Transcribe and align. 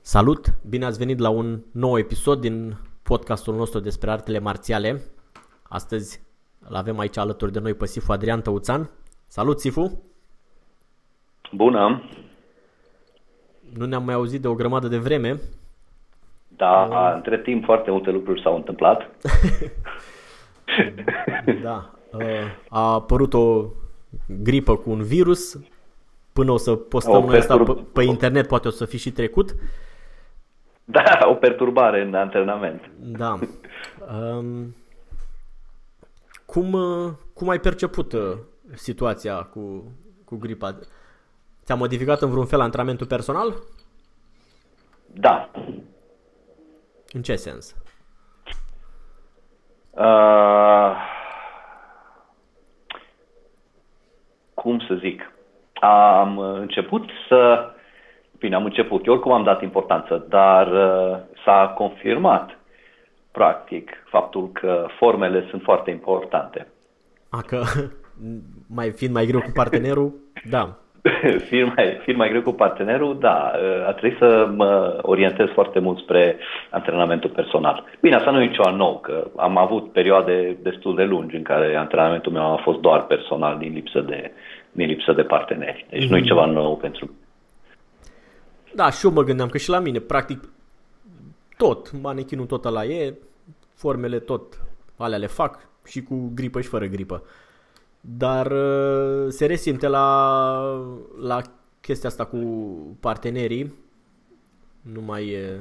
Salut! 0.00 0.46
Bine 0.68 0.84
ați 0.84 0.98
venit 0.98 1.18
la 1.18 1.28
un 1.28 1.60
nou 1.72 1.98
episod 1.98 2.40
din 2.40 2.76
podcastul 3.02 3.54
nostru 3.54 3.80
despre 3.80 4.10
artele 4.10 4.38
marțiale. 4.38 5.00
Astăzi 5.62 6.20
îl 6.68 6.74
avem 6.74 6.98
aici 6.98 7.16
alături 7.16 7.52
de 7.52 7.58
noi 7.58 7.74
pe 7.74 7.86
Sifu 7.86 8.12
Adrian 8.12 8.40
Tăuțan. 8.40 8.90
Salut, 9.26 9.60
Sifu! 9.60 10.02
Bună! 11.52 12.02
Nu 13.78 13.86
ne-am 13.86 14.04
mai 14.04 14.14
auzit 14.14 14.40
de 14.40 14.48
o 14.48 14.54
grămadă 14.54 14.88
de 14.88 14.98
vreme. 14.98 15.40
Da, 16.48 16.88
uh. 16.90 17.12
între 17.14 17.38
timp 17.38 17.64
foarte 17.64 17.90
multe 17.90 18.10
lucruri 18.10 18.42
s-au 18.42 18.56
întâmplat. 18.56 19.00
da. 21.62 21.90
Uh, 22.12 22.22
a 22.68 22.92
apărut 22.92 23.34
o 23.34 23.64
gripă 24.42 24.76
cu 24.76 24.90
un 24.90 25.02
virus. 25.02 25.60
Până 26.32 26.52
o 26.52 26.56
să 26.56 26.74
postăm 26.74 27.24
noi 27.24 27.38
asta 27.38 27.56
pe, 27.58 27.72
pe 27.92 28.02
internet, 28.02 28.46
poate 28.46 28.68
o 28.68 28.70
să 28.70 28.84
fi 28.84 28.96
și 28.96 29.12
trecut. 29.12 29.54
Da, 30.84 31.02
o 31.32 31.34
perturbare 31.34 32.02
în 32.02 32.14
antrenament. 32.14 32.90
Da. 32.98 33.38
Um, 34.14 34.74
cum, 36.46 36.72
uh, 36.72 37.12
cum 37.34 37.48
ai 37.48 37.60
perceput 37.60 38.12
uh, 38.12 38.36
situația 38.74 39.36
cu, 39.36 39.92
cu 40.24 40.36
gripa? 40.36 40.78
Ți-a 41.64 41.74
modificat 41.74 42.22
în 42.22 42.30
vreun 42.30 42.46
fel 42.46 42.60
antrenamentul 42.60 43.06
personal? 43.06 43.54
Da. 45.06 45.50
În 47.12 47.22
ce 47.22 47.36
sens? 47.36 47.74
Uh, 49.90 50.96
cum 54.66 54.78
să 54.88 54.94
zic? 54.94 55.32
Am 55.80 56.38
început 56.38 57.02
să 57.28 57.70
Bine, 58.38 58.54
am 58.54 58.64
început. 58.64 59.06
Eu 59.06 59.12
oricum 59.12 59.32
am 59.32 59.42
dat 59.42 59.62
importanță, 59.62 60.26
dar 60.28 60.66
uh, 60.66 61.16
s-a 61.44 61.72
confirmat, 61.76 62.58
practic, 63.32 63.90
faptul 64.08 64.50
că 64.52 64.86
formele 64.98 65.46
sunt 65.50 65.62
foarte 65.62 65.90
importante. 65.90 66.66
A, 67.30 67.40
că 67.46 67.62
mai 68.78 68.90
fiind 68.90 69.14
mai 69.14 69.26
greu 69.26 69.40
cu 69.40 69.50
partenerul, 69.54 70.14
da. 70.50 70.76
fiind, 71.48 71.72
mai, 71.76 71.98
fiind 72.02 72.18
mai 72.18 72.28
greu 72.28 72.42
cu 72.42 72.52
partenerul, 72.52 73.18
da, 73.18 73.52
uh, 73.54 73.86
a 73.86 73.92
trebuit 73.92 74.18
să 74.18 74.48
mă 74.56 74.98
orientez 75.02 75.48
foarte 75.48 75.78
mult 75.78 75.98
spre 75.98 76.36
antrenamentul 76.70 77.30
personal. 77.30 77.84
Bine, 78.00 78.14
asta 78.14 78.30
nu 78.30 78.42
e 78.42 78.46
nicio 78.46 78.70
nou, 78.70 78.98
că 78.98 79.30
am 79.36 79.56
avut 79.56 79.92
perioade 79.92 80.56
destul 80.62 80.94
de 80.94 81.04
lungi 81.04 81.36
în 81.36 81.42
care 81.42 81.76
antrenamentul 81.76 82.32
meu 82.32 82.52
a 82.52 82.60
fost 82.62 82.78
doar 82.78 83.02
personal 83.02 83.58
din 83.58 83.72
lipsă 83.72 84.00
de, 84.00 84.32
din 84.76 84.86
lipsă 84.86 85.12
de 85.12 85.22
parteneri. 85.22 85.86
Deci 85.90 86.04
mm-hmm. 86.04 86.08
nu 86.08 86.16
e 86.16 86.20
ceva 86.20 86.44
nou 86.44 86.76
pentru 86.76 87.10
da, 88.76 88.90
și 88.90 89.06
eu 89.06 89.12
mă 89.12 89.22
gândeam 89.22 89.48
că 89.48 89.58
și 89.58 89.68
la 89.68 89.78
mine, 89.78 89.98
practic, 89.98 90.48
tot, 91.56 92.00
manechinul 92.00 92.46
tot 92.46 92.64
la 92.64 92.84
e, 92.84 93.14
formele 93.74 94.18
tot 94.18 94.60
alea 94.96 95.18
le 95.18 95.26
fac 95.26 95.68
și 95.84 96.02
cu 96.02 96.30
gripă 96.34 96.60
și 96.60 96.68
fără 96.68 96.86
gripă. 96.86 97.22
Dar 98.00 98.50
uh, 98.50 99.26
se 99.28 99.46
resimte 99.46 99.88
la, 99.88 100.58
la 101.20 101.40
chestia 101.80 102.08
asta 102.08 102.24
cu 102.24 102.38
partenerii, 103.00 103.74
nu 104.80 105.00
mai 105.00 105.28
e, 105.28 105.60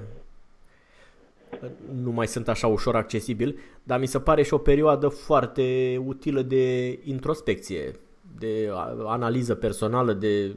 nu 2.04 2.12
mai 2.12 2.28
sunt 2.28 2.48
așa 2.48 2.68
ușor 2.68 2.96
accesibil, 2.96 3.60
dar 3.84 4.00
mi 4.00 4.06
se 4.06 4.20
pare 4.20 4.44
și 4.44 4.54
o 4.54 4.58
perioadă 4.58 5.08
foarte 5.08 5.98
utilă 6.06 6.42
de 6.42 6.98
introspecție, 7.04 8.00
de 8.38 8.72
analiză 9.06 9.56
personală, 9.56 10.14
de 10.14 10.56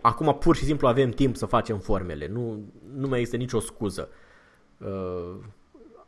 Acum 0.00 0.36
pur 0.38 0.56
și 0.56 0.64
simplu 0.64 0.88
avem 0.88 1.10
timp 1.10 1.36
să 1.36 1.46
facem 1.46 1.78
formele, 1.78 2.26
nu, 2.26 2.64
nu 2.94 3.08
mai 3.08 3.20
este 3.20 3.36
nicio 3.36 3.60
scuză. 3.60 4.08
Uh, 4.78 5.36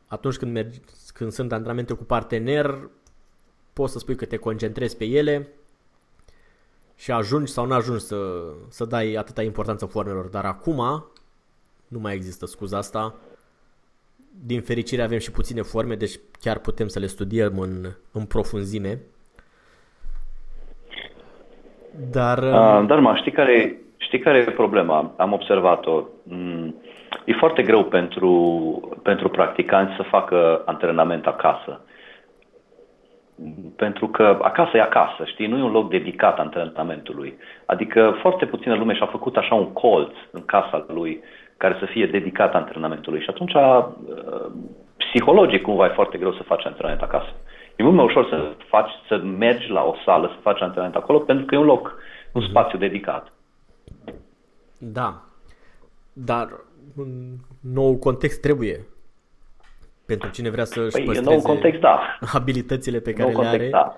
atunci 0.07 0.37
când, 0.37 0.53
mergi, 0.53 0.81
când 1.13 1.33
sunt 1.33 1.53
antrenamente 1.53 1.93
cu 1.93 2.05
partener, 2.05 2.91
poți 3.73 3.93
să 3.93 3.99
spui 3.99 4.17
că 4.17 4.25
te 4.25 4.37
concentrezi 4.37 4.97
pe 4.97 5.05
ele 5.05 5.49
și 6.95 7.11
ajungi 7.11 7.53
sau 7.53 7.67
nu 7.67 7.75
ajungi 7.75 8.05
să, 8.05 8.43
să 8.69 8.85
dai 8.85 9.15
atâta 9.15 9.43
importanță 9.43 9.87
formelor, 9.87 10.27
dar 10.27 10.45
acum 10.45 11.05
nu 11.89 11.99
mai 11.99 12.15
există 12.15 12.47
scuza 12.47 12.77
asta. 12.77 13.15
Din 14.45 14.63
fericire 14.63 15.03
avem 15.03 15.19
și 15.19 15.31
puține 15.31 15.63
forme, 15.63 15.97
deci 15.97 16.21
chiar 16.41 16.59
putem 16.59 16.89
să 16.89 16.99
le 16.99 17.07
studiem 17.07 17.59
în, 17.59 17.95
în 18.13 18.25
profunzime. 18.25 19.03
Dar... 22.11 22.39
Uh, 22.39 22.87
dar 22.87 22.99
mă, 22.99 23.15
știi 23.17 23.33
care, 23.33 23.77
știi 23.97 24.19
care 24.19 24.39
e 24.39 24.51
problema? 24.51 25.13
Am 25.17 25.33
observat-o. 25.33 26.03
Mm, 26.23 26.75
e 27.25 27.33
foarte 27.33 27.63
greu 27.63 27.85
pentru, 27.85 28.31
pentru 29.03 29.29
practicanți 29.29 29.97
să 29.97 30.03
facă 30.03 30.63
antrenament 30.65 31.27
acasă. 31.27 31.81
Pentru 33.77 34.09
că 34.09 34.39
acasă 34.43 34.77
e 34.77 34.81
acasă, 34.81 35.25
știi? 35.25 35.47
Nu 35.47 35.59
e 35.59 35.63
un 35.63 35.71
loc 35.71 35.91
dedicat 35.91 36.39
antrenamentului. 36.39 37.37
Adică 37.67 38.17
foarte 38.21 38.47
puțină 38.47 38.75
lume 38.75 38.95
și-a 38.95 39.07
făcut 39.07 39.37
așa 39.37 39.55
un 39.55 39.73
colț 39.73 40.13
în 40.31 40.45
casa 40.45 40.85
lui 40.89 41.23
care 41.57 41.77
să 41.79 41.85
fie 41.85 42.07
dedicat 42.07 42.55
antrenamentului. 42.55 43.21
Și 43.21 43.31
atunci, 43.31 43.55
uh, 43.55 43.87
psihologic, 44.97 45.63
cumva, 45.63 45.87
e 45.87 45.89
foarte 45.89 46.19
greu 46.19 46.33
să 46.33 46.43
faci 46.43 46.67
antrenament 46.67 47.03
acasă. 47.03 47.33
E 47.81 47.83
mult 47.83 47.95
mai 47.95 48.05
ușor 48.05 48.29
să 48.29 48.53
faci, 48.69 48.91
să 49.09 49.17
mergi 49.17 49.71
la 49.71 49.83
o 49.83 49.95
sală, 50.05 50.27
să 50.35 50.41
faci 50.41 50.61
antrenament 50.61 50.97
acolo, 50.97 51.19
pentru 51.19 51.45
că 51.45 51.55
e 51.55 51.59
un 51.59 51.65
loc, 51.65 51.99
un 52.33 52.41
mhm. 52.41 52.51
spațiu 52.51 52.79
dedicat. 52.79 53.33
Da. 54.79 55.23
Dar 56.13 56.49
un 56.97 57.09
nou 57.61 57.97
context 57.97 58.41
trebuie. 58.41 58.87
Pentru 60.07 60.31
cine 60.31 60.51
vrea 60.51 60.65
să-și 60.65 60.97
păi, 60.97 61.05
păstreze 61.05 61.31
nou 61.31 61.41
context, 61.41 61.81
da. 61.81 62.19
abilitățile 62.33 62.99
pe 62.99 63.13
care 63.13 63.33
nou 63.33 63.41
le 63.41 63.49
context, 63.49 63.75
are. 63.75 63.85
Da. 63.85 63.97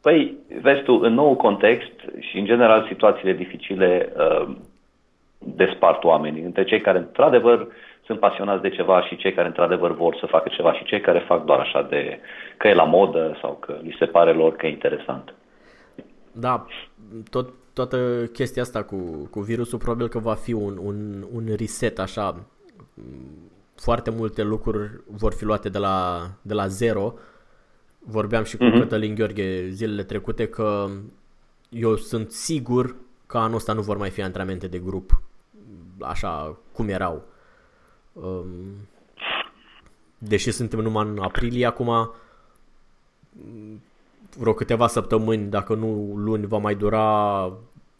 Păi, 0.00 0.36
vezi 0.62 0.82
tu, 0.82 0.92
în 0.92 1.14
nou 1.14 1.36
context 1.36 2.00
și 2.18 2.38
în 2.38 2.44
general 2.44 2.86
situațiile 2.88 3.32
dificile 3.32 4.12
uh, 4.16 4.56
despart 5.38 6.04
oamenii 6.04 6.42
între 6.42 6.64
cei 6.64 6.80
care 6.80 6.98
într-adevăr 6.98 7.68
sunt 8.06 8.20
pasionați 8.20 8.62
de 8.62 8.70
ceva 8.70 9.02
și 9.02 9.16
cei 9.16 9.32
care 9.32 9.46
într-adevăr 9.46 9.94
vor 9.94 10.16
să 10.20 10.26
facă 10.26 10.48
ceva 10.48 10.72
și 10.74 10.84
cei 10.84 11.00
care 11.00 11.18
fac 11.18 11.44
doar 11.44 11.58
așa 11.58 11.82
de 11.82 12.20
că 12.56 12.68
e 12.68 12.74
la 12.74 12.84
modă 12.84 13.38
sau 13.40 13.56
că 13.60 13.78
li 13.82 13.96
se 13.98 14.06
pare 14.06 14.32
lor 14.32 14.56
că 14.56 14.66
e 14.66 14.70
interesant. 14.70 15.34
Da, 16.32 16.66
tot, 17.30 17.48
toată 17.72 18.26
chestia 18.32 18.62
asta 18.62 18.82
cu, 18.82 19.28
cu 19.30 19.40
virusul 19.40 19.78
probabil 19.78 20.08
că 20.08 20.18
va 20.18 20.34
fi 20.34 20.52
un, 20.52 20.78
un, 20.82 21.24
un 21.32 21.44
reset 21.58 21.98
așa. 21.98 22.44
Foarte 23.74 24.10
multe 24.10 24.42
lucruri 24.42 24.90
vor 25.06 25.32
fi 25.32 25.44
luate 25.44 25.68
de 25.68 25.78
la, 25.78 26.20
de 26.42 26.54
la 26.54 26.66
zero. 26.66 27.14
Vorbeam 27.98 28.44
și 28.44 28.56
cu 28.56 28.64
mm-hmm. 28.64 28.78
Cătălin 28.78 29.14
Gheorghe 29.14 29.68
zilele 29.68 30.02
trecute 30.02 30.48
că 30.48 30.86
eu 31.68 31.94
sunt 31.94 32.30
sigur 32.30 32.94
că 33.26 33.38
anul 33.38 33.56
ăsta 33.56 33.72
nu 33.72 33.80
vor 33.80 33.96
mai 33.96 34.10
fi 34.10 34.22
antrenamente 34.22 34.66
de 34.66 34.78
grup 34.78 35.10
așa 36.00 36.58
cum 36.72 36.88
erau. 36.88 37.22
Um, 38.22 38.46
deși 40.18 40.50
suntem 40.50 40.80
numai 40.80 41.06
în 41.06 41.18
aprilie 41.18 41.66
acum, 41.66 42.10
vreo 44.38 44.54
câteva 44.54 44.86
săptămâni, 44.86 45.50
dacă 45.50 45.74
nu 45.74 46.12
luni, 46.16 46.46
va 46.46 46.58
mai 46.58 46.74
dura, 46.74 47.52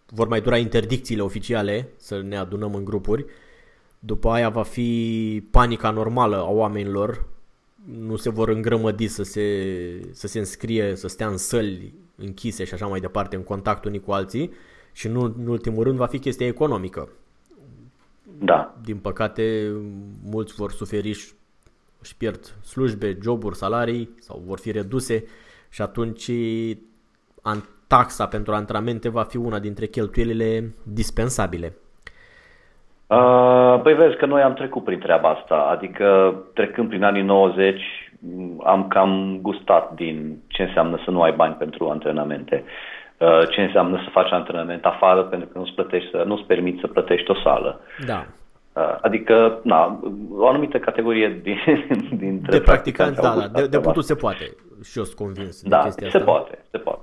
vor 0.06 0.28
mai 0.28 0.40
dura 0.40 0.56
interdicțiile 0.56 1.22
oficiale 1.22 1.88
să 1.96 2.20
ne 2.20 2.36
adunăm 2.36 2.74
în 2.74 2.84
grupuri. 2.84 3.24
După 3.98 4.30
aia 4.30 4.48
va 4.48 4.62
fi 4.62 5.42
panica 5.50 5.90
normală 5.90 6.36
a 6.36 6.50
oamenilor, 6.50 7.24
nu 7.98 8.16
se 8.16 8.30
vor 8.30 8.48
îngrămădi 8.48 9.08
să 9.08 9.22
se, 9.22 9.70
să 10.12 10.26
se 10.26 10.38
înscrie, 10.38 10.96
să 10.96 11.08
stea 11.08 11.28
în 11.28 11.36
săli 11.36 11.94
închise 12.16 12.64
și 12.64 12.74
așa 12.74 12.86
mai 12.86 13.00
departe, 13.00 13.36
în 13.36 13.42
contact 13.42 13.84
unii 13.84 14.00
cu 14.00 14.12
alții 14.12 14.52
și 14.92 15.08
nu 15.08 15.20
în 15.20 15.46
ultimul 15.46 15.84
rând 15.84 15.96
va 15.96 16.06
fi 16.06 16.18
chestia 16.18 16.46
economică. 16.46 17.08
Da. 18.38 18.74
Din 18.84 18.96
păcate, 18.96 19.72
mulți 20.30 20.54
vor 20.54 20.70
suferi 20.70 21.12
și 21.12 21.32
își 22.00 22.16
pierd 22.16 22.40
slujbe, 22.64 23.18
joburi, 23.22 23.56
salarii 23.56 24.14
sau 24.18 24.42
vor 24.46 24.58
fi 24.58 24.70
reduse 24.70 25.24
și 25.70 25.82
atunci 25.82 26.30
taxa 27.88 28.26
pentru 28.26 28.52
antrenamente 28.52 29.08
va 29.08 29.22
fi 29.22 29.36
una 29.36 29.58
dintre 29.58 29.86
cheltuielile 29.86 30.74
dispensabile. 30.82 31.72
Uh, 33.06 33.80
păi 33.82 33.94
vezi 33.94 34.16
că 34.16 34.26
noi 34.26 34.42
am 34.42 34.54
trecut 34.54 34.84
prin 34.84 34.98
treaba 34.98 35.28
asta, 35.28 35.54
adică 35.70 36.34
trecând 36.54 36.88
prin 36.88 37.04
anii 37.04 37.22
90 37.22 37.80
am 38.64 38.88
cam 38.88 39.38
gustat 39.42 39.94
din 39.94 40.38
ce 40.46 40.62
înseamnă 40.62 41.00
să 41.04 41.10
nu 41.10 41.22
ai 41.22 41.32
bani 41.32 41.54
pentru 41.54 41.88
antrenamente, 41.88 42.64
uh, 42.64 42.70
ce 43.50 43.60
înseamnă 43.60 44.00
să 44.04 44.10
faci 44.10 44.30
antrenament 44.30 44.84
afară 44.84 45.22
pentru 45.22 45.48
că 45.48 45.58
nu-ți, 45.58 45.72
plătești, 45.72 46.10
să, 46.10 46.22
nu-ți 46.26 46.42
permiți 46.42 46.80
să 46.80 46.86
plătești 46.86 47.30
o 47.30 47.34
sală. 47.34 47.80
Da. 48.06 48.26
Uh, 48.72 48.98
adică, 49.00 49.60
na, 49.62 50.00
o 50.36 50.48
anumită 50.48 50.78
categorie 50.78 51.40
din, 51.42 51.58
dintre 52.24 52.58
de 52.58 52.64
practicanți, 52.64 53.20
da, 53.20 53.34
da, 53.34 53.60
de, 53.60 53.66
de 53.66 53.78
putut 53.78 54.04
se 54.04 54.14
poate 54.14 54.56
și 54.82 54.98
eu 54.98 55.04
sunt 55.04 55.16
convins 55.16 55.62
da, 55.62 55.76
de 55.76 55.82
chestia 55.82 56.10
se 56.10 56.16
asta. 56.16 56.30
poate, 56.30 56.64
se 56.70 56.78
poate. 56.78 57.00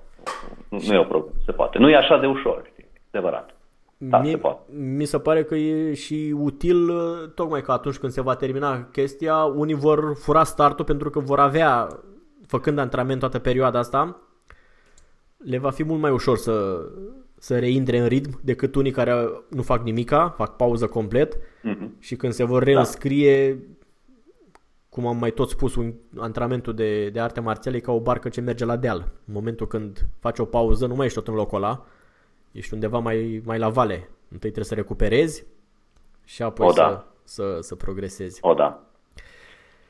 Nu 0.69 0.93
e 0.93 0.97
o 0.97 1.03
problemă, 1.03 1.35
se 1.45 1.51
poate. 1.51 1.77
Nu 1.77 1.89
e 1.89 1.95
așa 1.95 2.17
de 2.17 2.25
ușor, 2.25 2.63
știi, 2.71 2.85
adevărat. 3.11 3.55
Da, 3.97 4.17
mi, 4.17 4.29
se 4.29 4.37
poate. 4.37 4.59
mi 4.73 5.05
se 5.05 5.19
pare 5.19 5.43
că 5.43 5.55
e 5.55 5.93
și 5.93 6.35
util 6.37 6.89
tocmai 7.35 7.61
că 7.61 7.71
atunci 7.71 7.97
când 7.97 8.11
se 8.11 8.21
va 8.21 8.35
termina 8.35 8.83
chestia, 8.91 9.35
unii 9.35 9.75
vor 9.75 10.15
fura 10.15 10.43
startul 10.43 10.85
pentru 10.85 11.09
că 11.09 11.19
vor 11.19 11.39
avea, 11.39 11.87
făcând 12.47 12.79
antrenament 12.79 13.19
toată 13.19 13.39
perioada 13.39 13.79
asta, 13.79 14.17
le 15.43 15.57
va 15.57 15.69
fi 15.69 15.83
mult 15.83 16.01
mai 16.01 16.11
ușor 16.11 16.37
să, 16.37 16.85
să 17.37 17.59
reintre 17.59 17.97
în 17.97 18.07
ritm 18.07 18.39
decât 18.43 18.75
unii 18.75 18.91
care 18.91 19.13
nu 19.49 19.61
fac 19.61 19.83
nimica, 19.83 20.33
fac 20.37 20.55
pauză 20.55 20.87
complet 20.87 21.37
mm-hmm. 21.37 21.99
și 21.99 22.15
când 22.15 22.33
se 22.33 22.43
vor 22.43 22.63
reînscrie, 22.63 23.53
da. 23.53 23.59
cum 24.89 25.07
am 25.07 25.17
mai 25.17 25.31
tot 25.31 25.49
spus, 25.49 25.75
un, 25.75 25.93
antrenamentul 26.17 26.73
de, 26.73 27.09
de 27.09 27.19
arte 27.19 27.39
marțiale 27.39 27.77
e 27.77 27.79
ca 27.79 27.91
o 27.91 27.99
barcă 27.99 28.29
ce 28.29 28.41
merge 28.41 28.65
la 28.65 28.75
deal. 28.75 28.97
În 28.97 29.33
momentul 29.33 29.67
când 29.67 30.05
faci 30.19 30.39
o 30.39 30.45
pauză, 30.45 30.87
nu 30.87 30.95
mai 30.95 31.05
ești 31.05 31.17
tot 31.17 31.27
în 31.27 31.33
locul 31.33 31.57
ăla, 31.57 31.85
ești 32.51 32.73
undeva 32.73 32.99
mai, 32.99 33.41
mai 33.45 33.57
la 33.57 33.69
vale. 33.69 34.09
Întâi 34.31 34.51
trebuie 34.51 34.63
să 34.63 34.75
recuperezi 34.75 35.45
și 36.25 36.41
apoi 36.41 36.67
o, 36.67 36.71
să, 36.71 36.81
da. 36.81 37.05
să, 37.23 37.57
să 37.59 37.75
progresezi. 37.75 38.39
O, 38.41 38.53
da. 38.53 38.83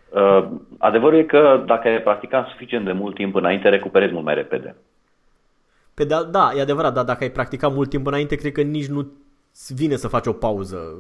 Uh, 0.10 0.50
adevărul 0.78 1.20
e 1.20 1.24
că 1.24 1.64
dacă 1.66 1.88
ai 1.88 2.02
practicat 2.02 2.48
suficient 2.48 2.86
de 2.86 2.92
mult 2.92 3.16
timp 3.16 3.36
înainte, 3.36 3.70
recuperezi 3.70 4.14
mult 4.14 4.26
mai 4.26 4.34
repede. 4.34 4.76
Pe 5.94 6.04
da, 6.04 6.24
da, 6.24 6.52
e 6.56 6.62
adevărat, 6.62 6.94
dar 6.94 7.04
dacă 7.04 7.24
ai 7.24 7.32
practicat 7.32 7.74
mult 7.74 7.90
timp 7.90 8.06
înainte, 8.08 8.36
cred 8.36 8.52
că 8.52 8.62
nici 8.62 8.88
nu 8.88 9.12
vine 9.68 9.96
să 9.96 10.08
faci 10.08 10.26
o 10.26 10.34
pauză. 10.34 10.96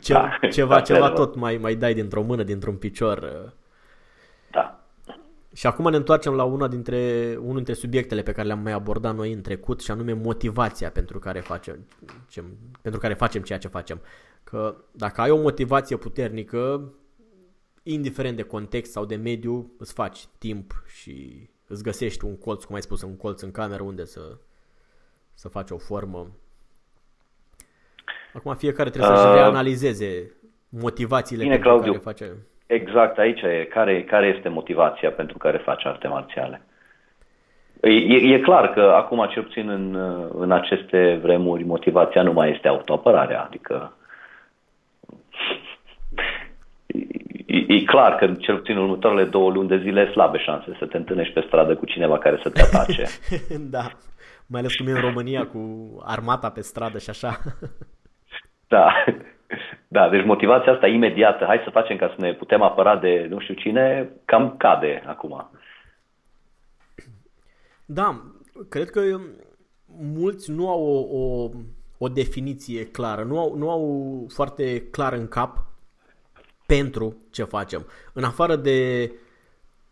Ce, 0.00 0.12
Da, 0.12 0.38
ceva, 0.50 0.74
da, 0.74 0.80
ceva 0.80 0.98
adevărat. 0.98 1.14
tot 1.14 1.34
mai, 1.34 1.56
mai 1.56 1.74
dai 1.74 1.94
dintr-o 1.94 2.22
mână, 2.22 2.42
dintr-un 2.42 2.76
picior. 2.76 3.52
Da. 4.50 4.86
Și 5.54 5.66
acum 5.66 5.90
ne 5.90 5.96
întoarcem 5.96 6.32
la 6.32 6.44
una 6.44 6.68
dintre, 6.68 7.34
unul 7.40 7.54
dintre 7.54 7.74
subiectele 7.74 8.22
pe 8.22 8.32
care 8.32 8.46
le-am 8.46 8.62
mai 8.62 8.72
abordat 8.72 9.14
noi 9.14 9.32
în 9.32 9.40
trecut 9.40 9.80
și 9.80 9.90
anume 9.90 10.12
motivația 10.12 10.90
pentru 10.90 11.18
care 11.18 11.40
facem, 11.40 11.86
ce, 12.28 12.44
pentru 12.82 13.00
care 13.00 13.14
facem 13.14 13.42
ceea 13.42 13.58
ce 13.58 13.68
facem. 13.68 14.00
Că 14.44 14.76
dacă 14.90 15.20
ai 15.20 15.30
o 15.30 15.40
motivație 15.40 15.96
puternică, 15.96 16.92
indiferent 17.82 18.36
de 18.36 18.42
context 18.42 18.92
sau 18.92 19.04
de 19.04 19.16
mediu, 19.16 19.72
îți 19.78 19.92
faci 19.92 20.26
timp 20.38 20.82
și 20.86 21.48
îți 21.72 21.82
găsești 21.82 22.24
un 22.24 22.38
colț, 22.38 22.64
cum 22.64 22.74
ai 22.74 22.80
spus, 22.82 23.02
un 23.02 23.16
colț 23.16 23.40
în 23.42 23.50
cameră 23.50 23.82
unde 23.82 24.04
să, 24.04 24.20
să 25.34 25.48
faci 25.48 25.70
o 25.70 25.78
formă. 25.78 26.26
Acum 28.34 28.54
fiecare 28.54 28.90
trebuie 28.90 29.16
să-și 29.16 29.28
Uh, 29.28 29.34
reanalizeze 29.34 30.32
motivațiile 30.68 31.42
bine, 31.42 31.54
pentru 31.54 31.70
Claudiu. 31.70 31.92
care 31.92 32.04
face. 32.04 32.32
Exact, 32.66 33.18
aici 33.18 33.40
e. 33.42 33.64
Care, 33.70 34.04
care 34.04 34.26
este 34.26 34.48
motivația 34.48 35.10
pentru 35.10 35.38
care 35.38 35.58
faci 35.58 35.84
arte 35.84 36.08
marțiale? 36.08 36.62
E, 37.80 37.90
e, 37.90 38.34
e 38.34 38.40
clar 38.40 38.72
că 38.72 38.80
acum, 38.80 39.26
cel 39.30 39.42
puțin 39.42 39.68
în, 39.68 39.94
în 40.34 40.52
aceste 40.52 41.18
vremuri, 41.22 41.64
motivația 41.64 42.22
nu 42.22 42.32
mai 42.32 42.50
este 42.50 42.68
autoapărarea, 42.68 43.42
adică 43.42 43.96
e, 47.52 47.74
e 47.74 47.84
clar 47.84 48.14
că 48.14 48.32
cel 48.38 48.56
puțin 48.56 48.76
în 48.76 48.82
următoarele 48.82 49.24
două 49.24 49.50
luni 49.50 49.68
de 49.68 49.78
zile 49.78 50.00
e 50.00 50.10
slabe 50.10 50.38
șanse 50.38 50.76
să 50.78 50.86
te 50.86 50.96
întâlnești 50.96 51.32
pe 51.32 51.44
stradă 51.46 51.74
cu 51.76 51.84
cineva 51.84 52.18
care 52.18 52.40
să 52.42 52.50
te 52.50 52.60
atace. 52.60 53.04
da, 53.76 53.90
mai 54.46 54.60
ales 54.60 54.74
cum 54.74 54.86
e 54.86 54.90
în 54.90 55.00
România 55.00 55.46
cu 55.46 55.60
armata 56.04 56.50
pe 56.50 56.60
stradă 56.60 56.98
și 56.98 57.10
așa. 57.10 57.38
Da. 58.68 58.92
Da, 59.88 60.08
deci 60.08 60.24
motivația 60.24 60.72
asta 60.72 60.86
imediată, 60.86 61.44
hai 61.44 61.60
să 61.64 61.70
facem 61.70 61.96
ca 61.96 62.08
să 62.08 62.14
ne 62.18 62.34
putem 62.34 62.62
apăra 62.62 62.96
de 62.96 63.26
nu 63.30 63.40
știu 63.40 63.54
cine, 63.54 64.10
cam 64.24 64.54
cade 64.56 65.02
acum. 65.06 65.50
Da, 67.84 68.22
cred 68.68 68.90
că 68.90 69.00
mulți 70.14 70.50
nu 70.50 70.68
au 70.68 70.82
o, 70.82 71.18
o, 71.18 71.48
o 71.98 72.08
definiție 72.08 72.86
clară, 72.86 73.22
nu 73.22 73.38
au, 73.38 73.56
nu 73.56 73.70
au 73.70 74.26
foarte 74.34 74.88
clar 74.90 75.12
în 75.12 75.28
cap 75.28 75.71
pentru 76.72 77.16
ce 77.30 77.44
facem. 77.44 77.86
În 78.12 78.24
afară 78.24 78.56
de 78.56 79.10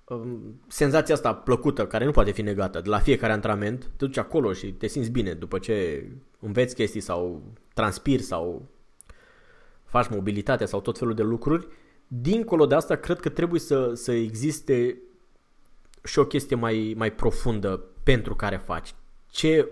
um, 0.04 0.60
senzația 0.68 1.14
asta 1.14 1.34
plăcută, 1.34 1.86
care 1.86 2.04
nu 2.04 2.10
poate 2.10 2.30
fi 2.30 2.42
negată, 2.42 2.80
de 2.80 2.88
la 2.88 2.98
fiecare 2.98 3.32
antrenament, 3.32 3.90
te 3.96 4.04
duci 4.04 4.16
acolo 4.16 4.52
și 4.52 4.72
te 4.72 4.86
simți 4.86 5.10
bine 5.10 5.32
după 5.32 5.58
ce 5.58 6.06
înveți 6.38 6.74
chestii 6.74 7.00
sau 7.00 7.42
transpiri 7.74 8.22
sau 8.22 8.68
faci 9.84 10.08
mobilitate 10.08 10.64
sau 10.64 10.80
tot 10.80 10.98
felul 10.98 11.14
de 11.14 11.22
lucruri. 11.22 11.66
Dincolo 12.06 12.66
de 12.66 12.74
asta, 12.74 12.96
cred 12.96 13.20
că 13.20 13.28
trebuie 13.28 13.60
să, 13.60 13.92
să 13.94 14.12
existe 14.12 14.96
și 16.04 16.18
o 16.18 16.24
chestie 16.24 16.56
mai, 16.56 16.94
mai 16.96 17.12
profundă 17.12 17.84
pentru 18.02 18.34
care 18.34 18.56
faci. 18.56 18.94
Ce 19.30 19.68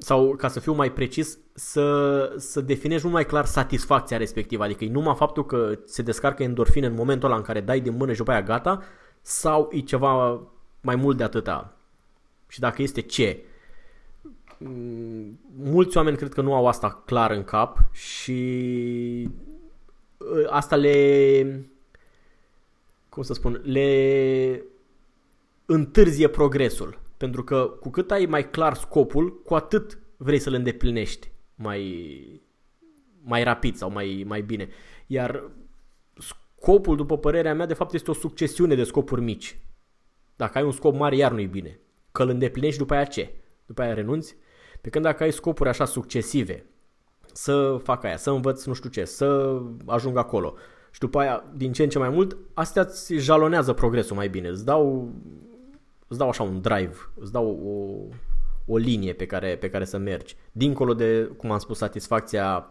sau 0.00 0.34
ca 0.36 0.48
să 0.48 0.60
fiu 0.60 0.72
mai 0.72 0.92
precis, 0.92 1.38
să, 1.54 2.34
să 2.36 2.60
definești 2.60 3.02
mult 3.02 3.14
mai 3.16 3.26
clar 3.26 3.44
satisfacția 3.44 4.16
respectivă, 4.16 4.64
adică 4.64 4.84
e 4.84 4.90
numai 4.90 5.14
faptul 5.14 5.46
că 5.46 5.78
se 5.84 6.02
descarcă 6.02 6.42
endorfine 6.42 6.86
în 6.86 6.94
momentul 6.94 7.28
ăla 7.28 7.36
în 7.36 7.44
care 7.44 7.60
dai 7.60 7.80
din 7.80 7.96
mână 7.96 8.12
și 8.12 8.18
după 8.18 8.30
aia 8.30 8.42
gata, 8.42 8.82
sau 9.22 9.68
e 9.72 9.80
ceva 9.80 10.40
mai 10.80 10.96
mult 10.96 11.16
de 11.16 11.22
atâta. 11.22 11.76
Și 12.48 12.60
dacă 12.60 12.82
este 12.82 13.00
ce. 13.00 13.44
Mulți 15.56 15.96
oameni 15.96 16.16
cred 16.16 16.32
că 16.32 16.40
nu 16.40 16.54
au 16.54 16.66
asta 16.66 17.02
clar 17.06 17.30
în 17.30 17.44
cap 17.44 17.78
și 17.92 19.28
asta 20.48 20.76
le 20.76 21.70
cum 23.08 23.22
să 23.22 23.32
spun, 23.32 23.60
le 23.64 24.62
întârzie 25.66 26.28
progresul. 26.28 26.99
Pentru 27.20 27.44
că 27.44 27.76
cu 27.80 27.90
cât 27.90 28.10
ai 28.10 28.26
mai 28.26 28.50
clar 28.50 28.74
scopul, 28.74 29.42
cu 29.42 29.54
atât 29.54 29.98
vrei 30.16 30.38
să-l 30.38 30.54
îndeplinești 30.54 31.30
mai, 31.54 32.42
mai 33.22 33.42
rapid 33.42 33.76
sau 33.76 33.90
mai, 33.90 34.24
mai 34.26 34.42
bine. 34.42 34.68
Iar 35.06 35.50
scopul, 36.18 36.96
după 36.96 37.18
părerea 37.18 37.54
mea, 37.54 37.66
de 37.66 37.74
fapt 37.74 37.94
este 37.94 38.10
o 38.10 38.14
succesiune 38.14 38.74
de 38.74 38.84
scopuri 38.84 39.20
mici. 39.20 39.58
Dacă 40.36 40.58
ai 40.58 40.64
un 40.64 40.70
scop 40.70 40.94
mare, 40.94 41.16
iar 41.16 41.32
nu-i 41.32 41.46
bine. 41.46 41.80
Că 42.12 42.22
îl 42.22 42.28
îndeplinești 42.28 42.78
după 42.78 42.94
aia 42.94 43.04
ce? 43.04 43.34
După 43.66 43.82
aia 43.82 43.94
renunți? 43.94 44.36
Pe 44.80 44.88
când 44.88 45.04
dacă 45.04 45.22
ai 45.22 45.32
scopuri 45.32 45.68
așa 45.68 45.84
succesive, 45.84 46.66
să 47.32 47.80
fac 47.82 48.04
aia, 48.04 48.16
să 48.16 48.30
învăț 48.30 48.64
nu 48.64 48.72
știu 48.72 48.90
ce, 48.90 49.04
să 49.04 49.58
ajung 49.86 50.16
acolo, 50.16 50.54
și 50.90 51.00
după 51.00 51.18
aia, 51.18 51.44
din 51.56 51.72
ce 51.72 51.82
în 51.82 51.88
ce 51.88 51.98
mai 51.98 52.08
mult, 52.08 52.36
astea 52.54 52.82
îți 52.82 53.14
jalonează 53.14 53.72
progresul 53.72 54.16
mai 54.16 54.28
bine. 54.28 54.48
Îți 54.48 54.64
dau, 54.64 55.12
îți 56.10 56.18
dau 56.18 56.28
așa 56.28 56.42
un 56.42 56.60
drive, 56.60 56.96
îți 57.20 57.32
dau 57.32 57.46
o, 57.46 58.74
o 58.74 58.76
linie 58.76 59.12
pe 59.12 59.26
care, 59.26 59.56
pe 59.60 59.70
care 59.70 59.84
să 59.84 59.98
mergi. 59.98 60.36
Dincolo 60.52 60.94
de, 60.94 61.30
cum 61.36 61.50
am 61.50 61.58
spus, 61.58 61.78
satisfacția 61.78 62.66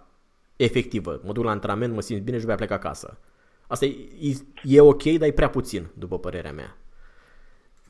efectivă. 0.55 1.19
Mă 1.25 1.31
duc 1.31 1.43
la 1.43 1.51
antrenament, 1.51 1.93
mă 1.93 2.01
simt 2.01 2.22
bine 2.22 2.38
și 2.38 2.46
după 2.46 2.55
aia 2.55 2.67
plec 2.67 2.86
acasă. 2.86 3.19
Asta 3.67 3.86
e, 3.86 3.96
e, 4.19 4.31
e 4.63 4.81
ok, 4.81 5.03
dar 5.03 5.27
e 5.27 5.31
prea 5.31 5.50
puțin, 5.50 5.84
după 5.93 6.19
părerea 6.19 6.51
mea. 6.51 6.75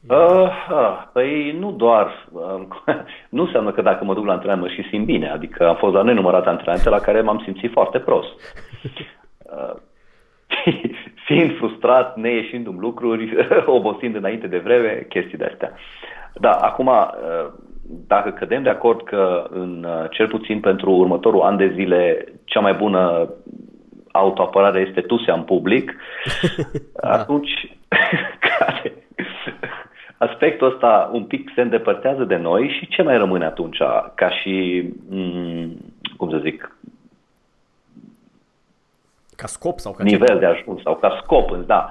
Uh, 0.08 0.50
uh, 0.72 1.08
păi 1.14 1.52
nu 1.60 1.72
doar, 1.72 2.30
uh, 2.32 2.62
nu 3.36 3.44
înseamnă 3.44 3.72
că 3.72 3.82
dacă 3.82 4.04
mă 4.04 4.14
duc 4.14 4.26
la 4.26 4.32
antrenament 4.32 4.68
mă 4.68 4.74
și 4.74 4.90
simt 4.90 5.06
bine, 5.06 5.30
adică 5.30 5.68
am 5.68 5.76
fost 5.76 5.94
la 5.94 6.02
nenumărate 6.02 6.50
antrenamente 6.50 6.90
la 6.90 7.00
care 7.00 7.22
m-am 7.22 7.42
simțit 7.44 7.72
foarte 7.72 8.00
prost. 8.00 8.30
Uh, 9.50 9.76
fiind 11.30 11.58
frustrat, 11.58 12.18
neieșindu-mi 12.18 12.80
lucruri, 12.80 13.48
obosind 13.78 14.16
înainte 14.16 14.48
de 14.48 14.58
vreme, 14.58 15.06
chestii 15.10 15.38
de 15.38 15.46
astea. 15.46 15.72
Da, 16.34 16.52
acum, 16.52 16.88
uh, 16.88 17.52
dacă 18.08 18.30
cădem 18.30 18.64
de 18.64 18.70
acord 18.70 19.04
că 19.04 19.48
în 19.50 19.86
uh, 19.88 20.10
cel 20.10 20.28
puțin 20.28 20.60
pentru 20.60 20.92
următorul 20.92 21.42
an 21.42 21.58
de 21.58 21.72
zile 21.76 22.26
cea 22.46 22.60
mai 22.60 22.74
bună 22.74 23.30
autoapărare 24.12 24.86
este 24.88 25.02
tusea 25.02 25.34
în 25.34 25.44
public, 25.44 25.96
da. 27.02 27.10
atunci 27.10 27.78
care, 28.50 28.94
aspectul 30.18 30.72
ăsta 30.72 31.10
un 31.14 31.24
pic 31.24 31.52
se 31.56 31.62
îndepărtează 31.62 32.24
de 32.24 32.36
noi 32.36 32.76
și 32.80 32.88
ce 32.88 33.02
mai 33.02 33.18
rămâne 33.18 33.46
atunci 33.46 33.78
ca 34.16 34.30
și, 34.30 34.84
mm, 35.10 35.78
cum 36.18 36.30
să 36.30 36.38
zic, 36.44 36.78
ca 39.42 39.48
scop 39.48 39.80
sau 39.80 39.92
ca 39.94 40.04
nivel 40.04 40.28
ce? 40.28 40.36
de 40.36 40.46
ajuns 40.46 40.82
sau 40.82 40.96
ca 40.96 41.20
scop, 41.24 41.52
da. 41.66 41.90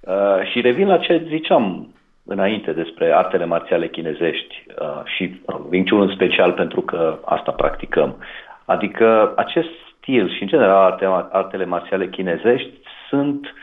Uh, 0.00 0.50
și 0.50 0.60
revin 0.60 0.86
la 0.86 0.98
ce 0.98 1.26
ziceam 1.26 1.94
înainte 2.24 2.72
despre 2.72 3.14
artele 3.14 3.44
marțiale 3.44 3.88
chinezești 3.88 4.64
uh, 4.80 5.00
și 5.04 5.40
Wing 5.70 5.88
Chun 5.88 6.00
în 6.00 6.14
special 6.14 6.52
pentru 6.52 6.80
că 6.80 7.18
asta 7.24 7.50
practicăm. 7.50 8.16
Adică 8.64 9.32
acest 9.36 9.68
stil 9.96 10.34
și 10.34 10.42
în 10.42 10.48
general 10.48 10.84
arte, 10.84 11.04
artele 11.30 11.64
marțiale 11.64 12.08
chinezești 12.08 12.72
sunt 13.08 13.54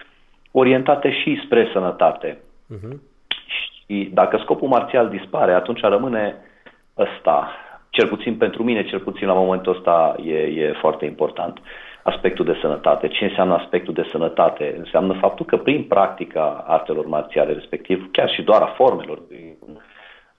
orientate 0.51 1.12
și 1.12 1.42
spre 1.46 1.70
sănătate. 1.74 2.38
Uh-huh. 2.38 2.98
Și 3.46 4.10
dacă 4.13 4.38
scopul 4.38 4.68
marțial 4.68 5.10
dispare, 5.10 5.54
atunci 5.54 5.82
rămâne 5.82 6.36
ăsta. 6.98 7.51
Cel 7.90 8.08
puțin 8.08 8.38
pentru 8.38 8.63
mine, 8.63 8.86
cel 8.86 9.00
puțin 9.00 9.28
la 9.28 9.34
momentul 9.34 9.75
ăsta 9.75 10.16
e, 10.24 10.38
e 10.38 10.78
foarte 10.80 11.06
important. 11.06 11.60
Aspectul 12.03 12.46
de 12.46 12.58
sănătate. 12.62 13.08
Ce 13.08 13.24
înseamnă 13.25 13.53
aspectul 13.53 13.93
de 13.93 14.08
sănătate? 14.12 14.75
Înseamnă 14.77 15.13
faptul 15.13 15.46
că 15.46 15.58
prin 15.58 15.84
practica 15.84 16.63
artelor 16.67 17.05
marțiale, 17.05 17.53
respectiv 17.53 18.12
chiar 18.12 18.29
și 18.29 18.41
doar 18.41 18.62
a 18.62 18.74
formelor, 18.75 19.22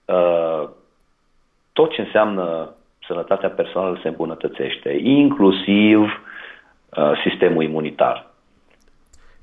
uh, 0.05 0.69
tot 1.73 1.93
ce 1.93 2.01
înseamnă 2.01 2.75
sănătatea 3.07 3.51
personală 3.51 3.99
se 4.03 4.09
îmbunătățește, 4.09 4.99
inclusiv 5.03 5.99
uh, 5.99 7.13
sistemul 7.29 7.63
imunitar. 7.63 8.31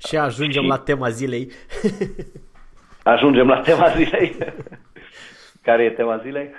Și 0.08 0.16
ajungem 0.16 0.62
și 0.62 0.68
la 0.68 0.78
tema 0.78 1.08
zilei. 1.08 1.50
ajungem 3.14 3.48
la 3.48 3.60
tema 3.60 3.88
zilei. 3.88 4.36
Care 5.62 5.82
e 5.82 5.90
tema 5.90 6.16
zilei? 6.16 6.50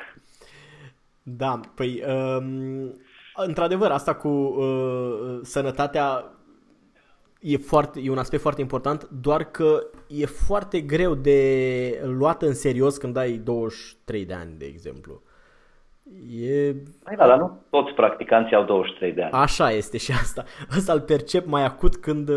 Da, 1.23 1.59
păi 1.75 2.03
um, 2.07 2.95
într-adevăr 3.35 3.91
asta 3.91 4.15
cu 4.15 4.27
uh, 4.27 5.39
sănătatea 5.41 6.23
e, 7.41 7.57
foarte, 7.57 7.99
e 8.03 8.09
un 8.09 8.17
aspect 8.17 8.41
foarte 8.41 8.61
important, 8.61 9.09
doar 9.09 9.43
că 9.43 9.79
e 10.07 10.25
foarte 10.25 10.79
greu 10.79 11.15
de 11.15 12.01
luat 12.03 12.41
în 12.41 12.53
serios 12.53 12.97
când 12.97 13.17
ai 13.17 13.31
23 13.31 14.25
de 14.25 14.33
ani, 14.33 14.53
de 14.57 14.65
exemplu. 14.65 15.21
E... 16.41 16.73
Păi 17.03 17.15
da, 17.15 17.27
dar 17.27 17.37
nu 17.37 17.61
toți 17.69 17.93
practicanții 17.93 18.55
au 18.55 18.63
23 18.63 19.13
de 19.13 19.21
ani. 19.21 19.31
Așa 19.31 19.71
este 19.71 19.97
și 19.97 20.11
asta. 20.11 20.43
Asta 20.77 20.93
îl 20.93 21.01
percep 21.01 21.45
mai 21.45 21.65
acut 21.65 21.95
când, 21.95 22.29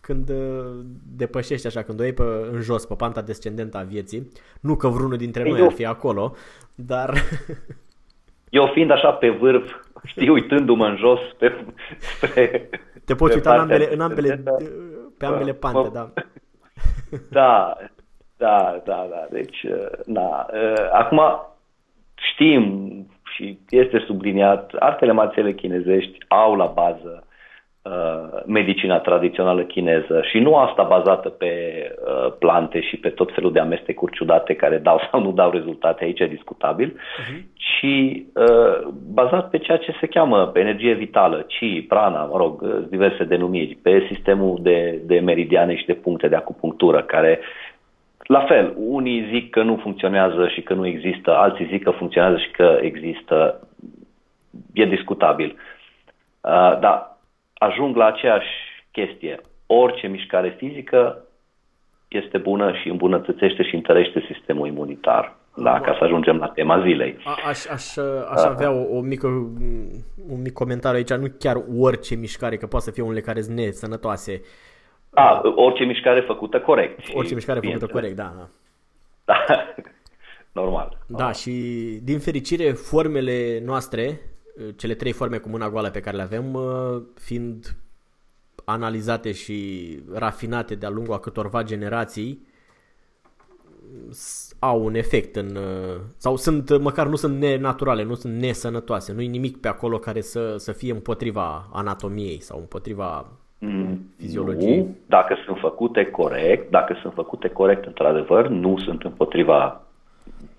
când 0.00 0.32
depășești 1.16 1.66
așa, 1.66 1.82
când 1.82 2.00
o 2.00 2.02
iei 2.02 2.12
pe, 2.12 2.22
în 2.52 2.60
jos, 2.60 2.86
pe 2.86 2.94
panta 2.94 3.22
descendentă 3.22 3.78
a 3.78 3.82
vieții. 3.82 4.28
Nu 4.60 4.76
că 4.76 4.88
vreunul 4.88 5.16
dintre 5.16 5.48
noi 5.48 5.58
Eu... 5.58 5.66
ar 5.66 5.72
fi 5.72 5.86
acolo, 5.86 6.34
dar... 6.74 7.14
Eu 8.50 8.66
fiind 8.66 8.90
așa 8.90 9.12
pe 9.12 9.28
vârf, 9.30 9.72
știi, 10.04 10.28
uitându-mă 10.28 10.86
în 10.86 10.96
jos 10.96 11.20
pe, 11.38 11.64
pe 12.20 12.68
Te 13.04 13.14
poți 13.14 13.34
uita 13.34 13.52
în 13.52 13.60
ambele, 13.60 13.92
în 13.92 14.00
ambele, 14.00 14.42
pe 15.18 15.26
ambele 15.26 15.52
pante, 15.52 15.88
da. 15.92 16.10
Da, 17.30 17.76
da, 18.36 18.80
da, 18.84 19.06
da. 19.10 19.26
Deci, 19.30 19.66
na. 20.06 20.46
Acum, 20.92 21.20
știm 22.14 22.92
și 23.34 23.58
este 23.68 24.02
subliniat, 24.06 24.72
artele 24.78 25.12
marțiale 25.12 25.52
chinezești 25.52 26.18
au 26.28 26.54
la 26.54 26.66
bază 26.66 27.24
uh, 27.26 27.31
medicina 28.46 28.98
tradițională 28.98 29.62
chineză 29.62 30.22
și 30.30 30.38
nu 30.38 30.56
asta 30.56 30.82
bazată 30.82 31.28
pe 31.28 31.52
uh, 32.06 32.32
plante 32.38 32.80
și 32.80 32.96
pe 32.96 33.08
tot 33.08 33.34
felul 33.34 33.52
de 33.52 33.60
amestecuri 33.60 34.12
ciudate 34.12 34.54
care 34.54 34.78
dau 34.78 35.00
sau 35.10 35.22
nu 35.22 35.32
dau 35.32 35.50
rezultate, 35.50 36.04
aici 36.04 36.20
e 36.20 36.26
discutabil, 36.26 36.90
uh-huh. 36.90 37.42
ci 37.54 37.82
uh, 38.34 38.88
bazat 39.12 39.50
pe 39.50 39.58
ceea 39.58 39.76
ce 39.76 39.96
se 40.00 40.06
cheamă 40.06 40.46
pe 40.46 40.60
energie 40.60 40.94
vitală, 40.94 41.40
chi, 41.40 41.84
prana, 41.88 42.24
mă 42.24 42.36
rog, 42.36 42.62
uh, 42.62 42.84
diverse 42.88 43.24
denumiri, 43.24 43.78
pe 43.82 44.06
sistemul 44.10 44.58
de, 44.60 45.00
de 45.04 45.18
meridiane 45.18 45.76
și 45.76 45.86
de 45.86 45.94
puncte 45.94 46.28
de 46.28 46.36
acupunctură 46.36 47.02
care 47.02 47.40
la 48.22 48.40
fel, 48.40 48.74
unii 48.76 49.28
zic 49.32 49.50
că 49.50 49.62
nu 49.62 49.76
funcționează 49.76 50.48
și 50.48 50.60
că 50.60 50.74
nu 50.74 50.86
există, 50.86 51.36
alții 51.36 51.66
zic 51.66 51.82
că 51.82 51.90
funcționează 51.90 52.38
și 52.38 52.50
că 52.50 52.78
există. 52.80 53.68
E 54.72 54.84
discutabil. 54.84 55.56
Uh, 56.40 56.78
dar 56.80 57.11
ajung 57.68 57.96
la 57.96 58.04
aceeași 58.04 58.48
chestie. 58.90 59.40
Orice 59.66 60.06
mișcare 60.06 60.54
fizică 60.58 61.24
este 62.08 62.38
bună 62.38 62.72
și 62.72 62.88
îmbunătățește 62.88 63.62
și 63.62 63.74
întărește 63.74 64.24
sistemul 64.32 64.66
imunitar. 64.66 65.36
Da, 65.56 65.80
ca 65.80 65.96
să 65.98 66.04
ajungem 66.04 66.36
la 66.36 66.48
tema 66.48 66.80
zilei. 66.80 67.16
A, 67.24 67.34
aș, 67.48 67.66
aș, 67.66 67.96
aș 68.30 68.42
avea 68.42 68.70
o, 68.70 68.96
o 68.96 69.00
mică, 69.00 69.26
un 70.28 70.40
mic 70.42 70.52
comentariu 70.52 70.96
aici, 70.96 71.20
nu 71.20 71.34
chiar 71.38 71.56
orice 71.78 72.14
mișcare, 72.14 72.56
că 72.56 72.66
poate 72.66 72.84
să 72.84 72.90
fie 72.90 73.02
unele 73.02 73.20
care 73.20 73.40
sunt 73.40 73.56
nesănătoase. 73.56 74.40
Uh, 74.40 74.46
a, 75.14 75.40
orice 75.54 75.84
mișcare 75.84 76.20
făcută 76.20 76.60
corect. 76.60 76.98
Orice 77.14 77.34
mișcare 77.34 77.60
făcută 77.60 77.86
corect, 77.86 78.16
da, 78.16 78.32
da. 78.36 78.48
Da, 79.24 79.44
normal. 80.62 80.98
Da, 81.06 81.32
și 81.32 81.50
din 82.02 82.18
fericire 82.18 82.70
formele 82.70 83.60
noastre, 83.64 84.20
cele 84.76 84.94
trei 84.94 85.12
forme 85.12 85.38
cu 85.38 85.48
mâna 85.48 85.70
goală 85.70 85.90
pe 85.90 86.00
care 86.00 86.16
le 86.16 86.22
avem, 86.22 86.58
fiind 87.14 87.76
analizate 88.64 89.32
și 89.32 89.98
rafinate 90.14 90.74
de-a 90.74 90.88
lungul 90.88 91.14
a 91.14 91.18
câtorva 91.18 91.62
generații, 91.62 92.46
au 94.58 94.84
un 94.84 94.94
efect 94.94 95.36
în 95.36 95.58
sau 96.16 96.36
sunt 96.36 96.78
măcar 96.80 97.06
nu 97.06 97.16
sunt 97.16 97.38
nenaturale, 97.38 98.02
nu 98.04 98.14
sunt 98.14 98.34
nesănătoase, 98.34 99.12
nu 99.12 99.20
e 99.20 99.26
nimic 99.26 99.60
pe 99.60 99.68
acolo 99.68 99.98
care 99.98 100.20
să, 100.20 100.54
să 100.56 100.72
fie 100.72 100.92
împotriva 100.92 101.68
anatomiei 101.72 102.40
sau 102.40 102.58
împotriva 102.58 103.26
fiziologie? 104.16 104.76
Nu, 104.76 104.96
dacă 105.06 105.36
sunt 105.44 105.58
făcute 105.58 106.04
corect, 106.04 106.70
dacă 106.70 106.98
sunt 107.00 107.12
făcute 107.12 107.48
corect 107.48 107.86
într-adevăr, 107.86 108.48
nu 108.48 108.78
sunt 108.78 109.02
împotriva 109.02 109.80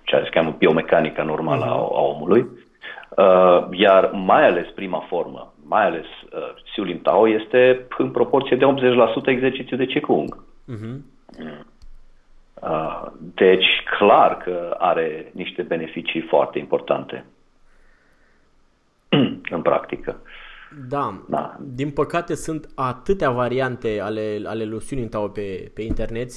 ceea 0.04 0.22
ce 0.22 0.28
se 0.28 0.34
cheamă 0.34 0.56
biomecanica 0.58 1.24
normală 1.24 1.66
uh-huh. 1.66 1.70
a, 1.70 1.98
a 1.98 2.02
omului, 2.02 2.40
uh, 2.40 2.63
iar 3.72 4.12
mai 4.14 4.48
ales 4.48 4.68
prima 4.76 5.06
formă, 5.08 5.54
mai 5.66 5.86
ales 5.86 6.06
uh, 6.06 6.54
Siu 6.74 6.84
Lim 6.84 7.02
Tao, 7.02 7.30
este 7.30 7.88
în 7.98 8.12
proporție 8.12 8.58
de 8.58 8.66
80% 8.66 9.26
exercițiu 9.26 9.78
de 9.78 9.86
Qigong. 9.86 10.44
Uh-huh. 10.72 10.98
Uh, 12.62 13.06
deci, 13.18 13.84
clar 13.98 14.38
că 14.38 14.76
are 14.78 15.32
niște 15.34 15.62
beneficii 15.62 16.22
foarte 16.22 16.60
importante 16.60 17.26
în 19.56 19.62
practică. 19.62 20.22
Da. 20.90 21.24
da. 21.30 21.58
Din 21.60 21.92
păcate 21.92 22.36
sunt 22.36 22.70
atâtea 22.76 23.32
variante 23.32 24.00
ale, 24.02 24.42
ale 24.46 24.64
lui 24.64 25.08
Tao 25.10 25.28
pe, 25.28 25.72
pe 25.74 25.82
internet 25.82 26.32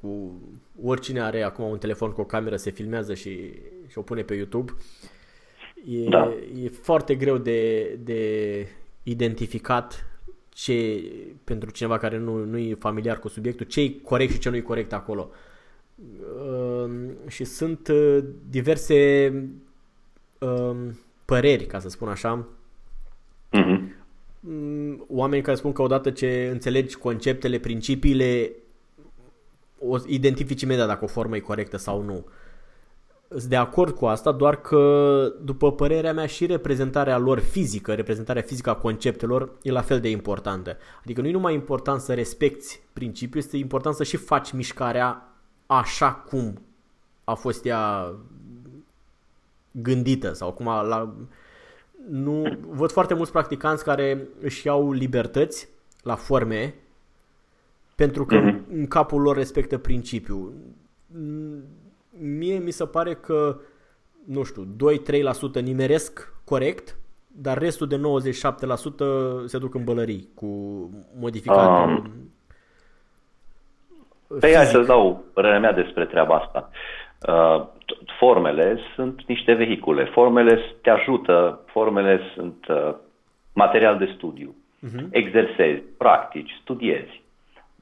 cu 0.00 0.40
oricine 0.84 1.20
are 1.20 1.42
acum 1.42 1.64
un 1.64 1.78
telefon 1.78 2.12
cu 2.12 2.20
o 2.20 2.24
cameră 2.24 2.56
se 2.56 2.70
filmează 2.70 3.14
și, 3.14 3.52
și 3.88 3.98
o 3.98 4.02
pune 4.02 4.22
pe 4.22 4.34
YouTube. 4.34 4.72
E, 5.84 6.08
da. 6.08 6.34
e 6.62 6.68
foarte 6.68 7.14
greu 7.14 7.38
de, 7.38 7.82
de 8.02 8.66
identificat 9.02 10.06
ce, 10.48 11.02
pentru 11.44 11.70
cineva 11.70 11.98
care 11.98 12.18
nu, 12.18 12.44
nu 12.44 12.58
e 12.58 12.74
familiar 12.74 13.18
cu 13.18 13.28
subiectul, 13.28 13.66
ce 13.66 13.80
e 13.80 13.90
corect 14.02 14.32
și 14.32 14.38
ce 14.38 14.50
nu 14.50 14.56
e 14.56 14.60
corect 14.60 14.92
acolo. 14.92 15.30
Uh, 15.96 16.90
și 17.28 17.44
sunt 17.44 17.88
uh, 17.88 18.18
diverse 18.48 19.28
uh, 20.38 20.76
păreri, 21.24 21.66
ca 21.66 21.78
să 21.78 21.88
spun 21.88 22.08
așa, 22.08 22.48
Uh-huh. 23.52 23.90
Oameni 25.08 25.42
care 25.42 25.56
spun 25.56 25.72
că 25.72 25.82
odată 25.82 26.10
ce 26.10 26.48
înțelegi 26.52 26.96
conceptele, 26.96 27.58
principiile, 27.58 28.52
o 29.78 29.96
identifici 30.06 30.62
imediat 30.62 30.86
dacă 30.86 31.04
o 31.04 31.06
formă 31.06 31.36
e 31.36 31.40
corectă 31.40 31.76
sau 31.76 32.02
nu. 32.02 32.26
Sunt 33.36 33.50
de 33.50 33.56
acord 33.56 33.94
cu 33.94 34.06
asta, 34.06 34.32
doar 34.32 34.60
că, 34.60 35.34
după 35.44 35.72
părerea 35.72 36.12
mea, 36.12 36.26
și 36.26 36.46
reprezentarea 36.46 37.18
lor 37.18 37.38
fizică, 37.38 37.94
reprezentarea 37.94 38.42
fizică 38.42 38.70
a 38.70 38.74
conceptelor, 38.74 39.52
e 39.62 39.70
la 39.70 39.80
fel 39.80 40.00
de 40.00 40.10
importantă. 40.10 40.76
Adică 41.02 41.20
nu 41.20 41.26
e 41.26 41.32
numai 41.32 41.54
important 41.54 42.00
să 42.00 42.14
respecti 42.14 42.80
principiul, 42.92 43.42
este 43.42 43.56
important 43.56 43.94
să 43.94 44.04
și 44.04 44.16
faci 44.16 44.52
mișcarea 44.52 45.32
așa 45.66 46.12
cum 46.12 46.62
a 47.24 47.34
fost 47.34 47.64
ea 47.64 48.14
gândită 49.70 50.32
sau 50.32 50.52
cum 50.52 50.68
a, 50.68 50.80
la, 50.80 51.14
nu, 52.10 52.58
văd 52.68 52.90
foarte 52.90 53.14
mulți 53.14 53.32
practicanți 53.32 53.84
care 53.84 54.28
își 54.40 54.66
iau 54.66 54.92
libertăți 54.92 55.68
la 56.02 56.14
forme 56.14 56.74
pentru 57.94 58.24
că 58.26 58.40
mm-hmm. 58.40 58.72
în 58.72 58.86
capul 58.86 59.20
lor 59.20 59.36
respectă 59.36 59.78
principiul. 59.78 60.52
Mie 62.22 62.58
mi 62.58 62.70
se 62.70 62.86
pare 62.86 63.14
că, 63.14 63.56
nu 64.26 64.42
știu, 64.42 64.66
2-3% 65.60 65.62
nimeresc 65.62 66.34
corect, 66.44 66.96
dar 67.26 67.58
restul 67.58 67.86
de 67.86 67.96
97% 67.96 68.00
se 69.46 69.58
duc 69.58 69.74
în 69.74 69.84
bălării 69.84 70.28
cu 70.34 70.46
modificatul. 71.18 71.96
Um, 71.96 72.12
pe 74.40 74.54
hai 74.54 74.64
să-ți 74.64 74.86
dau 74.86 75.24
părerea 75.32 75.58
mea 75.58 75.72
despre 75.72 76.04
treaba 76.04 76.34
asta. 76.34 76.70
Uh, 77.28 77.66
formele 78.18 78.78
sunt 78.94 79.22
niște 79.26 79.52
vehicule. 79.52 80.04
Formele 80.04 80.60
te 80.82 80.90
ajută, 80.90 81.60
formele 81.66 82.20
sunt 82.34 82.66
uh, 82.68 82.94
material 83.52 83.98
de 83.98 84.12
studiu. 84.16 84.54
Uh-huh. 84.86 85.06
Exersezi, 85.10 85.82
practici, 85.98 86.58
studiezi. 86.60 87.22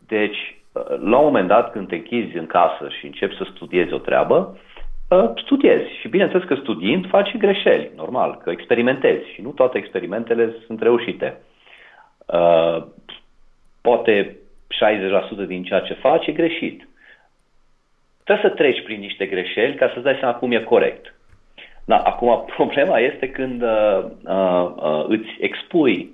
Deci, 0.07 0.37
uh, 0.37 0.60
la 0.73 1.19
un 1.19 1.25
moment 1.25 1.49
dat, 1.49 1.73
când 1.73 1.89
te 1.89 1.95
închizi 1.95 2.37
în 2.37 2.47
casă 2.47 2.89
și 2.99 3.07
începi 3.07 3.37
să 3.37 3.47
studiezi 3.55 3.93
o 3.93 3.99
treabă, 3.99 4.59
uh, 5.11 5.31
studiezi. 5.35 5.91
Și 6.01 6.09
bineînțeles 6.09 6.47
că 6.47 6.55
studiind 6.55 7.09
faci 7.09 7.37
greșeli, 7.37 7.91
normal, 7.97 8.41
că 8.43 8.51
experimentezi 8.51 9.33
și 9.33 9.43
nu 9.43 9.51
toate 9.51 9.79
experimentele 9.79 10.55
sunt 10.67 10.83
reușite. 10.83 11.41
Uh, 12.27 12.85
poate 13.81 14.37
60% 14.69 15.47
din 15.47 15.63
ceea 15.63 15.81
ce 15.81 15.95
faci 15.95 16.27
e 16.27 16.33
greșit. 16.33 16.89
Trebuie 18.25 18.51
să 18.51 18.57
treci 18.57 18.83
prin 18.83 19.01
niște 19.01 19.27
greșeli 19.27 19.75
ca 19.75 19.91
să-ți 19.93 20.05
dai 20.05 20.17
seama 20.21 20.35
cum 20.35 20.53
e 20.53 20.61
corect. 20.61 21.15
Da, 21.85 21.97
acum, 21.97 22.45
problema 22.57 22.99
este 22.99 23.31
când 23.31 23.63
uh, 23.63 24.05
uh, 24.25 24.73
uh, 24.77 25.05
îți 25.09 25.29
expui 25.41 26.11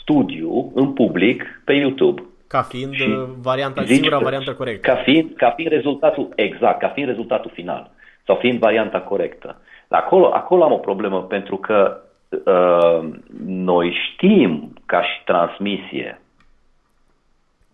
studiu 0.00 0.72
în 0.74 0.92
public 0.92 1.62
pe 1.64 1.72
YouTube. 1.72 2.22
Ca 2.46 2.62
fiind 2.62 2.92
uh, 2.92 3.24
varianta, 3.42 3.84
singura 3.84 4.18
variantă 4.18 4.54
corectă. 4.54 4.90
Ca 4.90 5.02
fiind, 5.02 5.30
ca 5.36 5.50
fiind 5.50 5.70
rezultatul, 5.70 6.28
exact, 6.34 6.78
ca 6.78 6.88
fiind 6.88 7.08
rezultatul 7.08 7.50
final. 7.54 7.90
Sau 8.26 8.36
fiind 8.36 8.58
varianta 8.58 9.00
corectă. 9.00 9.56
Acolo, 9.88 10.30
acolo 10.32 10.64
am 10.64 10.72
o 10.72 10.76
problemă 10.78 11.22
pentru 11.22 11.56
că 11.56 12.00
uh, 12.28 13.08
noi 13.46 13.96
știm 14.10 14.72
ca 14.86 15.02
și 15.02 15.24
transmisie 15.24 16.18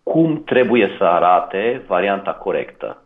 cum 0.02 0.42
trebuie 0.44 0.94
să 0.98 1.04
arate 1.04 1.82
varianta 1.86 2.32
corectă. 2.32 3.02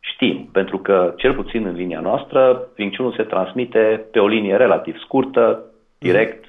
Știm, 0.00 0.48
pentru 0.52 0.78
că, 0.78 1.14
cel 1.16 1.34
puțin 1.34 1.66
în 1.66 1.74
linia 1.74 2.00
noastră, 2.00 2.68
vinciunul 2.74 3.14
se 3.16 3.22
transmite 3.22 4.06
pe 4.10 4.18
o 4.18 4.26
linie 4.26 4.56
relativ 4.56 4.98
scurtă, 4.98 5.62
direct, 5.98 6.44
mm. 6.44 6.45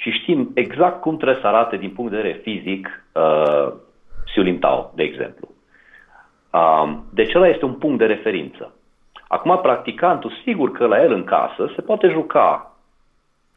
Și 0.00 0.10
știm 0.10 0.50
exact 0.54 1.00
cum 1.00 1.16
trebuie 1.16 1.38
să 1.40 1.46
arate 1.46 1.76
din 1.76 1.90
punct 1.90 2.10
de 2.10 2.16
vedere 2.16 2.40
fizic 2.42 3.04
uh, 3.12 3.72
Siulim 4.32 4.58
Tao, 4.58 4.92
de 4.94 5.02
exemplu. 5.02 5.48
Uh, 6.52 6.98
deci 7.12 7.34
ăla 7.34 7.48
este 7.48 7.64
un 7.64 7.74
punct 7.74 7.98
de 7.98 8.06
referință. 8.06 8.72
Acum, 9.28 9.58
practicantul, 9.62 10.32
sigur 10.44 10.72
că 10.72 10.86
la 10.86 11.02
el 11.02 11.12
în 11.12 11.24
casă 11.24 11.72
se 11.74 11.80
poate 11.80 12.08
juca 12.08 12.76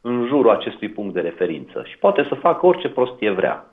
în 0.02 0.26
jurul 0.28 0.52
acestui 0.52 0.90
punct 0.90 1.14
de 1.14 1.22
referință 1.22 1.84
și 1.86 1.98
poate 1.98 2.26
să 2.30 2.36
facă 2.36 2.66
orice 2.66 2.90
prostie 2.90 3.30
vrea. 3.30 3.66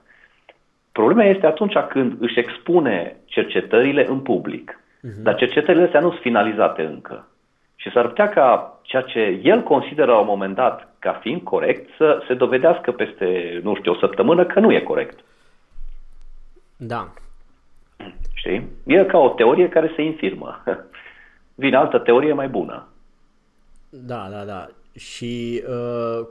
Problema 0.93 1.25
este 1.25 1.47
atunci 1.47 1.77
când 1.89 2.17
își 2.21 2.39
expune 2.39 3.17
cercetările 3.25 4.09
în 4.09 4.21
public. 4.21 4.81
Uh-huh. 4.81 5.23
Dar 5.23 5.35
cercetările 5.35 5.85
astea 5.85 6.01
nu 6.01 6.09
sunt 6.09 6.21
finalizate 6.21 6.83
încă. 6.83 7.29
Și 7.81 7.91
s-ar 7.91 8.07
putea 8.09 8.29
ca 8.29 8.79
ceea 8.83 9.03
ce 9.03 9.41
el 9.43 9.63
consideră 9.63 10.11
la 10.11 10.19
un 10.19 10.27
moment 10.27 10.55
dat 10.55 10.95
ca 10.99 11.13
fiind 11.13 11.43
corect 11.43 11.91
să 11.97 12.23
se 12.27 12.35
dovedească 12.35 12.93
peste, 12.93 13.61
nu 13.63 13.75
știu, 13.77 13.93
o 13.93 13.99
săptămână 13.99 14.47
că 14.47 14.61
nu 14.61 14.73
e 14.73 14.81
corect. 14.81 15.19
Da. 16.77 17.13
Știi? 18.35 18.69
E 18.87 19.05
ca 19.05 19.19
o 19.19 19.29
teorie 19.29 19.69
care 19.69 19.93
se 19.97 20.03
infirmă. 20.03 20.63
Vine 21.63 21.77
altă 21.77 21.99
teorie 21.99 22.33
mai 22.33 22.49
bună. 22.49 22.89
Da, 23.91 24.29
da, 24.31 24.45
da. 24.45 24.69
Și 24.97 25.63
uh, 25.69 26.27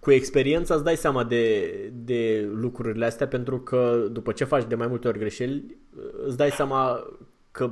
cu 0.00 0.10
experiența 0.10 0.74
îți 0.74 0.84
dai 0.84 0.96
seama 0.96 1.24
de, 1.24 1.72
de 1.92 2.48
lucrurile 2.54 3.04
astea 3.04 3.26
pentru 3.26 3.58
că 3.58 4.06
după 4.10 4.32
ce 4.32 4.44
faci 4.44 4.64
de 4.64 4.74
mai 4.74 4.86
multe 4.86 5.08
ori 5.08 5.18
greșeli, 5.18 5.76
îți 6.26 6.36
dai 6.36 6.50
seama 6.50 6.98
că 7.50 7.70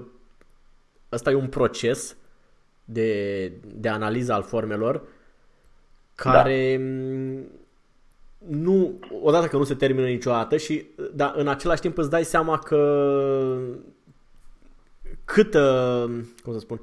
ăsta 1.13 1.31
e 1.31 1.35
un 1.35 1.49
proces 1.49 2.17
de, 2.89 3.53
de 3.75 3.89
analiză 3.89 4.33
al 4.33 4.43
formelor 4.43 5.03
care 6.15 6.77
da. 6.77 8.57
nu, 8.57 8.99
odată 9.23 9.47
că 9.47 9.57
nu 9.57 9.65
se 9.65 9.75
termină 9.75 10.07
niciodată 10.07 10.57
și 10.57 10.87
dar 11.15 11.33
în 11.37 11.49
același 11.49 11.81
timp 11.81 11.99
îți 11.99 12.11
dai 12.11 12.25
seama 12.25 12.59
că 12.59 13.59
cât, 15.25 15.57
cum 16.43 16.53
să 16.53 16.59
spun, 16.59 16.81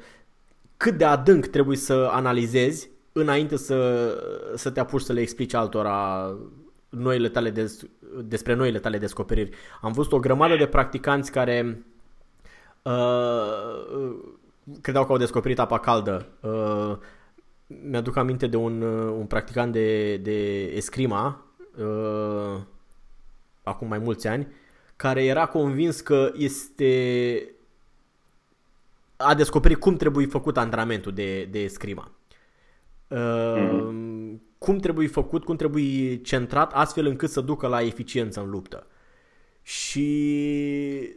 cât 0.77 0.97
de 0.97 1.05
adânc 1.05 1.45
trebuie 1.45 1.77
să 1.77 2.09
analizezi 2.11 2.89
înainte 3.11 3.57
să, 3.57 4.09
să 4.55 4.69
te 4.69 4.79
apuci 4.79 5.01
să 5.01 5.13
le 5.13 5.21
explici 5.21 5.53
altora 5.53 6.33
noile 6.89 7.29
tale 7.29 7.49
des, 7.49 7.85
despre 8.23 8.53
noile 8.53 8.79
tale 8.79 8.97
descoperiri. 8.97 9.49
Am 9.81 9.91
văzut 9.91 10.11
o 10.11 10.19
grămadă 10.19 10.55
de 10.55 10.65
practicanți 10.65 11.31
care 11.31 11.83
uh, 12.81 14.13
credeau 14.81 15.05
că 15.05 15.11
au 15.11 15.17
descoperit 15.17 15.59
apa 15.59 15.79
caldă. 15.79 16.27
Uh, 16.41 16.97
mi-aduc 17.65 18.15
aminte 18.15 18.47
de 18.47 18.55
un, 18.57 18.81
uh, 18.81 19.13
un 19.17 19.25
practicant 19.25 19.71
de, 19.71 20.17
de 20.17 20.61
escrima 20.61 21.45
uh, 21.77 22.61
acum 23.63 23.87
mai 23.87 23.99
mulți 23.99 24.27
ani 24.27 24.47
care 24.95 25.23
era 25.25 25.45
convins 25.45 26.01
că 26.01 26.31
este 26.35 27.47
a 29.15 29.33
descoperit 29.33 29.79
cum 29.79 29.95
trebuie 29.95 30.25
făcut 30.25 30.57
antrenamentul 30.57 31.11
de, 31.11 31.43
de 31.43 31.59
escrima 31.59 32.11
mm-hmm. 33.09 34.37
cum 34.57 34.77
trebuie 34.77 35.07
făcut, 35.07 35.43
cum 35.43 35.55
trebuie 35.55 36.21
centrat, 36.21 36.73
astfel 36.73 37.05
încât 37.05 37.29
să 37.29 37.41
ducă 37.41 37.67
la 37.67 37.81
eficiență 37.81 38.41
în 38.41 38.49
luptă. 38.49 38.87
Și 39.61 41.13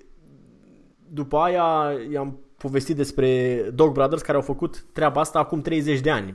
după 1.09 1.37
aia 1.37 1.98
i-am 2.11 2.38
povestit 2.66 2.96
despre 2.96 3.61
Dog 3.74 3.92
Brothers 3.92 4.22
care 4.22 4.37
au 4.37 4.42
făcut 4.42 4.85
treaba 4.92 5.20
asta 5.20 5.38
acum 5.38 5.61
30 5.61 6.00
de 6.00 6.11
ani. 6.11 6.35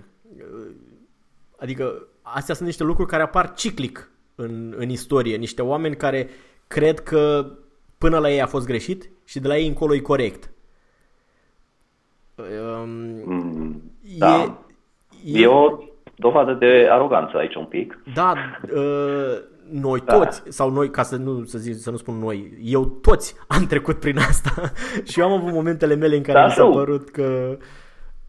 Adică 1.58 2.08
astea 2.22 2.56
sunt 2.56 2.67
niște 2.67 2.84
lucruri 2.84 3.10
care 3.10 3.24
apar 3.24 3.54
ciclic 3.54 4.12
în, 4.36 4.74
în 4.78 4.89
istorie, 4.89 5.36
niște 5.36 5.62
oameni 5.62 5.96
care 5.96 6.30
cred 6.67 7.00
că 7.00 7.52
până 7.98 8.17
la 8.17 8.30
ei 8.30 8.41
a 8.41 8.46
fost 8.46 8.65
greșit 8.65 9.10
și 9.26 9.39
de 9.39 9.48
la 9.48 9.58
ei 9.58 9.67
încolo 9.67 9.96
e 9.96 10.00
corect. 10.00 10.52
Um, 12.36 13.82
da. 14.17 14.58
E 15.24 15.48
o 15.48 15.78
dovadă 16.15 16.54
de 16.54 16.88
aroganță 16.91 17.38
aici 17.38 17.56
un 17.56 17.65
pic. 17.65 18.04
Da, 18.13 18.34
uh, 18.63 19.41
noi 19.72 20.00
da. 20.06 20.18
toți, 20.18 20.44
sau 20.48 20.70
noi, 20.70 20.90
ca 20.90 21.02
să 21.02 21.16
nu, 21.16 21.44
să, 21.44 21.58
zic, 21.58 21.76
să 21.76 21.92
nu 21.92 21.98
spun 21.98 22.16
noi, 22.16 22.52
eu 22.64 22.86
toți 22.86 23.36
am 23.48 23.66
trecut 23.66 24.00
prin 24.00 24.18
asta 24.18 24.52
și 25.10 25.20
eu 25.20 25.26
am 25.26 25.32
avut 25.32 25.54
momentele 25.54 25.96
mele 25.96 26.16
în 26.16 26.22
care 26.22 26.40
da, 26.40 26.46
mi 26.46 26.52
s-a 26.52 26.66
părut 26.66 27.10
că... 27.10 27.58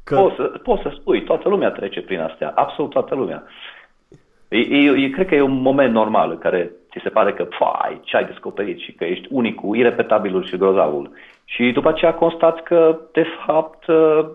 că... 0.04 0.16
Poți, 0.16 0.36
să, 0.36 0.42
poți 0.42 0.82
să 0.82 0.94
spui, 1.00 1.24
toată 1.24 1.48
lumea 1.48 1.70
trece 1.70 2.02
prin 2.02 2.20
astea, 2.20 2.52
absolut 2.54 2.90
toată 2.90 3.14
lumea. 3.14 3.44
E, 4.48 4.58
e, 4.58 5.08
cred 5.08 5.26
că 5.26 5.34
e 5.34 5.40
un 5.40 5.60
moment 5.60 5.92
normal 5.92 6.30
în 6.30 6.38
care 6.38 6.70
ți 6.90 7.00
se 7.02 7.08
pare 7.08 7.32
că, 7.32 7.46
fai, 7.58 8.00
ce 8.02 8.16
ai 8.16 8.24
descoperit 8.24 8.78
și 8.78 8.92
că 8.92 9.04
ești 9.04 9.26
unicul, 9.30 9.76
irepetabilul 9.76 10.44
și 10.44 10.56
grozavul. 10.56 11.10
Și 11.44 11.72
după 11.72 11.88
aceea 11.88 12.14
constați 12.14 12.62
că, 12.62 12.98
de 13.12 13.26
fapt, 13.46 13.86
uh, 13.86 14.26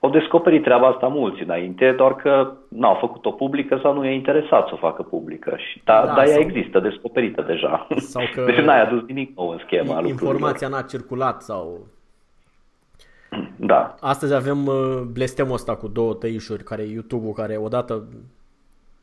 au 0.00 0.10
descoperit 0.10 0.62
treaba 0.62 0.86
asta 0.86 1.06
mulți 1.06 1.42
înainte, 1.42 1.92
doar 1.96 2.16
că 2.16 2.52
n-au 2.68 2.96
făcut-o 3.00 3.30
publică 3.30 3.78
sau 3.82 3.94
nu 3.94 4.06
e 4.06 4.14
interesat 4.14 4.66
să 4.66 4.74
o 4.74 4.76
facă 4.76 5.02
publică. 5.02 5.56
Și 5.56 5.80
da, 5.84 6.04
da, 6.06 6.14
dar 6.14 6.26
ea 6.26 6.38
există, 6.38 6.80
descoperită 6.80 7.42
deja. 7.42 7.86
Sau 7.96 8.22
că 8.34 8.44
deci 8.44 8.64
n-ai 8.64 8.82
adus 8.82 9.02
nimic 9.06 9.36
nou 9.36 9.48
în 9.48 9.58
schema 9.66 10.02
Informația 10.06 10.68
n-a 10.68 10.82
circulat 10.82 11.42
sau... 11.42 11.86
Da. 13.56 13.94
Astăzi 14.00 14.34
avem 14.34 14.66
uh, 14.66 15.00
blestemul 15.12 15.52
ăsta 15.52 15.76
cu 15.76 15.88
două 15.88 16.14
tăișuri, 16.14 16.64
care 16.64 16.82
e 16.82 16.92
YouTube-ul, 16.92 17.32
care 17.32 17.56
odată 17.56 18.08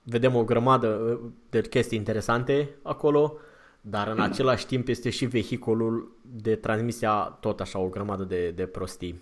vedem 0.04 0.36
o 0.36 0.44
grămadă 0.44 0.88
uh, 0.88 1.30
de 1.50 1.62
chestii 1.62 1.98
interesante 1.98 2.70
acolo, 2.84 3.34
dar 3.82 4.08
în 4.08 4.20
același 4.30 4.66
timp 4.66 4.88
este 4.88 5.10
și 5.10 5.26
vehiculul 5.26 6.12
de 6.22 6.56
transmisia 6.56 7.38
tot 7.40 7.60
așa 7.60 7.80
o 7.80 7.88
grămadă 7.88 8.24
de, 8.24 8.50
de 8.56 8.66
prostii. 8.66 9.22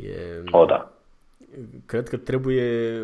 E, 0.00 0.42
o, 0.50 0.64
da. 0.64 0.92
Cred 1.86 2.08
că 2.08 2.16
trebuie 2.16 3.02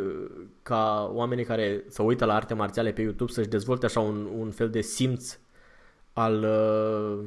ca 0.63 1.11
oamenii 1.13 1.45
care 1.45 1.85
se 1.89 2.03
uită 2.03 2.25
la 2.25 2.35
arte 2.35 2.55
marțiale 2.55 2.93
pe 2.93 3.03
YouTube 3.03 3.33
să-și 3.33 3.49
dezvolte 3.49 3.87
așa 3.87 4.01
un, 4.01 4.29
un 4.39 4.51
fel 4.51 4.71
de 4.71 4.81
simț 4.81 5.39
al 6.13 6.43
uh, 6.43 7.25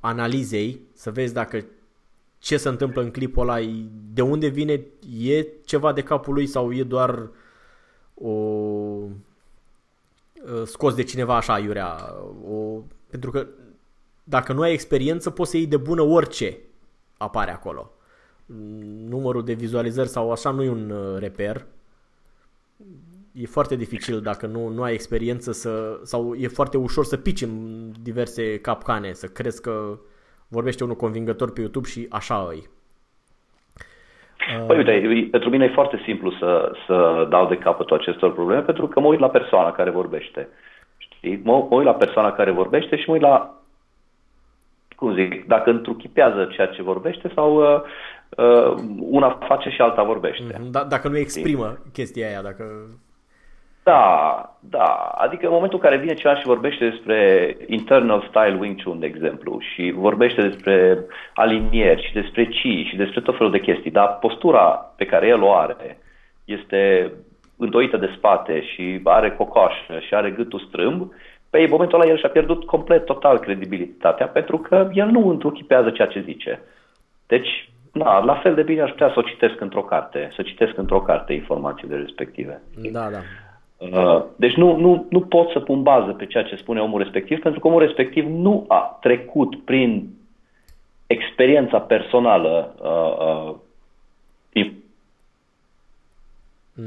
analizei, 0.00 0.80
să 0.92 1.10
vezi 1.10 1.32
dacă 1.32 1.64
ce 2.38 2.56
se 2.56 2.68
întâmplă 2.68 3.02
în 3.02 3.10
clipul 3.10 3.48
ăla, 3.48 3.66
de 4.12 4.22
unde 4.22 4.46
vine, 4.46 4.86
e 5.18 5.46
ceva 5.64 5.92
de 5.92 6.02
capul 6.02 6.34
lui 6.34 6.46
sau 6.46 6.72
e 6.72 6.82
doar 6.82 7.28
o 8.14 8.34
scos 10.64 10.94
de 10.94 11.02
cineva 11.02 11.36
așa 11.36 11.58
iurea. 11.58 12.14
O, 12.50 12.82
pentru 13.10 13.30
că 13.30 13.46
dacă 14.24 14.52
nu 14.52 14.60
ai 14.60 14.72
experiență 14.72 15.30
poți 15.30 15.50
să 15.50 15.56
iei 15.56 15.66
de 15.66 15.76
bună 15.76 16.02
orice 16.02 16.58
apare 17.16 17.50
acolo. 17.50 17.92
Numărul 19.08 19.44
de 19.44 19.52
vizualizări 19.52 20.08
sau 20.08 20.32
așa 20.32 20.50
nu 20.50 20.62
e 20.62 20.70
un 20.70 20.90
uh, 20.90 21.18
reper. 21.18 21.66
E 23.32 23.46
foarte 23.46 23.76
dificil 23.76 24.20
dacă 24.20 24.46
nu, 24.46 24.68
nu 24.68 24.82
ai 24.82 24.92
experiență 24.92 25.52
să, 25.52 26.00
sau 26.02 26.34
e 26.34 26.48
foarte 26.48 26.76
ușor 26.76 27.04
să 27.04 27.16
pici 27.16 27.42
în 27.42 27.90
diverse 28.02 28.58
capcane, 28.60 29.12
să 29.12 29.26
crezi 29.26 29.62
că 29.62 29.98
vorbește 30.48 30.84
unul 30.84 30.96
convingător 30.96 31.52
pe 31.52 31.60
YouTube 31.60 31.88
și 31.88 32.06
așa 32.10 32.46
îi. 32.48 32.68
Păi 34.66 34.76
uite, 34.76 35.28
pentru 35.30 35.50
mine 35.50 35.64
e 35.64 35.72
foarte 35.72 36.00
simplu 36.04 36.30
să, 36.30 36.72
să 36.86 37.26
dau 37.30 37.48
de 37.48 37.56
capătul 37.56 37.96
acestor 37.96 38.32
probleme 38.32 38.60
pentru 38.60 38.86
că 38.88 39.00
mă 39.00 39.06
uit 39.06 39.20
la 39.20 39.28
persoana 39.28 39.72
care 39.72 39.90
vorbește. 39.90 40.48
Știi? 40.96 41.40
Mă, 41.44 41.66
mă 41.70 41.76
uit 41.76 41.84
la 41.86 41.94
persoana 41.94 42.32
care 42.32 42.50
vorbește 42.50 42.96
și 42.96 43.04
mă 43.06 43.12
uit 43.12 43.22
la, 43.22 43.63
cum 44.94 45.14
zic, 45.14 45.46
dacă 45.46 45.70
întruchipează 45.70 46.44
ceea 46.44 46.66
ce 46.66 46.82
vorbește 46.82 47.30
sau 47.34 47.56
uh, 47.56 47.80
uh, 48.36 48.74
una 48.98 49.38
face 49.46 49.70
și 49.70 49.80
alta 49.80 50.02
vorbește. 50.02 50.56
Mhm. 50.58 50.70
Da, 50.70 50.84
dacă 50.84 51.08
nu 51.08 51.18
exprimă 51.18 51.76
Știi? 51.78 51.90
chestia 51.92 52.26
aia, 52.28 52.42
dacă... 52.42 52.64
Da, 53.82 54.56
da. 54.60 55.12
Adică 55.14 55.46
în 55.46 55.52
momentul 55.52 55.78
în 55.82 55.88
care 55.88 56.00
vine 56.00 56.14
cineva 56.14 56.38
și 56.38 56.46
vorbește 56.46 56.88
despre 56.88 57.56
internal 57.66 58.26
style 58.28 58.58
Wing 58.60 58.82
Chun, 58.82 58.98
de 58.98 59.06
exemplu, 59.06 59.58
și 59.60 59.92
vorbește 59.96 60.42
despre 60.42 61.04
alinieri 61.34 62.06
și 62.06 62.12
despre 62.12 62.46
chi 62.46 62.86
și 62.88 62.96
despre 62.96 63.20
tot 63.20 63.36
felul 63.36 63.52
de 63.52 63.60
chestii, 63.60 63.90
dar 63.90 64.18
postura 64.20 64.92
pe 64.96 65.04
care 65.04 65.26
el 65.26 65.42
o 65.42 65.52
are 65.54 65.98
este 66.44 67.12
îndoită 67.56 67.96
de 67.96 68.12
spate 68.16 68.62
și 68.62 69.00
are 69.04 69.30
cocoașă 69.30 69.98
și 70.06 70.14
are 70.14 70.30
gâtul 70.30 70.64
strâmb, 70.68 71.12
pe 71.54 71.60
în 71.60 71.70
momentul 71.70 72.00
ăla 72.00 72.10
el 72.10 72.18
și-a 72.18 72.28
pierdut 72.28 72.64
complet, 72.64 73.04
total 73.04 73.38
credibilitatea, 73.38 74.26
pentru 74.28 74.58
că 74.58 74.90
el 74.92 75.06
nu 75.06 75.28
întruchipează 75.28 75.90
ceea 75.90 76.08
ce 76.08 76.20
zice. 76.20 76.62
Deci, 77.26 77.70
na, 77.92 78.24
la 78.24 78.34
fel 78.34 78.54
de 78.54 78.62
bine 78.62 78.80
aș 78.80 78.90
putea 78.90 79.08
să 79.08 79.18
o 79.18 79.22
citesc 79.22 79.60
într-o 79.60 79.82
carte, 79.82 80.30
să 80.34 80.42
citesc 80.42 80.76
într-o 80.76 81.00
carte 81.00 81.32
informațiile 81.32 81.96
respective. 81.96 82.62
Da, 82.92 83.08
da. 83.10 83.18
Uh, 83.78 84.24
deci 84.36 84.54
nu, 84.54 84.76
nu, 84.76 85.06
nu 85.10 85.20
pot 85.20 85.50
să 85.50 85.60
pun 85.60 85.82
bază 85.82 86.10
pe 86.12 86.26
ceea 86.26 86.44
ce 86.44 86.56
spune 86.56 86.80
omul 86.80 87.02
respectiv, 87.02 87.40
pentru 87.40 87.60
că 87.60 87.66
omul 87.66 87.80
respectiv 87.80 88.26
nu 88.26 88.64
a 88.68 88.98
trecut 89.00 89.64
prin 89.64 90.08
experiența 91.06 91.80
personală 91.80 92.74
uh, 92.82 93.54
uh, 94.52 94.70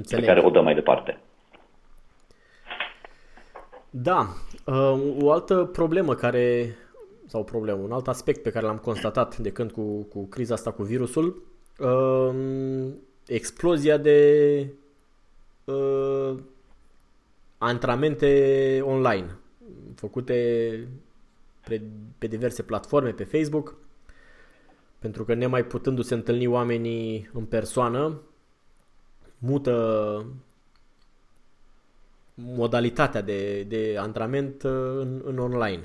pe 0.09 0.21
care 0.25 0.39
o 0.39 0.49
dă 0.49 0.61
mai 0.61 0.73
departe. 0.73 1.17
Da. 3.89 4.33
Uh, 4.65 5.15
o 5.21 5.31
altă 5.31 5.65
problemă 5.65 6.15
care, 6.15 6.75
sau 7.25 7.43
problemă, 7.43 7.81
un 7.81 7.91
alt 7.91 8.07
aspect 8.07 8.41
pe 8.41 8.51
care 8.51 8.65
l-am 8.65 8.77
constatat 8.77 9.37
de 9.37 9.51
când 9.51 9.71
cu, 9.71 10.01
cu 10.01 10.25
criza 10.25 10.53
asta 10.53 10.71
cu 10.71 10.83
virusul, 10.83 11.43
uh, 11.79 12.35
explozia 13.27 13.97
de 13.97 14.69
uh, 15.65 16.37
antrenamente 17.57 18.81
online 18.85 19.37
făcute 19.95 20.33
pe, 21.67 21.81
pe 22.17 22.27
diverse 22.27 22.63
platforme, 22.63 23.11
pe 23.11 23.23
Facebook, 23.23 23.75
pentru 24.99 25.23
că 25.23 25.33
nemai 25.33 25.65
putându-se 25.65 26.13
întâlni 26.13 26.47
oamenii 26.47 27.29
în 27.33 27.45
persoană, 27.45 28.21
mută 29.37 30.25
modalitatea 32.57 33.21
de, 33.21 33.63
de 33.63 33.95
antrenament 33.99 34.63
uh, 34.63 34.71
în, 34.99 35.21
în 35.23 35.37
online. 35.37 35.81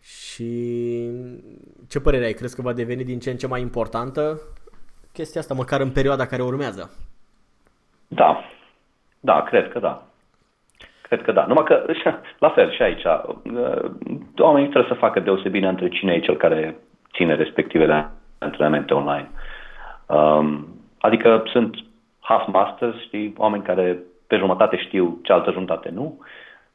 Și 0.00 1.10
ce 1.88 2.00
părere 2.00 2.24
ai? 2.24 2.32
Crezi 2.32 2.56
că 2.56 2.62
va 2.62 2.72
deveni 2.72 3.04
din 3.04 3.18
ce 3.18 3.30
în 3.30 3.36
ce 3.36 3.46
mai 3.46 3.60
importantă 3.60 4.40
chestia 5.12 5.40
asta, 5.40 5.54
măcar 5.54 5.80
în 5.80 5.90
perioada 5.90 6.26
care 6.26 6.42
urmează? 6.42 6.90
Da, 8.08 8.44
da, 9.20 9.42
cred 9.42 9.68
că 9.72 9.78
da. 9.78 10.02
Cred 11.02 11.22
că 11.22 11.32
da. 11.32 11.46
Numai 11.46 11.64
că, 11.64 11.84
la 12.46 12.50
fel 12.50 12.72
și 12.72 12.82
aici, 12.82 13.04
uh, 13.04 13.90
oamenii 14.38 14.68
trebuie 14.68 14.92
să 14.92 14.98
facă 14.98 15.20
deosebire 15.20 15.68
între 15.68 15.88
cine 15.88 16.12
e 16.12 16.20
cel 16.20 16.36
care 16.36 16.76
ține 17.14 17.34
respectivele 17.34 18.10
antrenamente 18.38 18.94
online. 18.94 19.30
Um, 20.06 20.66
adică 20.98 21.42
sunt 21.46 21.76
half 22.20 22.46
masters, 22.46 23.00
știi, 23.00 23.34
oameni 23.36 23.62
care 23.62 23.98
pe 24.26 24.36
jumătate 24.36 24.76
știu, 24.76 25.18
cealaltă 25.22 25.50
jumătate 25.50 25.90
nu. 25.94 26.18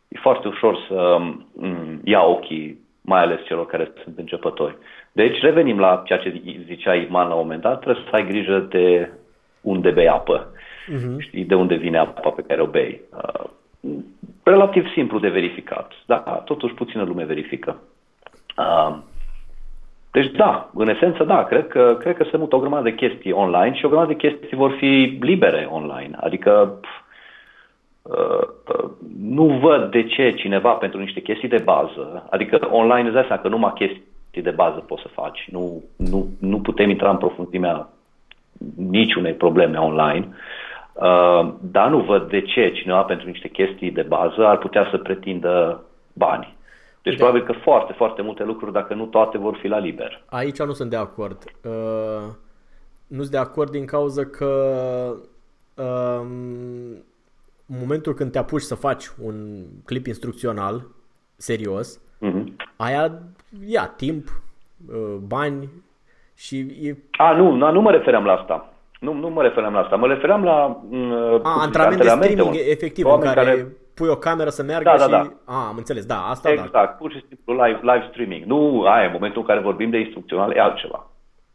E 0.07 0.19
foarte 0.21 0.47
ușor 0.47 0.77
să 0.87 1.17
um, 1.53 2.01
ia 2.03 2.23
ochii, 2.23 2.79
mai 3.01 3.21
ales 3.21 3.45
celor 3.45 3.65
care 3.65 3.91
sunt 4.03 4.17
începători. 4.17 4.77
Deci 5.11 5.39
revenim 5.41 5.79
la 5.79 6.01
ceea 6.05 6.19
ce 6.19 6.41
zicea 6.65 6.95
Iman 6.95 7.27
la 7.27 7.33
un 7.33 7.41
moment 7.41 7.61
dat, 7.61 7.79
trebuie 7.79 8.03
să 8.09 8.15
ai 8.15 8.27
grijă 8.27 8.59
de 8.59 9.11
unde 9.61 9.89
bei 9.89 10.07
apă. 10.07 10.47
Uh-huh. 10.47 11.17
Știi, 11.17 11.45
de 11.45 11.55
unde 11.55 11.75
vine 11.75 11.97
apa 11.97 12.29
pe 12.29 12.43
care 12.47 12.61
o 12.61 12.65
bei. 12.65 13.01
Uh, 13.13 13.49
relativ 14.43 14.91
simplu 14.91 15.19
de 15.19 15.29
verificat, 15.29 15.91
dar 16.05 16.41
totuși 16.45 16.73
puțină 16.73 17.03
lume 17.03 17.23
verifică. 17.23 17.79
Uh, 18.57 18.97
deci 20.11 20.31
da, 20.31 20.69
în 20.73 20.89
esență 20.89 21.23
da, 21.23 21.43
cred 21.43 21.67
că, 21.67 21.97
cred 21.99 22.15
că 22.15 22.23
se 22.31 22.37
mută 22.37 22.55
o 22.55 22.59
grămadă 22.59 22.83
de 22.83 22.95
chestii 22.95 23.31
online 23.31 23.75
și 23.75 23.85
o 23.85 23.87
grămadă 23.87 24.13
de 24.13 24.29
chestii 24.29 24.57
vor 24.57 24.71
fi 24.71 25.17
libere 25.21 25.67
online. 25.69 26.17
Adică 26.19 26.79
pf, 26.81 26.89
uh, 26.89 26.97
uh, 26.97 27.00
nu 29.21 29.45
văd 29.45 29.91
de 29.91 30.03
ce 30.03 30.31
cineva 30.31 30.71
pentru 30.71 30.99
niște 30.99 31.19
chestii 31.19 31.47
de 31.47 31.61
bază, 31.63 32.27
adică 32.29 32.67
online 32.71 33.03
îți 33.03 33.13
dai 33.13 33.25
seama 33.27 33.41
că 33.41 33.47
numai 33.47 33.73
chestii 33.73 34.41
de 34.41 34.49
bază 34.49 34.79
poți 34.79 35.01
să 35.01 35.07
faci, 35.07 35.47
nu, 35.51 35.83
nu, 35.97 36.27
nu 36.39 36.59
putem 36.59 36.89
intra 36.89 37.09
în 37.09 37.17
profunzimea 37.17 37.89
niciunei 38.75 39.33
probleme 39.33 39.77
online, 39.77 40.27
uh, 40.93 41.53
dar 41.61 41.89
nu 41.89 41.99
văd 41.99 42.29
de 42.29 42.41
ce 42.41 42.71
cineva 42.71 43.01
pentru 43.01 43.27
niște 43.27 43.47
chestii 43.47 43.91
de 43.91 44.01
bază 44.01 44.45
ar 44.45 44.57
putea 44.57 44.87
să 44.91 44.97
pretindă 44.97 45.83
bani. 46.13 46.55
Deci 47.01 47.15
da. 47.15 47.23
probabil 47.23 47.45
că 47.45 47.53
foarte, 47.61 47.93
foarte 47.93 48.21
multe 48.21 48.43
lucruri, 48.43 48.73
dacă 48.73 48.93
nu 48.93 49.05
toate, 49.05 49.37
vor 49.37 49.57
fi 49.61 49.67
la 49.67 49.77
liber. 49.77 50.23
Aici 50.29 50.59
nu 50.59 50.73
sunt 50.73 50.89
de 50.89 50.95
acord. 50.95 51.43
Uh, 51.63 52.29
nu 53.07 53.17
sunt 53.17 53.31
de 53.31 53.37
acord 53.37 53.71
din 53.71 53.85
cauza 53.85 54.25
că 54.25 54.47
uh, 55.75 56.25
în 57.71 57.77
momentul 57.79 58.13
când 58.13 58.31
te 58.31 58.37
apuci 58.37 58.61
să 58.61 58.75
faci 58.75 59.11
un 59.23 59.65
clip 59.85 60.05
instrucțional 60.05 60.87
serios, 61.35 61.99
uh-huh. 61.99 62.43
aia 62.75 63.19
ia 63.65 63.87
timp, 63.87 64.41
uh, 64.89 65.15
bani 65.27 65.69
și 66.35 66.57
e... 66.59 66.97
A, 67.11 67.31
nu, 67.35 67.71
nu 67.71 67.81
mă 67.81 67.91
refeream 67.91 68.25
la 68.25 68.33
asta. 68.33 68.73
Nu, 68.99 69.13
nu 69.13 69.29
mă 69.29 69.41
refeream 69.41 69.73
la 69.73 69.79
asta. 69.79 69.95
Mă 69.95 70.07
refeream 70.07 70.43
la... 70.43 70.81
Uh, 70.89 71.39
A, 71.43 71.61
antrenament 71.61 72.01
de 72.01 72.07
streaming, 72.07 72.55
efectiv, 72.69 73.05
în 73.05 73.19
care, 73.19 73.41
care 73.43 73.67
pui 73.93 74.07
o 74.07 74.15
cameră 74.15 74.49
să 74.49 74.63
meargă 74.63 74.89
da, 74.89 74.97
da, 74.97 75.03
și... 75.03 75.09
Da, 75.09 75.17
da. 75.45 75.53
A, 75.53 75.67
am 75.67 75.77
înțeles, 75.77 76.05
da, 76.05 76.27
asta 76.27 76.49
exact, 76.49 76.71
da. 76.71 76.79
Exact, 76.79 76.97
pur 76.97 77.11
și 77.11 77.25
simplu 77.27 77.53
live, 77.53 77.79
live 77.81 78.07
streaming. 78.09 78.45
Nu, 78.45 78.83
aia, 78.83 79.05
în 79.05 79.11
momentul 79.13 79.41
în 79.41 79.47
care 79.47 79.59
vorbim 79.59 79.89
de 79.89 79.97
instrucțional, 79.97 80.51
e 80.51 80.61
altceva. 80.61 81.09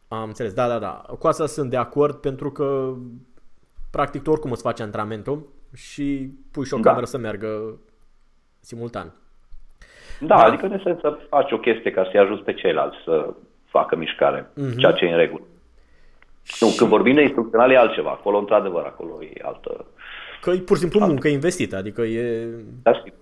Am 0.09 0.25
înțeles, 0.27 0.53
da, 0.53 0.69
da, 0.69 0.79
da. 0.79 1.05
Cu 1.19 1.27
asta 1.27 1.47
sunt 1.47 1.71
de 1.71 1.77
acord 1.77 2.15
pentru 2.15 2.51
că 2.51 2.93
practic 3.91 4.23
tu 4.23 4.31
oricum 4.31 4.51
îți 4.51 4.63
faci 4.63 4.81
antrenamentul 4.81 5.55
și 5.77 6.31
pui 6.51 6.65
și 6.65 6.75
o 6.75 6.79
da. 6.79 6.89
cameră 6.89 7.07
să 7.07 7.19
meargă 7.19 7.79
simultan. 8.61 9.15
Da, 10.21 10.27
da, 10.27 10.43
adică 10.43 10.67
în 10.67 10.73
esență 10.73 11.21
faci 11.29 11.53
o 11.53 11.59
chestie 11.59 11.91
ca 11.91 12.09
să-i 12.11 12.21
ajuți 12.21 12.43
pe 12.43 12.55
ceilalți 12.55 12.97
să 13.05 13.35
facă 13.65 13.97
mișcare, 13.97 14.43
uh-huh. 14.43 14.77
ceea 14.77 14.93
ce 14.93 15.05
e 15.05 15.11
în 15.11 15.17
regulă. 15.17 15.45
Și... 16.43 16.65
Nu, 16.65 16.71
când 16.77 16.91
vorbim 16.91 17.15
de 17.15 17.23
instrucțional 17.23 17.71
e 17.71 17.77
altceva. 17.77 18.11
Acolo, 18.11 18.39
într-adevăr, 18.39 18.85
acolo 18.85 19.23
e 19.23 19.43
altă... 19.43 19.85
Că 20.41 20.51
e 20.51 20.59
pur 20.59 20.77
și 20.77 20.83
simplu 20.83 21.07
muncă 21.07 21.29
investită, 21.29 21.77
adică 21.77 22.03
e... 22.03 22.49
Da, 22.83 22.95
știu. 22.95 23.13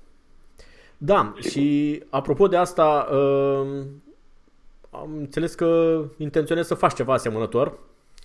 Da, 0.97 1.33
Sigur. 1.41 1.51
și 1.51 2.03
apropo 2.11 2.47
de 2.47 2.57
asta, 2.57 3.09
uh, 3.13 3.83
am 4.91 5.11
înțeles 5.19 5.55
că 5.55 6.01
intenționez 6.17 6.67
să 6.67 6.75
faci 6.75 6.95
ceva 6.95 7.13
asemănător, 7.13 7.79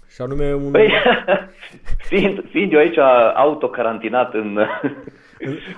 și 0.09 0.21
anume 0.21 0.53
un... 0.53 0.71
Păi, 0.71 0.93
fiind, 2.09 2.43
fiind 2.49 2.73
eu 2.73 2.79
aici 2.79 2.97
autocarantinat 3.35 4.33
în... 4.33 4.59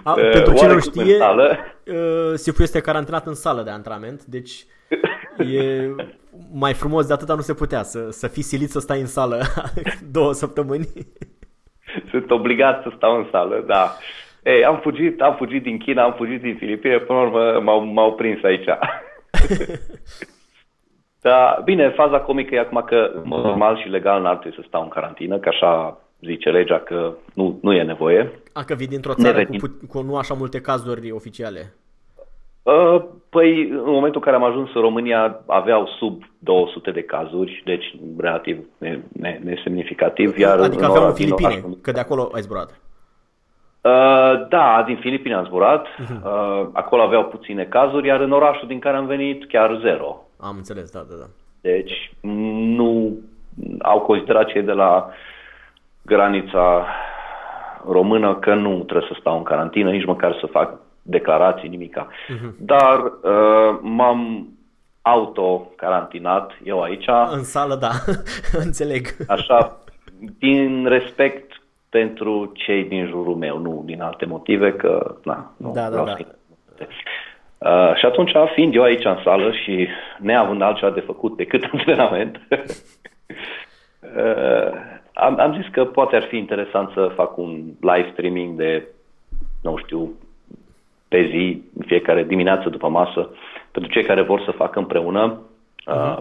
A, 0.04 0.13
pentru 0.13 0.54
cine 0.54 0.74
nu 0.74 0.80
știe, 0.80 1.17
sală. 1.17 1.58
Uh, 1.86 2.34
Sifu 2.34 2.62
este 2.62 2.82
carantinat 2.82 3.26
în 3.26 3.34
sală 3.34 3.62
de 3.62 3.70
antrenament, 3.70 4.24
deci 4.24 4.65
e 5.58 5.89
mai 6.54 6.74
frumos 6.74 7.08
de 7.08 7.13
atâta 7.13 7.34
nu 7.34 7.41
se 7.41 7.54
putea 7.54 7.84
să, 7.84 8.10
să 8.10 8.28
fii 8.28 8.41
silit 8.41 8.70
să 8.70 8.80
stai 8.80 9.00
în 9.00 9.06
sală 9.06 9.41
două 10.12 10.34
săptămâni. 10.34 10.88
Sunt 12.10 12.32
obligat 12.32 12.82
să 12.82 12.91
stau 12.96 13.17
în 13.17 13.28
sală, 13.32 13.63
da. 13.67 13.98
Ei, 14.44 14.65
am 14.65 14.80
fugit, 14.82 15.22
am 15.22 15.36
fugit 15.36 15.63
din 15.63 15.78
China, 15.78 16.04
am 16.04 16.13
fugit 16.17 16.41
din 16.41 16.56
Filipine, 16.56 16.98
până 16.98 17.20
la 17.20 17.26
urmă 17.26 17.60
m-au, 17.60 17.84
m-au 17.84 18.13
prins 18.13 18.44
aici. 18.44 18.67
Da, 21.22 21.62
bine, 21.64 21.90
faza 21.90 22.20
comică 22.20 22.56
e 22.56 22.60
acum 22.60 22.84
că 22.86 23.12
normal 23.24 23.78
și 23.78 23.90
legal 23.90 24.22
n-ar 24.22 24.38
trebui 24.38 24.58
să 24.58 24.64
stau 24.68 24.82
în 24.82 24.88
carantină, 24.88 25.38
că 25.38 25.50
așa 25.50 25.98
zice 26.22 26.50
legea 26.50 26.80
că 26.80 27.14
nu, 27.34 27.60
nu 27.62 27.74
e 27.74 27.84
nevoie. 27.84 28.32
A, 28.54 28.64
că 28.64 28.74
vii 28.74 28.88
dintr-o 28.88 29.14
țară 29.14 29.46
cu, 29.46 29.80
cu 29.88 30.02
nu 30.02 30.18
așa 30.18 30.34
multe 30.34 30.62
cazuri 30.62 31.12
oficiale. 31.12 31.74
Uh, 32.64 33.04
păi, 33.30 33.70
în 33.70 33.92
momentul 33.92 34.22
în 34.26 34.32
care 34.32 34.36
am 34.36 34.44
ajuns 34.44 34.70
în 34.74 34.82
România, 34.82 35.42
aveau 35.48 35.88
sub 36.00 36.24
200 36.40 36.92
de 36.92 37.04
cazuri, 37.04 37.62
deci 37.66 37.96
relativ 38.18 38.58
nesemnificativ. 39.44 40.38
Iar 40.38 40.60
adică 40.60 40.86
aveau 40.86 41.06
în 41.06 41.14
Filipine, 41.14 41.64
că 41.82 41.92
de 41.92 42.00
acolo 42.00 42.30
ai 42.34 42.42
zburat. 42.42 42.70
Uh, 43.82 44.48
da, 44.50 44.84
din 44.86 44.98
Filipine 44.98 45.36
am 45.36 45.46
zburat. 45.46 45.88
Uh-huh. 45.88 46.24
Uh, 46.24 46.68
acolo 46.74 47.02
aveau 47.02 47.26
puține 47.26 47.64
cazuri, 47.64 48.08
iar 48.08 48.20
în 48.20 48.32
orașul 48.32 48.68
din 48.68 48.80
care 48.80 48.98
am 48.98 49.06
venit, 49.06 49.48
chiar 49.48 49.80
zero. 49.82 50.26
Am 50.41 50.56
înțeles, 50.58 50.91
da, 50.91 51.06
da, 51.10 51.15
da. 51.19 51.25
Deci, 51.62 52.13
nu 52.75 53.17
au 53.80 53.99
considerat 53.99 54.47
cei 54.47 54.62
de 54.62 54.71
la 54.71 55.10
granița 56.01 56.86
română 57.88 58.36
că 58.36 58.54
nu 58.54 58.84
trebuie 58.84 59.10
să 59.12 59.17
stau 59.19 59.38
în 59.38 59.43
carantină, 59.43 59.91
nici 59.91 60.06
măcar 60.06 60.38
să 60.39 60.45
fac 60.45 60.80
declarații, 61.01 61.69
nimica. 61.69 62.08
Uh-huh. 62.08 62.58
Dar 62.58 62.99
uh, 62.99 63.80
m-am 63.82 64.49
auto-carantinat 65.01 66.51
eu 66.63 66.82
aici. 66.82 67.06
În 67.32 67.43
sală, 67.43 67.75
da, 67.75 67.91
înțeleg. 68.65 69.08
Așa, 69.27 69.77
din 70.39 70.86
respect 70.86 71.62
pentru 71.89 72.51
cei 72.54 72.84
din 72.84 73.08
jurul 73.08 73.36
meu, 73.36 73.58
nu 73.58 73.82
din 73.86 74.01
alte 74.01 74.25
motive, 74.25 74.73
că 74.73 75.15
na, 75.23 75.51
nu 75.58 75.71
da, 75.71 75.89
da, 75.89 76.04
da. 76.04 76.17
Uh, 77.65 77.95
și 77.95 78.06
atunci, 78.06 78.32
fiind 78.54 78.76
eu 78.76 78.84
aici 78.84 79.06
în 79.06 79.17
sală 79.24 79.52
și 79.52 79.88
neavând 80.19 80.62
altceva 80.62 80.91
de 80.91 81.00
făcut 81.00 81.38
decât 81.38 81.63
antrenament, 81.74 82.41
uh, 84.17 84.71
am, 85.13 85.39
am 85.39 85.62
zis 85.62 85.71
că 85.71 85.86
poate 85.86 86.15
ar 86.15 86.24
fi 86.24 86.38
interesant 86.38 86.91
să 86.93 87.12
fac 87.15 87.38
un 87.38 87.62
live 87.80 88.10
streaming 88.12 88.58
de, 88.58 88.88
nu 89.62 89.78
știu, 89.78 90.12
pe 91.08 91.28
zi, 91.30 91.62
în 91.78 91.86
fiecare 91.86 92.24
dimineață 92.24 92.69
după 92.69 92.88
masă, 92.88 93.30
pentru 93.71 93.91
cei 93.91 94.04
care 94.04 94.21
vor 94.21 94.41
să 94.41 94.52
facă 94.52 94.80
împreună. 94.80 95.41
Uh-huh. 95.88 96.19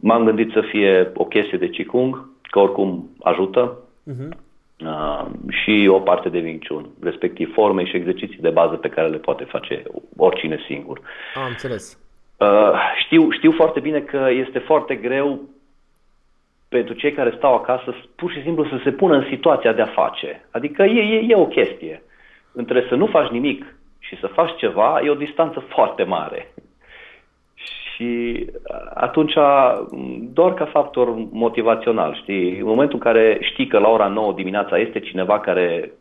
M-am 0.00 0.24
gândit 0.24 0.50
să 0.50 0.60
fie 0.60 1.10
o 1.14 1.24
chestie 1.24 1.58
de 1.58 1.68
Qigong, 1.68 2.28
că 2.42 2.58
oricum 2.58 3.08
ajută, 3.22 3.78
uh-huh. 4.10 4.36
Uh, 4.84 5.26
și 5.48 5.88
o 5.90 6.00
parte 6.00 6.28
de 6.28 6.38
Wing 6.38 6.66
Chun, 6.66 6.88
respectiv 7.02 7.52
forme 7.52 7.84
și 7.84 7.96
exerciții 7.96 8.38
de 8.40 8.50
bază 8.50 8.74
pe 8.74 8.88
care 8.88 9.08
le 9.08 9.16
poate 9.16 9.44
face 9.44 9.82
oricine 10.16 10.58
singur. 10.66 11.00
Am 11.34 11.46
înțeles. 11.48 11.98
Uh, 12.36 12.72
știu, 13.04 13.30
știu 13.30 13.52
foarte 13.52 13.80
bine 13.80 14.00
că 14.00 14.28
este 14.30 14.58
foarte 14.58 14.94
greu 14.94 15.40
pentru 16.68 16.94
cei 16.94 17.12
care 17.12 17.34
stau 17.36 17.54
acasă 17.54 17.94
pur 18.16 18.32
și 18.32 18.42
simplu 18.42 18.64
să 18.64 18.80
se 18.84 18.92
pună 18.92 19.16
în 19.16 19.26
situația 19.28 19.72
de 19.72 19.82
a 19.82 19.86
face. 19.86 20.44
Adică 20.50 20.82
e, 20.82 21.00
e, 21.00 21.24
e 21.28 21.34
o 21.34 21.46
chestie 21.46 22.02
între 22.52 22.84
să 22.88 22.94
nu 22.94 23.06
faci 23.06 23.30
nimic 23.30 23.74
și 23.98 24.18
să 24.18 24.26
faci 24.26 24.56
ceva 24.56 25.00
e 25.04 25.10
o 25.10 25.14
distanță 25.14 25.58
foarte 25.68 26.02
mare. 26.02 26.52
Și 27.98 28.46
atunci, 28.94 29.32
doar 30.32 30.54
ca 30.54 30.64
factor 30.64 31.14
motivațional, 31.30 32.14
știi, 32.14 32.58
în 32.58 32.66
momentul 32.66 32.94
în 32.94 33.12
care 33.12 33.38
știi 33.40 33.66
că 33.66 33.78
la 33.78 33.88
ora 33.88 34.06
9 34.06 34.32
dimineața 34.32 34.78
este 34.78 35.00
cineva 35.00 35.40
care 35.40 35.92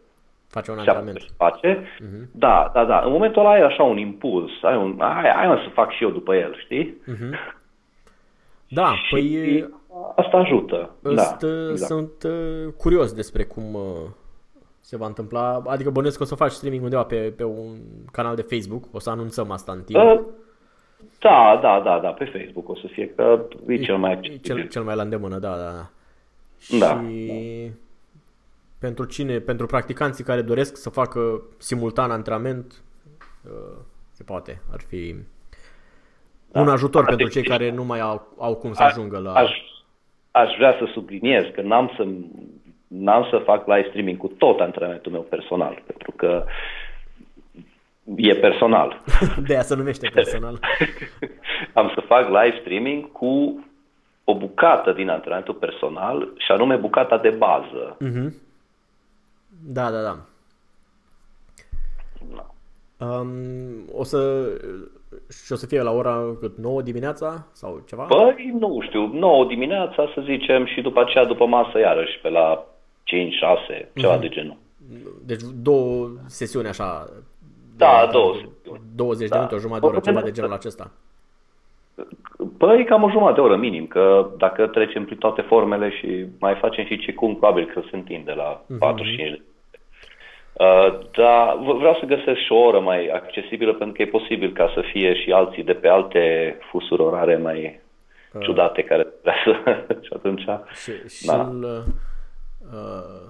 face 0.48 0.72
un 0.72 0.78
antrenament. 0.78 1.26
Face, 1.38 1.78
uh-huh. 1.78 2.32
da, 2.32 2.72
da, 2.74 2.86
da. 2.86 3.02
În 3.06 3.12
momentul 3.12 3.42
ăla 3.42 3.52
ai 3.52 3.62
așa 3.62 3.84
un 3.84 3.98
impuls, 3.98 4.52
ai 4.62 4.78
un, 4.78 4.96
ai, 5.00 5.30
ai 5.30 5.62
să 5.64 5.70
fac 5.74 5.92
și 5.92 6.04
eu 6.04 6.10
după 6.10 6.36
el, 6.36 6.56
știi? 6.58 7.02
Uh-huh. 7.02 7.56
Da, 8.68 8.94
și 9.06 9.14
păi... 9.14 9.70
Asta 10.16 10.38
ajută. 10.38 10.90
Da, 11.02 11.10
exact. 11.10 11.44
Sunt 11.76 12.24
uh, 12.24 12.74
curios 12.78 13.14
despre 13.14 13.44
cum 13.44 13.74
uh, 13.74 13.82
se 14.80 14.98
va 14.98 15.06
întâmpla? 15.06 15.64
Adică 15.66 15.90
bănuiesc 15.90 16.18
că 16.18 16.24
o 16.24 16.26
să 16.26 16.36
faci 16.36 16.52
streaming 16.52 16.84
undeva 16.84 17.04
pe, 17.04 17.34
pe 17.38 17.44
un 17.44 17.76
canal 18.12 18.36
de 18.36 18.42
Facebook, 18.42 18.84
o 18.92 19.00
să 19.00 19.10
anunțăm 19.10 19.52
asta 19.52 19.72
în 19.72 19.82
timp. 19.82 20.04
Uh, 20.04 20.20
da, 21.20 21.60
da, 21.62 21.82
da, 21.84 22.00
da, 22.00 22.10
pe 22.10 22.26
Facebook 22.26 22.70
o 22.70 22.76
să 22.76 22.88
fie, 22.88 23.10
că 23.10 23.46
e, 23.68 23.74
e 23.74 23.78
cel 23.78 23.98
mai 23.98 24.12
accesibil. 24.12 24.56
Cel, 24.56 24.68
cel 24.68 24.84
mai 24.84 24.96
la 24.96 25.02
îndemână, 25.02 25.38
da, 25.38 25.56
da. 25.56 25.90
Da. 26.80 27.04
Și 27.10 27.28
da. 27.28 27.74
pentru 28.80 29.06
cine, 29.06 29.40
pentru 29.40 29.66
practicanții 29.66 30.24
care 30.24 30.42
doresc 30.42 30.78
să 30.78 30.90
facă 30.90 31.42
simultan 31.58 32.12
antrenament, 32.12 32.84
uh, 33.46 33.78
se 34.12 34.24
poate, 34.24 34.62
ar 34.72 34.80
fi 34.88 35.16
da. 36.52 36.62
un 36.62 36.70
ajutor 36.70 37.02
ar 37.02 37.08
pentru 37.08 37.28
cei 37.28 37.44
care 37.44 37.72
nu 37.72 37.84
mai 37.84 38.00
au, 38.00 38.36
au 38.38 38.56
cum 38.56 38.74
să 38.74 38.84
ajungă 38.84 39.18
la... 39.18 39.34
Aș, 39.34 39.52
aș 40.32 40.56
vrea 40.58 40.76
să 40.80 40.90
subliniez 40.94 41.44
că 41.54 41.62
n-am 41.62 41.92
să 41.98 42.08
n-am 42.88 43.28
să 43.30 43.38
fac 43.38 43.68
live 43.68 43.88
streaming 43.88 44.18
cu 44.18 44.28
tot 44.28 44.60
antrenamentul 44.60 45.12
meu 45.12 45.22
personal, 45.22 45.82
pentru 45.86 46.12
că 46.16 46.46
e 48.16 48.36
personal. 48.36 49.04
De 49.48 49.54
aia 49.54 49.62
se 49.62 49.76
numește 49.76 50.10
personal. 50.14 50.60
Am 51.74 51.92
să 51.96 52.02
fac 52.02 52.28
live 52.28 52.58
streaming 52.60 53.12
cu 53.12 53.64
o 54.24 54.36
bucată 54.36 54.92
din 54.92 55.10
antrenamentul 55.10 55.54
personal 55.54 56.34
și 56.38 56.52
anume 56.52 56.76
bucata 56.76 57.18
de 57.18 57.30
bază. 57.30 57.98
Mm-hmm. 58.06 58.34
Da, 59.66 59.92
da, 59.92 60.02
da. 60.02 60.18
No. 62.36 62.44
Um, 63.08 63.90
o 63.94 64.04
să 64.04 64.50
și 65.46 65.52
o 65.52 65.56
să 65.56 65.66
fie 65.66 65.82
la 65.82 65.92
ora 65.92 66.36
cât 66.40 66.58
9 66.58 66.82
dimineața 66.82 67.48
sau 67.52 67.84
ceva? 67.88 68.04
Păi, 68.04 68.56
nu 68.60 68.80
știu, 68.82 69.06
9 69.14 69.46
dimineața 69.46 70.12
să 70.14 70.22
zicem 70.24 70.66
și 70.66 70.82
după 70.82 71.00
aceea 71.00 71.26
după 71.26 71.46
masă 71.46 71.80
iarăși 71.80 72.20
pe 72.22 72.30
la 72.30 72.66
5, 73.04 73.34
6, 73.34 73.92
ceva 73.96 74.18
mm-hmm. 74.18 74.22
de 74.22 74.28
genul. 74.30 74.58
Deci 75.26 75.42
două 75.62 76.10
sesiuni 76.26 76.68
așa. 76.68 77.06
Da, 77.78 78.02
de, 78.06 78.12
două 78.12 78.34
sesiuni. 78.34 78.82
20 78.96 79.30
da. 79.30 79.36
de 79.36 79.38
minute, 79.38 79.56
o 79.56 79.60
jumătate 79.60 79.86
de 79.86 79.96
oră, 79.96 80.06
ceva 80.06 80.22
de 80.22 80.32
genul 80.32 80.54
acesta. 80.54 80.92
Păi 82.58 82.86
cam 82.86 83.04
o 83.04 83.10
jumătate 83.10 83.36
de 83.36 83.42
oră 83.42 83.56
minim, 83.56 83.88
că 83.88 84.30
dacă 84.38 84.68
trecem 84.68 85.06
prin 85.06 85.18
toate 85.18 85.42
formele 85.42 85.90
și 85.90 86.26
mai 86.40 86.56
facem 86.56 86.86
și 86.86 87.00
ce 87.00 87.14
cum, 87.14 87.36
probabil 87.36 87.66
că 87.74 87.82
se 87.90 87.96
întinde 87.96 88.32
la 88.32 88.62
mm-hmm. 88.62 88.78
45 88.80 89.30
de 89.30 89.42
Uh, 90.60 91.00
dar 91.12 91.58
vreau 91.58 91.98
să 92.00 92.06
găsesc 92.06 92.40
și 92.40 92.52
o 92.52 92.56
oră 92.58 92.80
mai 92.80 93.08
accesibilă 93.08 93.74
pentru 93.74 93.96
că 93.96 94.02
e 94.02 94.20
posibil 94.20 94.52
ca 94.54 94.72
să 94.74 94.82
fie 94.92 95.16
și 95.16 95.32
alții 95.32 95.64
de 95.64 95.74
pe 95.74 95.88
alte 95.88 96.58
fusuri 96.70 97.02
orare 97.02 97.38
mai 97.38 97.82
uh. 98.34 98.42
ciudate 98.42 98.82
care 98.84 99.08
vrea 99.22 99.36
să... 99.44 99.52
și 100.06 100.12
atunci... 100.14 100.46
Și, 100.84 101.16
și 101.18 101.26
da. 101.26 101.42
îl, 101.42 101.84
Uh, 102.74 103.30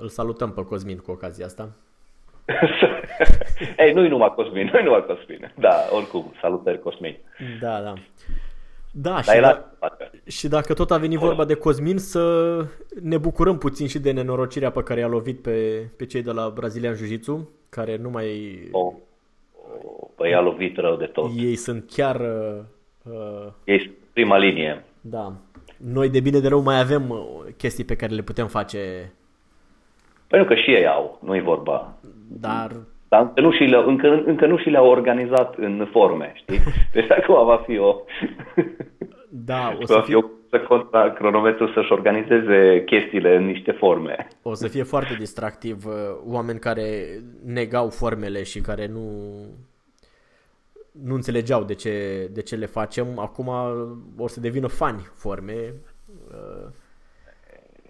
îl 0.00 0.08
salutăm 0.08 0.52
pe 0.52 0.64
Cosmin 0.64 0.98
cu 0.98 1.10
ocazia 1.10 1.46
asta. 1.46 1.68
Ei, 3.84 3.92
nu-i 3.92 4.08
numai 4.08 4.32
Cosmin, 4.34 4.70
nu-i 4.72 4.82
numai 4.82 5.04
Cosmin. 5.06 5.52
Da, 5.54 5.74
oricum, 5.90 6.32
salutări 6.40 6.80
Cosmin. 6.80 7.16
Da, 7.60 7.80
da. 7.80 7.92
Da, 8.92 9.22
și, 9.22 9.40
da, 9.40 9.68
și 10.26 10.48
dacă 10.48 10.74
tot 10.74 10.90
a 10.90 10.96
venit 10.96 11.18
vorba 11.18 11.44
de 11.44 11.54
Cosmin, 11.54 11.98
să 11.98 12.56
ne 13.02 13.18
bucurăm 13.18 13.58
puțin 13.58 13.86
și 13.86 13.98
de 13.98 14.12
nenorocirea 14.12 14.70
pe 14.70 14.82
care 14.82 15.00
i-a 15.00 15.06
lovit 15.06 15.42
pe, 15.42 15.88
pe 15.96 16.06
cei 16.06 16.22
de 16.22 16.32
la 16.32 16.52
Brazilian 16.54 16.94
Jiu-Jitsu, 16.94 17.48
care 17.68 17.96
nu 17.96 18.10
mai... 18.10 18.58
Oh. 18.72 18.92
Oh, 19.82 20.08
păi 20.16 20.30
i-a 20.30 20.40
lovit 20.40 20.76
rău 20.76 20.96
de 20.96 21.04
tot. 21.06 21.30
Ei 21.36 21.56
sunt 21.56 21.90
chiar... 21.90 22.20
Uh, 23.02 23.52
Ei 23.64 23.80
sunt 23.80 23.94
prima 24.12 24.38
linie. 24.38 24.84
Da 25.00 25.32
noi 25.78 26.08
de 26.08 26.20
bine 26.20 26.38
de 26.38 26.48
rău 26.48 26.60
mai 26.60 26.80
avem 26.80 27.10
uh, 27.10 27.18
chestii 27.56 27.84
pe 27.84 27.96
care 27.96 28.14
le 28.14 28.22
putem 28.22 28.46
face. 28.46 29.12
Pentru 30.26 30.48
că 30.48 30.54
și 30.54 30.70
ei 30.70 30.86
au, 30.86 31.18
nu-i 31.24 31.40
vorba. 31.40 31.97
Dar... 32.28 32.70
Dar 33.08 33.20
încă 33.20 33.40
nu, 33.40 33.52
și 33.52 33.62
le, 33.62 33.76
încă, 33.86 34.22
încă 34.26 34.46
nu 34.46 34.58
și 34.58 34.68
le-au 34.68 34.88
organizat 34.88 35.54
în 35.56 35.88
forme, 35.90 36.32
știi? 36.34 36.58
Deci 36.92 37.10
acum 37.10 37.46
va 37.46 37.62
fi 37.66 37.78
o... 37.78 37.94
Da, 39.30 39.76
o 39.80 39.84
să 39.84 39.94
va 39.94 40.00
fi 40.00 40.14
o 40.14 40.20
să 40.50 40.60
contra 40.60 41.12
cronometru 41.12 41.72
să-și 41.72 41.92
organizeze 41.92 42.82
chestiile 42.86 43.36
în 43.36 43.44
niște 43.44 43.72
forme. 43.72 44.28
O 44.42 44.54
să 44.54 44.68
fie 44.68 44.82
foarte 44.82 45.14
distractiv 45.18 45.86
uh, 45.86 45.92
oameni 46.26 46.58
care 46.58 47.04
negau 47.44 47.88
formele 47.88 48.42
și 48.42 48.60
care 48.60 48.86
nu 48.86 49.32
nu 51.02 51.14
înțelegeau 51.14 51.64
de 51.64 51.74
ce, 51.74 52.28
de 52.32 52.42
ce 52.42 52.56
le 52.56 52.66
facem, 52.66 53.18
acum 53.18 53.48
o 54.18 54.26
să 54.26 54.40
devină 54.40 54.66
fani 54.66 55.08
forme. 55.14 55.74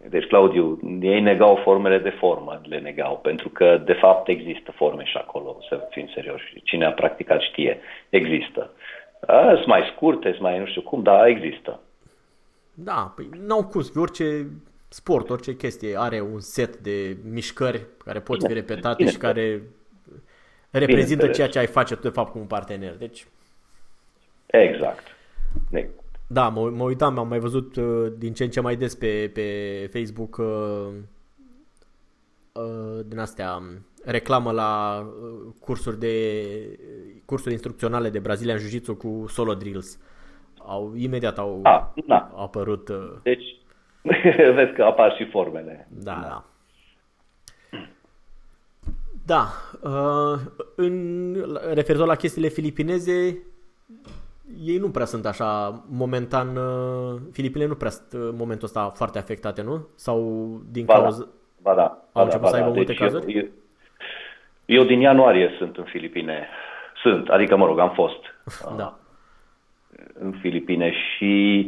Deci, 0.07 0.27
Claudiu, 0.27 0.79
ei 1.01 1.21
negau 1.21 1.61
formele 1.63 1.99
de 1.99 2.11
formă, 2.11 2.61
le 2.65 2.79
negau, 2.79 3.19
pentru 3.19 3.49
că, 3.49 3.83
de 3.85 3.93
fapt, 3.93 4.29
există 4.29 4.73
forme 4.73 5.05
și 5.05 5.17
acolo, 5.17 5.59
să 5.69 5.89
fim 5.91 6.09
serioși. 6.15 6.63
Cine 6.65 6.85
a 6.85 6.93
practicat 6.93 7.41
știe, 7.41 7.81
există. 8.09 8.71
Sunt 9.55 9.67
mai 9.67 9.93
scurte, 9.95 10.29
sunt 10.29 10.41
mai 10.41 10.59
nu 10.59 10.67
știu 10.67 10.83
cum, 10.83 11.03
dar 11.03 11.27
există. 11.27 11.81
Da, 12.75 13.13
păi 13.17 13.29
n-au 13.47 13.65
cum, 13.65 13.83
orice 13.95 14.47
sport, 14.89 15.31
orice 15.31 15.57
chestie 15.57 15.99
are 15.99 16.21
un 16.21 16.41
set 16.41 16.77
de 16.77 17.17
mișcări 17.31 17.87
care 18.05 18.21
pot 18.21 18.47
fi 18.47 18.53
repetate 18.53 18.97
bine, 18.97 19.11
și 19.11 19.17
care 19.17 19.63
reprezintă 20.71 21.29
ceea 21.29 21.49
ce 21.49 21.59
ai 21.59 21.67
face 21.67 21.95
tu 21.95 22.01
de 22.01 22.09
fapt 22.09 22.31
cu 22.31 22.39
un 22.39 22.47
partener. 22.47 22.97
Deci... 22.97 23.27
Exact. 24.47 25.17
Da, 26.31 26.49
mă, 26.49 26.71
mă 26.71 26.83
uitam, 26.83 27.19
am 27.19 27.29
mai 27.29 27.39
văzut 27.39 27.77
uh, 27.77 28.13
din 28.19 28.33
ce 28.33 28.45
în 28.45 28.51
ce 28.51 28.61
mai 28.61 28.77
des 28.77 28.95
pe, 28.95 29.31
pe 29.35 29.89
Facebook 29.93 30.37
uh, 30.37 30.89
uh, 32.53 33.01
din 33.07 33.19
astea 33.19 33.55
um, 33.57 33.87
reclamă 34.05 34.53
la 34.53 35.01
uh, 35.23 35.53
cursuri 35.61 35.99
de 35.99 36.35
cursuri 37.25 37.53
instrucționale 37.53 38.11
de 38.11 38.19
Brazilian 38.19 38.59
Jiu-Jitsu 38.59 38.95
cu 38.97 39.25
solo 39.29 39.55
drills. 39.55 39.99
Au 40.59 40.93
imediat 40.97 41.39
au 41.39 41.61
Ah, 41.63 41.87
da. 42.07 42.33
apărut 42.37 42.89
uh, 42.89 43.13
Deci, 43.23 43.45
vezi 44.55 44.73
că 44.75 44.83
apar 44.83 45.15
și 45.17 45.29
formele. 45.31 45.89
Da, 45.91 46.21
da. 46.23 46.45
Da, 49.27 49.47
uh, 49.83 50.41
în, 50.77 51.35
referitor 51.73 52.07
la 52.07 52.15
chestiile 52.15 52.49
filipineze, 52.49 53.39
ei 54.65 54.77
nu 54.79 54.91
prea 54.91 55.05
sunt 55.05 55.27
așa, 55.27 55.83
momentan, 55.91 56.57
uh, 56.57 57.21
Filipinele 57.33 57.69
nu 57.69 57.77
prea 57.77 57.91
sunt 57.91 58.23
uh, 58.23 58.29
în 58.31 58.37
momentul 58.37 58.67
ăsta 58.67 58.93
foarte 58.95 59.19
afectate, 59.19 59.63
nu? 59.63 59.87
Sau 59.95 60.19
din 60.73 60.85
Ba 60.85 60.95
da. 60.95 61.01
cauza... 61.01 61.29
Ba 61.63 61.75
da. 61.75 61.83
Au 61.83 61.99
ba 62.13 62.23
început 62.23 62.45
da, 62.45 62.49
să 62.49 62.57
ba 62.57 62.63
aibă 62.63 62.69
da. 62.69 62.75
multe 62.75 62.93
Deci 62.93 63.01
cazuri? 63.01 63.33
Eu, 63.37 63.47
eu 64.67 64.85
din 64.85 65.01
ianuarie 65.01 65.51
sunt 65.59 65.77
în 65.77 65.85
Filipine. 65.85 66.49
Sunt, 67.03 67.29
adică 67.29 67.57
mă 67.57 67.67
rog, 67.67 67.79
am 67.79 67.91
fost 67.91 68.19
Da. 68.77 68.99
în 70.13 70.33
Filipine 70.41 70.93
și 70.93 71.67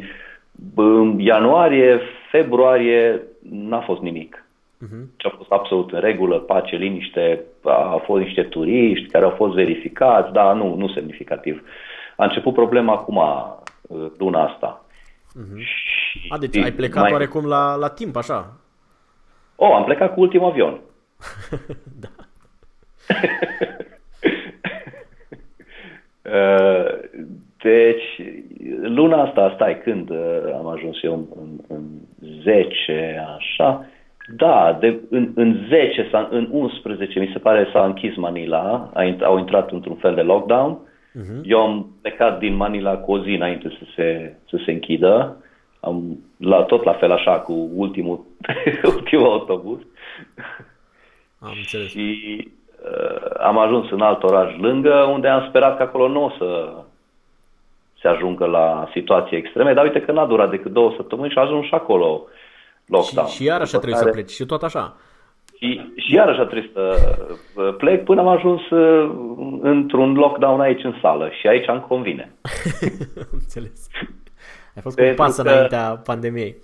în 0.75 1.19
ianuarie, 1.19 2.01
februarie 2.31 3.23
n-a 3.51 3.81
fost 3.81 4.01
nimic. 4.01 4.45
Mhm. 4.79 5.11
Ce 5.17 5.27
a 5.27 5.37
fost 5.37 5.51
absolut 5.51 5.93
în 5.93 6.01
regulă, 6.01 6.39
pace, 6.39 6.77
liniște, 6.77 7.45
au 7.65 8.03
fost 8.05 8.23
niște 8.23 8.43
turiști 8.43 9.09
care 9.09 9.25
au 9.25 9.31
fost 9.31 9.55
verificați, 9.55 10.33
dar 10.33 10.55
nu, 10.55 10.75
nu 10.75 10.89
semnificativ. 10.89 11.63
A 12.21 12.25
început 12.25 12.53
problema 12.55 12.93
acum, 12.93 13.17
uh, 13.17 14.07
luna 14.19 14.45
asta. 14.45 14.85
Și 15.59 16.27
A, 16.29 16.39
deci 16.39 16.57
ai 16.57 16.73
plecat 16.73 17.03
mai- 17.03 17.13
oarecum 17.13 17.47
la, 17.47 17.75
la 17.75 17.89
timp, 17.89 18.17
așa? 18.17 18.53
Oh, 19.57 19.71
am 19.75 19.85
plecat 19.85 20.15
cu 20.15 20.21
ultimul 20.21 20.49
avion. 20.49 20.81
Da. 22.01 22.09
Uh, 26.25 26.99
Deci, 27.63 28.23
luna 28.83 29.23
asta, 29.23 29.53
stai, 29.55 29.81
când 29.83 30.11
uh, 30.11 30.43
am 30.59 30.67
ajuns 30.67 31.03
eu 31.03 31.13
în, 31.15 31.27
în, 31.39 31.49
în 31.69 31.83
10, 32.43 33.25
așa, 33.37 33.87
da, 34.37 34.77
de, 34.81 35.01
în, 35.11 35.33
în 35.35 35.67
10, 35.69 36.09
sau 36.11 36.29
în 36.31 36.49
11, 36.51 37.19
mi 37.19 37.31
se 37.33 37.39
pare, 37.39 37.69
s-a 37.73 37.85
închis 37.85 38.17
Manila, 38.17 38.91
a, 38.95 39.03
int- 39.05 39.23
au 39.23 39.39
intrat 39.39 39.71
într-un 39.71 39.97
fel 39.97 40.15
de 40.15 40.21
lockdown. 40.23 40.79
Eu 41.43 41.61
am 41.61 41.87
plecat 42.03 42.39
din 42.39 42.55
Manila 42.55 42.97
cu 42.97 43.13
o 43.13 43.23
zi 43.23 43.31
înainte 43.31 43.69
să 43.69 43.85
se, 43.95 44.35
să 44.49 44.59
se 44.65 44.71
închidă, 44.73 45.37
am, 45.81 46.19
la, 46.37 46.63
tot 46.63 46.83
la 46.85 46.93
fel 46.93 47.11
așa, 47.13 47.39
cu 47.41 47.71
ultimul, 47.75 48.25
ultimul 48.97 49.27
autobuz. 49.31 49.79
Am 51.39 51.53
înțeles. 51.57 51.89
Și 51.89 52.49
uh, 52.85 53.31
am 53.41 53.59
ajuns 53.59 53.91
în 53.91 54.01
alt 54.01 54.23
oraș 54.23 54.57
lângă, 54.57 54.95
unde 54.95 55.29
am 55.29 55.47
sperat 55.49 55.77
că 55.77 55.83
acolo 55.83 56.09
nu 56.09 56.25
o 56.25 56.31
să 56.39 56.73
se 58.01 58.09
ajungă 58.09 58.47
la 58.47 58.89
situații 58.93 59.37
extreme, 59.37 59.73
dar 59.75 59.85
uite 59.85 60.01
că 60.01 60.13
n-a 60.13 60.27
durat 60.27 60.51
decât 60.51 60.73
două 60.73 60.93
săptămâni 60.97 61.31
și 61.31 61.39
a 61.39 61.43
ajuns 61.43 61.67
și 61.67 61.75
acolo 61.75 62.23
Și, 62.85 62.91
lockdown. 62.93 63.27
și 63.27 63.45
iarăși 63.45 63.75
a 63.77 63.79
După 63.79 63.87
trebuit 63.87 63.97
să 63.97 64.05
care- 64.05 64.17
pleci 64.17 64.31
și 64.35 64.45
tot 64.47 64.63
așa. 64.63 64.97
Și, 65.63 65.93
și 65.97 66.15
iarăși 66.15 66.41
a 66.41 66.45
trebuit 66.45 66.73
să 66.73 67.09
uh, 67.57 67.75
plec 67.77 68.05
până 68.05 68.21
am 68.21 68.29
ajuns 68.29 68.71
uh, 68.71 69.11
într-un 69.61 70.13
lockdown 70.15 70.61
aici 70.61 70.85
în 70.85 70.95
sală 71.01 71.29
și 71.41 71.47
aici 71.47 71.69
îmi 71.69 71.81
convine. 71.89 72.33
Am 73.17 73.29
înțeles. 73.41 73.89
Ai 74.77 74.83
fost 74.83 74.97
cu 74.97 75.03
un 75.03 75.07
Pentru 75.07 75.25
pas 75.25 75.37
că- 75.37 75.43
înaintea 75.49 76.01
pandemiei. 76.05 76.57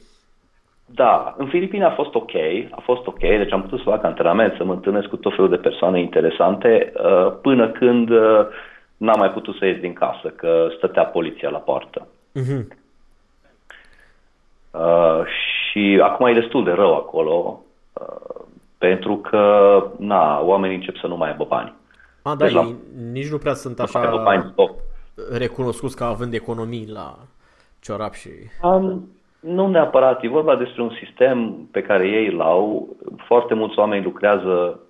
Da, 0.86 1.34
în 1.38 1.46
Filipine 1.48 1.84
a 1.84 1.90
fost 1.90 2.14
ok, 2.14 2.30
a 2.70 2.80
fost 2.82 3.06
ok, 3.06 3.18
deci 3.18 3.52
am 3.52 3.62
putut 3.62 3.78
să 3.78 3.84
fac 3.84 4.04
antrenament, 4.04 4.54
să 4.56 4.64
mă 4.64 4.72
întâlnesc 4.72 5.06
cu 5.06 5.16
tot 5.16 5.34
felul 5.34 5.50
de 5.50 5.56
persoane 5.56 6.00
interesante, 6.00 6.92
uh, 7.04 7.32
până 7.42 7.68
când 7.70 8.10
uh, 8.10 8.46
n-am 8.96 9.18
mai 9.18 9.30
putut 9.30 9.56
să 9.56 9.66
ies 9.66 9.80
din 9.80 9.92
casă, 9.92 10.28
că 10.28 10.68
stătea 10.76 11.04
poliția 11.04 11.48
la 11.48 11.58
poartă. 11.58 12.06
Mhm. 12.32 12.68
Uh, 14.70 15.22
și 15.26 16.00
acum 16.02 16.26
e 16.26 16.32
destul 16.32 16.64
de 16.64 16.70
rău 16.72 16.94
acolo, 16.94 17.60
uh, 17.92 18.44
pentru 18.78 19.16
că, 19.16 19.82
na, 19.98 20.40
oamenii 20.40 20.76
încep 20.76 20.96
să 20.96 21.06
nu 21.06 21.16
mai 21.16 21.30
aibă 21.30 21.44
bani. 21.48 21.74
A, 22.22 22.34
da, 22.34 22.44
Deci 22.44 22.54
la- 22.54 22.60
ei 22.60 22.74
nici 23.12 23.30
nu 23.30 23.38
prea 23.38 23.54
sunt 23.54 23.78
Nu 23.78 23.84
mai 23.92 24.02
aibă 24.04 24.22
bani 24.24 24.40
așa 24.40 24.50
stop. 24.52 24.70
recunoscuți 25.38 25.96
ca 25.96 26.06
având 26.06 26.32
economii 26.34 26.88
la 26.92 27.18
ciorap 27.80 28.12
și... 28.12 28.28
Um, 28.62 29.08
nu 29.40 29.66
neapărat, 29.68 30.22
e 30.24 30.28
vorba 30.28 30.56
despre 30.56 30.82
un 30.82 30.90
sistem 31.04 31.68
pe 31.70 31.82
care 31.82 32.08
ei 32.08 32.26
îl 32.26 32.40
au. 32.40 32.96
Foarte 33.26 33.54
mulți 33.54 33.78
oameni 33.78 34.04
lucrează 34.04 34.80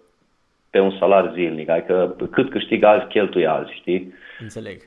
pe 0.70 0.78
un 0.80 0.96
salar 0.98 1.30
zilnic, 1.34 1.68
adică 1.68 2.16
cât 2.30 2.50
câștigă 2.50 2.86
azi, 2.86 3.06
cheltuie 3.06 3.46
azi, 3.46 3.72
știi? 3.72 4.14
Înțeleg. 4.40 4.80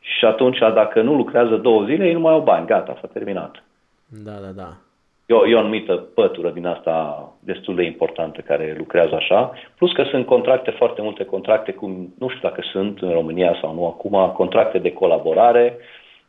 Și 0.00 0.24
atunci, 0.24 0.58
dacă 0.58 1.02
nu 1.02 1.14
lucrează 1.14 1.56
două 1.56 1.84
zile, 1.84 2.06
ei 2.06 2.12
nu 2.12 2.20
mai 2.20 2.32
au 2.32 2.40
bani, 2.40 2.66
gata, 2.66 2.98
s-a 3.00 3.06
terminat. 3.12 3.62
Da, 4.06 4.32
da, 4.32 4.48
da. 4.48 4.76
E 5.26 5.34
o, 5.34 5.46
e 5.46 5.54
o 5.54 5.58
anumită 5.58 5.94
pătură 5.94 6.50
din 6.50 6.66
asta 6.66 7.28
destul 7.40 7.74
de 7.74 7.82
importantă 7.82 8.40
care 8.40 8.74
lucrează 8.78 9.14
așa, 9.14 9.52
plus 9.76 9.92
că 9.92 10.02
sunt 10.02 10.26
contracte, 10.26 10.70
foarte 10.70 11.02
multe 11.02 11.24
contracte, 11.24 11.72
cum 11.72 12.14
nu 12.18 12.28
știu 12.28 12.48
dacă 12.48 12.60
sunt 12.72 12.98
în 13.00 13.10
România 13.10 13.58
sau 13.60 13.74
nu 13.74 13.86
acum, 13.86 14.32
contracte 14.34 14.78
de 14.78 14.92
colaborare, 14.92 15.76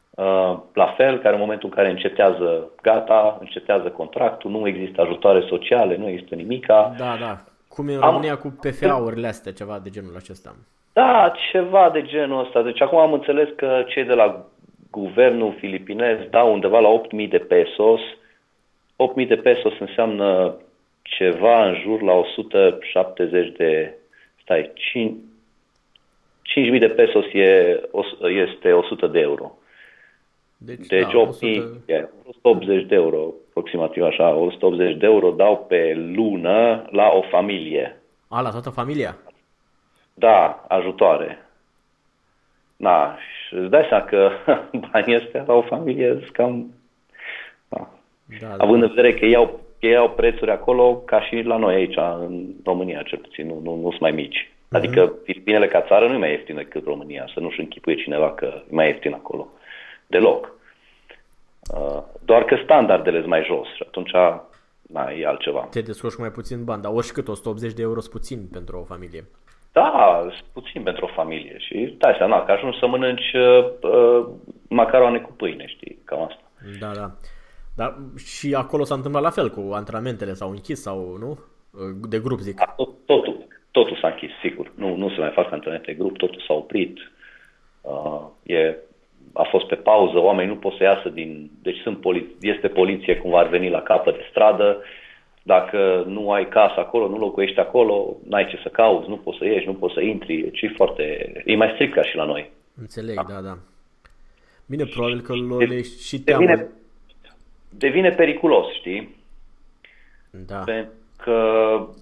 uh, 0.10 0.58
la 0.74 0.94
fel, 0.98 1.18
care 1.20 1.34
în 1.34 1.42
momentul 1.42 1.70
în 1.70 1.76
care 1.76 1.90
încetează, 1.90 2.72
gata, 2.82 3.38
încetează 3.40 3.88
contractul, 3.88 4.52
nu 4.52 4.68
există 4.68 5.02
ajutoare 5.02 5.46
sociale, 5.50 5.96
nu 5.98 6.08
există 6.08 6.36
nimica. 6.36 6.94
Da, 6.98 7.16
da. 7.20 7.44
Cum 7.68 7.88
e 7.88 7.94
în 7.94 8.02
Am- 8.02 8.10
România 8.10 8.38
cu 8.38 8.58
PFA-urile 8.62 9.28
astea, 9.28 9.52
ceva 9.52 9.80
de 9.84 9.90
genul 9.90 10.16
acesta. 10.16 10.56
Da, 10.94 11.34
ceva 11.52 11.90
de 11.94 12.02
genul 12.02 12.40
ăsta. 12.40 12.62
Deci 12.62 12.82
acum 12.82 12.98
am 12.98 13.14
înțeles 13.14 13.48
că 13.56 13.84
cei 13.88 14.04
de 14.04 14.14
la 14.14 14.46
guvernul 14.92 15.56
filipinez 15.60 16.18
dau 16.30 16.54
undeva 16.54 16.80
la 16.80 16.90
8.000 16.90 17.30
de 17.30 17.38
pesos. 17.38 18.00
8.000 18.96 19.28
de 19.28 19.36
pesos 19.36 19.74
înseamnă 19.80 20.56
ceva 21.02 21.68
în 21.68 21.76
jur 21.82 22.02
la 22.02 22.14
170 22.14 23.56
de... 23.58 23.94
Stai, 24.42 24.72
5, 24.74 25.14
5.000 26.74 26.80
de 26.80 26.90
pesos 26.90 27.26
e, 27.34 27.82
o- 27.92 28.30
este 28.30 28.72
100 28.72 29.08
de 29.08 29.20
euro. 29.20 29.58
Deci, 30.58 30.88
Deci 30.88 31.12
da, 31.14 31.30
8.000, 31.32 31.86
e 31.86 32.10
180 32.28 32.86
de 32.86 32.96
euro, 32.96 33.34
aproximativ 33.50 34.04
așa, 34.04 34.30
180 34.36 34.98
de 34.98 35.06
euro 35.06 35.32
dau 35.32 35.66
pe 35.68 35.94
lună 36.16 36.86
la 36.92 37.08
o 37.14 37.22
familie. 37.22 38.02
A, 38.28 38.42
la 38.42 38.50
toată 38.50 38.70
familia? 38.70 39.18
Da, 40.14 40.66
ajutoare. 40.68 41.46
Da, 42.78 43.18
și 43.18 43.54
îți 43.54 43.70
dai 43.70 43.86
seama 43.90 44.06
că 44.06 44.32
banii 44.92 45.16
ăstea 45.16 45.44
la 45.48 45.54
o 45.54 45.62
familie 45.62 46.10
sunt 46.10 46.30
cam... 46.30 46.74
Da. 48.26 48.48
Da, 48.48 48.56
da. 48.56 48.64
Având 48.64 48.82
în 48.82 48.88
vedere 48.88 49.14
că 49.14 49.26
iau, 49.26 49.60
că 49.80 49.88
iau 49.88 50.10
prețuri 50.10 50.52
acolo 50.52 50.96
ca 50.96 51.22
și 51.22 51.42
la 51.42 51.58
noi 51.58 51.76
aici, 51.76 51.98
în 51.98 52.46
România 52.64 53.02
cel 53.02 53.20
puțin, 53.20 53.48
nu, 53.48 53.60
nu, 53.64 53.76
nu 53.76 53.90
sunt 53.90 54.02
mai 54.02 54.12
mici. 54.12 54.50
Adică 54.72 55.14
Filipinele 55.24 55.68
ca 55.68 55.82
țară 55.82 56.08
nu 56.08 56.14
e 56.14 56.18
mai 56.18 56.32
ieftin 56.32 56.56
decât 56.56 56.86
România, 56.86 57.30
să 57.34 57.40
nu-și 57.40 57.60
închipuie 57.60 57.96
cineva 57.96 58.34
că 58.34 58.46
e 58.46 58.76
mai 58.76 58.88
ieftin 58.88 59.14
acolo. 59.14 59.48
Deloc. 60.08 60.54
Uh, 61.76 62.04
Doar 62.26 62.44
că 62.44 62.58
standardele 62.64 63.18
sunt 63.18 63.30
mai 63.30 63.44
jos 63.44 63.68
și 63.68 63.84
atunci 63.88 64.12
na, 64.82 65.12
e 65.12 65.28
altceva. 65.28 65.68
Te 65.70 65.82
descurci 65.82 66.14
cu 66.14 66.22
mai 66.22 66.32
puțin 66.32 66.64
bani, 66.64 66.82
dar 66.82 66.92
oricât 66.96 67.28
180 67.28 67.74
de 67.74 67.82
euro 67.82 68.00
sunt 68.00 68.14
puțin 68.14 68.48
pentru 68.52 68.78
o 68.78 68.84
familie. 68.84 69.24
Da, 69.72 70.20
sunt 70.22 70.50
puțin 70.54 70.84
pentru 70.84 71.06
o 71.06 71.14
familie 71.14 71.56
și 71.58 71.96
dai 71.98 72.16
seama 72.18 72.44
că 72.44 72.52
ajungi 72.52 72.80
să 72.80 72.88
mănânci 72.88 73.34
uh, 73.34 73.66
uh, 73.82 74.26
macaroane 74.70 75.20
cu 75.20 75.32
pâine, 75.32 75.66
știi, 75.68 76.00
cam 76.04 76.22
asta. 76.22 76.42
Da, 76.80 76.92
da. 76.94 77.12
Dar 77.76 77.98
și 78.18 78.54
acolo 78.54 78.84
s-a 78.84 78.96
întâmplat 78.96 79.24
la 79.24 79.30
fel, 79.30 79.50
cu 79.50 79.70
antrenamentele 79.74 80.34
s-au 80.34 80.50
închis 80.50 80.82
sau 80.82 81.18
nu? 81.20 81.40
De 82.10 82.20
grup, 82.20 82.40
zic. 82.40 82.56
Da, 82.56 82.74
tot- 82.78 83.06
Totul, 83.06 83.48
totul 83.72 83.98
s-a 84.02 84.08
închis, 84.08 84.30
sigur. 84.42 84.72
Nu, 84.76 84.96
nu 84.96 85.10
se 85.10 85.20
mai 85.20 85.32
fac 85.34 85.52
antrenamente 85.52 85.92
de 85.92 85.98
grup, 85.98 86.18
totul 86.18 86.44
s-a 86.48 86.54
oprit. 86.54 86.98
Uh, 87.82 88.22
e, 88.44 88.76
a 89.34 89.44
fost 89.50 89.66
pe 89.68 89.76
pauză, 89.76 90.18
oamenii 90.18 90.54
nu 90.54 90.60
pot 90.60 90.74
să 90.74 90.84
iasă 90.84 91.10
din... 91.10 91.52
Deci 91.62 91.78
sunt 91.84 91.98
poli- 92.00 92.36
este 92.42 92.68
poliție 92.68 93.16
cumva 93.18 93.40
ar 93.40 93.48
veni 93.48 93.70
la 93.70 93.82
capăt 93.82 94.16
de 94.16 94.26
stradă. 94.30 94.84
Dacă 95.44 96.04
nu 96.08 96.32
ai 96.32 96.48
casă 96.50 96.80
acolo, 96.80 97.08
nu 97.08 97.18
locuiești 97.18 97.60
acolo, 97.60 98.16
n-ai 98.28 98.48
ce 98.48 98.60
să 98.64 98.70
cauți, 98.70 99.10
nu 99.10 99.18
poți 99.18 99.38
să 99.38 99.46
ieși, 99.46 99.66
nu 99.66 99.74
poți 99.74 99.94
să 99.94 100.02
intri. 100.02 100.38
Deci 100.42 100.62
e 100.62 100.74
foarte... 100.76 101.34
E 101.46 101.56
mai 101.56 101.72
strict 101.74 101.94
ca 101.94 102.04
și 102.04 102.16
la 102.16 102.26
noi. 102.26 102.52
Înțeleg, 102.80 103.16
da, 103.16 103.42
da. 103.42 103.58
Bine, 104.66 104.86
probabil 104.86 105.22
că 105.22 105.34
lor 105.36 105.68
le 105.68 105.82
și 105.82 106.20
teamă. 106.20 106.46
Devine, 106.46 106.68
devine 107.78 108.10
periculos, 108.10 108.74
știi? 108.74 109.16
Da. 110.32 110.58
Pentru 110.58 110.94
că 111.18 111.32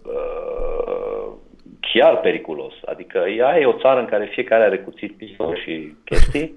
uh, 0.05 1.34
chiar 1.80 2.19
periculos. 2.19 2.74
Adică 2.86 3.17
ea 3.17 3.59
e 3.59 3.65
o 3.65 3.80
țară 3.80 3.99
în 3.99 4.05
care 4.05 4.26
fiecare 4.26 4.63
are 4.63 4.80
cuțit, 4.80 5.17
pistol 5.17 5.57
și 5.57 5.95
chestii 6.05 6.53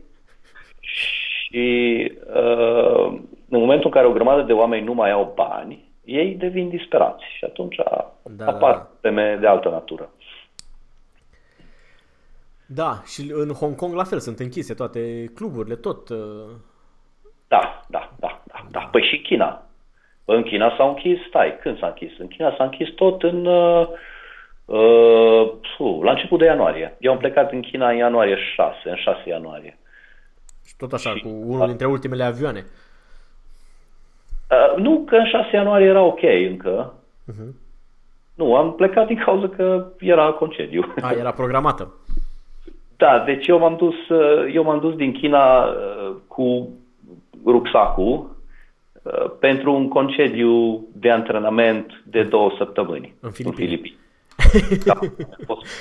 Și 0.81 2.13
uh, 2.27 3.19
în 3.49 3.59
momentul 3.59 3.87
în 3.87 3.91
care 3.91 4.07
o 4.07 4.13
grămadă 4.13 4.43
de 4.43 4.53
oameni 4.53 4.85
nu 4.85 4.93
mai 4.93 5.11
au 5.11 5.33
bani, 5.35 5.85
ei 6.05 6.35
devin 6.35 6.69
disperați 6.69 7.25
și 7.37 7.45
atunci 7.45 7.77
da, 8.23 8.47
apar 8.47 8.75
da. 8.75 8.91
teme 9.01 9.37
de 9.41 9.47
altă 9.47 9.69
natură. 9.69 10.11
Da, 12.67 13.03
și 13.05 13.31
în 13.33 13.49
Hong 13.49 13.75
Kong 13.77 13.95
la 13.95 14.05
fel 14.05 14.19
sunt 14.19 14.39
închise 14.39 14.75
toate 14.75 15.25
cluburile, 15.35 15.75
tot. 15.75 16.09
Uh... 16.09 16.19
Da, 17.49 17.85
da, 17.89 18.13
da, 18.19 18.36
da, 18.71 18.79
da. 18.81 18.89
Păi 18.91 19.03
și 19.03 19.21
China. 19.21 19.67
În 20.25 20.43
China 20.43 20.75
s-au 20.77 20.89
închis, 20.89 21.19
stai, 21.29 21.59
când 21.61 21.79
s-a 21.79 21.87
închis? 21.87 22.19
În 22.19 22.29
China 22.29 22.55
s-a 22.57 22.65
închis 22.65 22.89
tot 22.95 23.23
în, 23.23 23.47
uh, 23.47 23.87
uh, 24.65 26.03
la 26.03 26.11
început 26.11 26.39
de 26.39 26.45
ianuarie. 26.45 26.97
Eu 27.01 27.13
am 27.13 27.19
plecat 27.19 27.53
în 27.53 27.61
China 27.61 27.91
în 27.91 27.97
ianuarie 27.97 28.37
6, 28.55 28.77
în 28.85 28.97
6 28.97 29.29
ianuarie. 29.29 29.79
Și 30.67 30.77
tot 30.77 30.93
așa, 30.93 31.11
și, 31.11 31.23
cu 31.23 31.29
unul 31.29 31.67
dintre 31.67 31.87
ultimele 31.87 32.25
avioane. 32.25 32.65
Uh, 34.51 34.83
nu, 34.83 35.05
că 35.07 35.17
în 35.17 35.27
6 35.27 35.49
ianuarie 35.53 35.87
era 35.87 36.03
ok 36.03 36.23
încă. 36.23 36.95
Uh-huh. 37.33 37.65
Nu, 38.35 38.57
am 38.57 38.75
plecat 38.75 39.07
din 39.07 39.23
cauza 39.25 39.49
că 39.49 39.87
era 39.99 40.31
concediu. 40.31 40.95
A, 41.03 41.13
era 41.13 41.31
programată. 41.31 41.95
Da, 42.97 43.23
deci 43.27 43.47
eu 43.47 43.59
m-am 43.59 43.77
dus, 43.77 44.09
uh, 44.09 44.53
eu 44.55 44.63
m-am 44.63 44.81
dus 44.81 44.95
din 44.95 45.13
China 45.13 45.65
uh, 45.65 46.17
cu 46.27 46.69
rucsacul 47.45 48.13
uh, 48.13 48.36
pentru 49.41 49.73
un 49.73 49.89
concediu 49.89 50.85
de 50.93 51.11
antrenament 51.11 52.03
de 52.05 52.23
două 52.23 52.53
săptămâni 52.59 53.15
în 53.21 53.31
Filipine. 53.31 53.65
În 53.65 53.69
Filipine. 53.69 53.97
Da, 54.85 54.99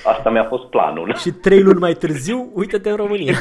asta 0.03 0.29
mi-a 0.29 0.43
fost 0.43 0.63
planul. 0.63 1.15
Și 1.15 1.31
trei 1.31 1.61
luni 1.61 1.79
mai 1.79 1.93
târziu, 1.93 2.51
uite-te 2.53 2.89
în 2.89 2.95
România. 2.95 3.33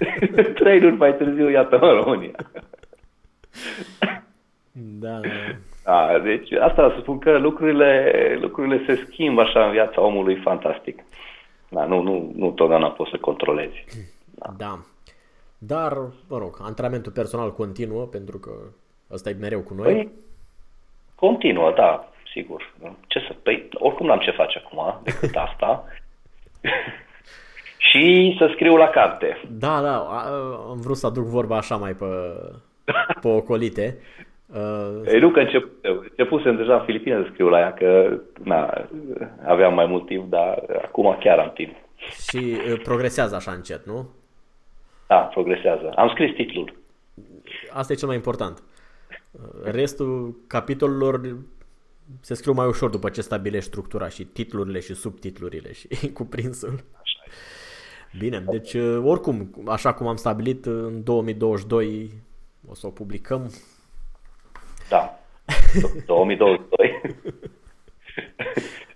trei 0.60 0.80
luni 0.80 0.96
mai 0.96 1.16
târziu, 1.16 1.50
iată 1.50 1.78
în 1.78 2.02
România. 2.02 2.34
Da, 4.72 5.20
da. 5.20 5.92
A, 5.92 6.18
deci 6.18 6.52
asta 6.52 6.92
să 6.94 7.00
spun 7.00 7.18
că 7.18 7.38
lucrurile, 7.38 8.12
lucrurile 8.40 8.82
se 8.86 9.06
schimbă 9.10 9.40
așa 9.40 9.64
în 9.64 9.70
viața 9.70 10.00
omului 10.00 10.36
fantastic. 10.36 11.02
Da, 11.68 11.84
nu, 11.84 12.02
nu, 12.02 12.32
nu 12.36 12.50
totdeauna 12.50 12.90
poți 12.90 13.10
să 13.10 13.16
controlezi. 13.20 13.84
Da. 14.34 14.54
da. 14.56 14.78
Dar, 15.58 15.92
mă 16.28 16.38
rog, 16.38 16.58
antrenamentul 16.62 17.12
personal 17.12 17.52
continuă 17.52 18.04
pentru 18.04 18.38
că 18.38 18.50
ăsta 19.12 19.30
e 19.30 19.36
mereu 19.40 19.60
cu 19.60 19.74
noi. 19.74 19.92
Păi, 19.92 20.10
continuă, 21.14 21.72
da, 21.76 22.08
sigur. 22.32 22.74
Ce 23.06 23.18
să, 23.18 23.34
păi, 23.42 23.68
oricum 23.72 24.06
n-am 24.06 24.18
ce 24.18 24.30
face 24.30 24.62
acum 24.64 25.00
decât 25.02 25.36
asta. 25.46 25.84
și 27.78 28.34
să 28.38 28.50
scriu 28.54 28.76
la 28.76 28.88
carte. 28.88 29.40
Da, 29.50 29.80
da, 29.80 29.96
am 30.68 30.80
vrut 30.80 30.96
să 30.96 31.06
aduc 31.06 31.24
vorba 31.24 31.56
așa 31.56 31.76
mai 31.76 31.92
pe, 31.92 32.06
pe 33.20 33.28
ocolite. 33.28 33.96
Uh, 34.54 35.00
Ei, 35.12 35.20
nu 35.20 35.30
că 35.30 35.40
încep, 35.40 35.68
începusem 35.82 36.56
deja 36.56 36.74
în 36.74 36.84
Filipine 36.84 37.22
să 37.22 37.28
scriu 37.32 37.48
la 37.48 37.58
ea, 37.58 37.72
că 37.72 38.18
na, 38.44 38.86
aveam 39.46 39.74
mai 39.74 39.86
mult 39.86 40.06
timp, 40.06 40.30
dar 40.30 40.62
acum 40.82 41.16
chiar 41.20 41.38
am 41.38 41.50
timp. 41.54 41.74
Și 42.28 42.36
uh, 42.36 42.80
progresează 42.82 43.34
așa 43.34 43.50
încet, 43.52 43.86
nu? 43.86 44.08
Da, 45.06 45.16
progresează. 45.16 45.92
Am 45.96 46.08
scris 46.08 46.34
titlul. 46.34 46.74
Asta 47.72 47.92
e 47.92 47.96
cel 47.96 48.08
mai 48.08 48.16
important. 48.16 48.62
Uh, 49.42 49.62
restul 49.62 50.36
capitolelor 50.46 51.36
se 52.20 52.34
scriu 52.34 52.52
mai 52.52 52.66
ușor 52.66 52.90
după 52.90 53.10
ce 53.10 53.20
stabilești 53.20 53.68
structura 53.68 54.08
și 54.08 54.24
titlurile 54.24 54.80
și 54.80 54.94
subtitlurile 54.94 55.72
și 55.72 55.88
cuprinsul. 56.18 56.84
Așa 56.92 57.22
e. 57.26 57.30
Bine, 58.18 58.44
deci 58.50 58.74
uh, 58.74 59.02
oricum, 59.04 59.50
așa 59.66 59.94
cum 59.94 60.06
am 60.06 60.16
stabilit, 60.16 60.66
în 60.66 61.04
2022 61.04 62.10
o 62.68 62.74
să 62.74 62.86
o 62.86 62.90
publicăm 62.90 63.50
da. 64.88 65.18
2022. 66.06 67.00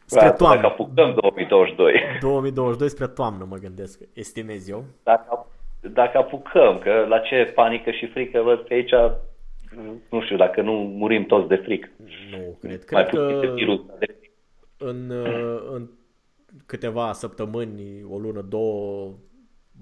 Spre 0.05 0.31
toamnă. 0.31 0.61
Dacă 0.61 0.67
apucăm 0.67 1.15
2022. 1.15 1.95
2022 2.21 2.89
spre 2.89 3.07
toamnă, 3.07 3.47
mă 3.49 3.57
gândesc, 3.57 4.01
estimez 4.13 4.69
eu. 4.69 4.85
Dacă, 5.03 5.47
dacă 5.81 6.19
apucăm, 6.19 6.79
că 6.79 7.07
la 7.09 7.19
ce 7.19 7.53
panică 7.55 7.91
și 7.91 8.07
frică 8.07 8.41
văd 8.43 8.65
că 8.67 8.73
aici, 8.73 8.93
nu 10.11 10.23
știu, 10.23 10.37
dacă 10.37 10.63
nu 10.63 10.73
murim 10.73 11.25
toți 11.25 11.49
de 11.49 11.57
frică. 11.57 11.89
Nu, 12.31 12.57
cred. 12.61 12.85
Cred 12.85 12.99
Mai 13.03 13.09
că 13.11 13.39
de 13.41 13.53
virus, 13.53 13.81
de 13.99 14.07
în, 14.77 15.13
în 15.73 15.89
câteva 16.67 17.13
săptămâni, 17.13 18.05
o 18.11 18.19
lună, 18.19 18.41
două, 18.41 19.15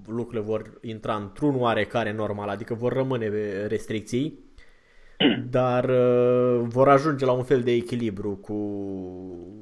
lucrurile 0.07 0.43
vor 0.43 0.79
intra 0.81 1.15
într-un 1.15 1.55
oarecare 1.55 2.11
normal, 2.11 2.49
adică 2.49 2.73
vor 2.73 2.93
rămâne 2.93 3.29
restricții 3.67 4.39
dar 5.49 5.89
uh, 5.89 6.61
vor 6.67 6.89
ajunge 6.89 7.25
la 7.25 7.31
un 7.31 7.43
fel 7.43 7.61
de 7.61 7.71
echilibru 7.71 8.35
cu 8.35 8.55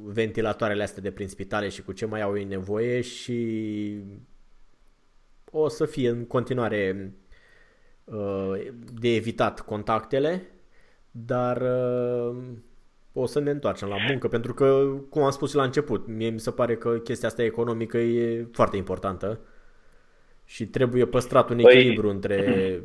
ventilatoarele 0.05 0.83
astea 0.83 1.01
de 1.01 1.11
prin 1.11 1.27
spitale 1.27 1.69
și 1.69 1.83
cu 1.83 1.91
ce 1.91 2.05
mai 2.05 2.21
au 2.21 2.37
ei 2.37 2.43
nevoie 2.43 3.01
și 3.01 3.99
o 5.51 5.67
să 5.67 5.85
fie 5.85 6.09
în 6.09 6.25
continuare 6.25 6.95
uh, 6.95 7.26
de 8.99 9.15
evitat 9.15 9.59
contactele, 9.59 10.51
dar 11.11 11.61
uh, 11.61 12.35
o 13.13 13.25
să 13.25 13.39
ne 13.39 13.49
întoarcem 13.49 13.87
la 13.87 13.95
muncă, 14.09 14.27
pentru 14.27 14.53
că, 14.53 14.87
cum 15.09 15.21
am 15.21 15.31
spus 15.31 15.53
la 15.53 15.63
început, 15.63 16.07
mie 16.07 16.29
mi 16.29 16.39
se 16.39 16.51
pare 16.51 16.75
că 16.75 16.89
chestia 16.89 17.27
asta 17.27 17.43
economică 17.43 17.97
e 17.97 18.47
foarte 18.51 18.77
importantă 18.77 19.39
și 20.45 20.65
trebuie 20.65 21.05
păstrat 21.05 21.49
un 21.49 21.57
păi, 21.57 21.73
echilibru 21.73 22.05
păi... 22.05 22.15
între 22.15 22.81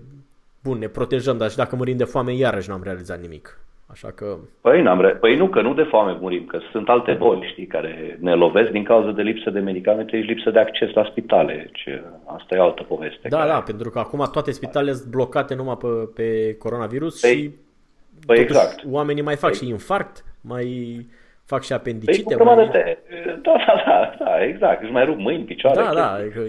bun, 0.62 0.78
ne 0.78 0.88
protejăm, 0.88 1.38
dar 1.38 1.50
și 1.50 1.56
dacă 1.56 1.76
murim 1.76 1.96
de 1.96 2.04
foame, 2.04 2.34
iarăși 2.34 2.68
n-am 2.68 2.82
realizat 2.82 3.20
nimic. 3.20 3.60
Așa 3.92 4.10
că... 4.10 4.36
Păi, 4.60 4.82
n-am 4.82 5.00
re... 5.00 5.08
păi 5.08 5.36
nu, 5.36 5.48
că 5.48 5.60
nu 5.60 5.74
de 5.74 5.82
foame 5.82 6.16
murim, 6.20 6.44
că 6.46 6.58
sunt 6.70 6.88
alte 6.88 7.12
boli, 7.12 7.48
știi, 7.50 7.66
care 7.66 8.18
ne 8.20 8.34
lovesc 8.34 8.70
din 8.70 8.84
cauza 8.84 9.10
de 9.10 9.22
lipsă 9.22 9.50
de 9.50 9.60
medicamente 9.60 10.20
și 10.20 10.26
lipsă 10.26 10.50
de 10.50 10.58
acces 10.58 10.92
la 10.92 11.04
spitale. 11.04 11.54
Deci, 11.54 12.00
asta 12.24 12.54
e 12.54 12.60
altă 12.60 12.82
poveste. 12.82 13.28
Da, 13.28 13.36
care... 13.36 13.48
da, 13.48 13.60
pentru 13.60 13.90
că 13.90 13.98
acum 13.98 14.28
toate 14.32 14.50
spitalele 14.50 14.92
sunt 14.92 15.10
blocate 15.10 15.54
numai 15.54 15.76
pe, 15.76 15.86
pe 16.14 16.56
coronavirus 16.58 17.20
păi, 17.20 17.30
și 17.30 17.50
păi 18.26 18.38
exact. 18.38 18.82
oamenii 18.90 19.22
mai 19.22 19.36
fac 19.36 19.50
păi... 19.50 19.58
și 19.58 19.68
infarct, 19.68 20.24
mai 20.40 20.66
fac 21.44 21.62
și 21.62 21.72
apendicite. 21.72 22.34
Păi, 22.34 22.44
mai... 22.44 22.68
de... 22.68 22.98
Da, 23.42 23.54
da, 23.66 23.82
da, 23.86 24.24
da, 24.24 24.44
exact. 24.44 24.82
Își 24.82 24.92
mai 24.92 25.04
rup 25.04 25.18
mâini, 25.18 25.44
picioare. 25.44 25.82
Da, 25.82 25.94
da, 25.94 26.12
adică 26.12 26.40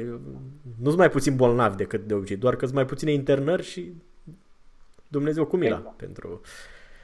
nu 0.81 0.87
sunt 0.87 0.97
mai 0.97 1.09
puțin 1.09 1.35
bolnavi 1.35 1.75
decât 1.75 2.01
de 2.01 2.13
obicei, 2.13 2.37
doar 2.37 2.55
că 2.55 2.65
sunt 2.65 2.75
mai 2.75 2.85
puține 2.85 3.11
internări 3.11 3.63
și 3.63 3.93
Dumnezeu 5.07 5.45
cu 5.45 5.57
mila 5.57 5.77
exact. 5.77 5.97
pentru... 5.97 6.41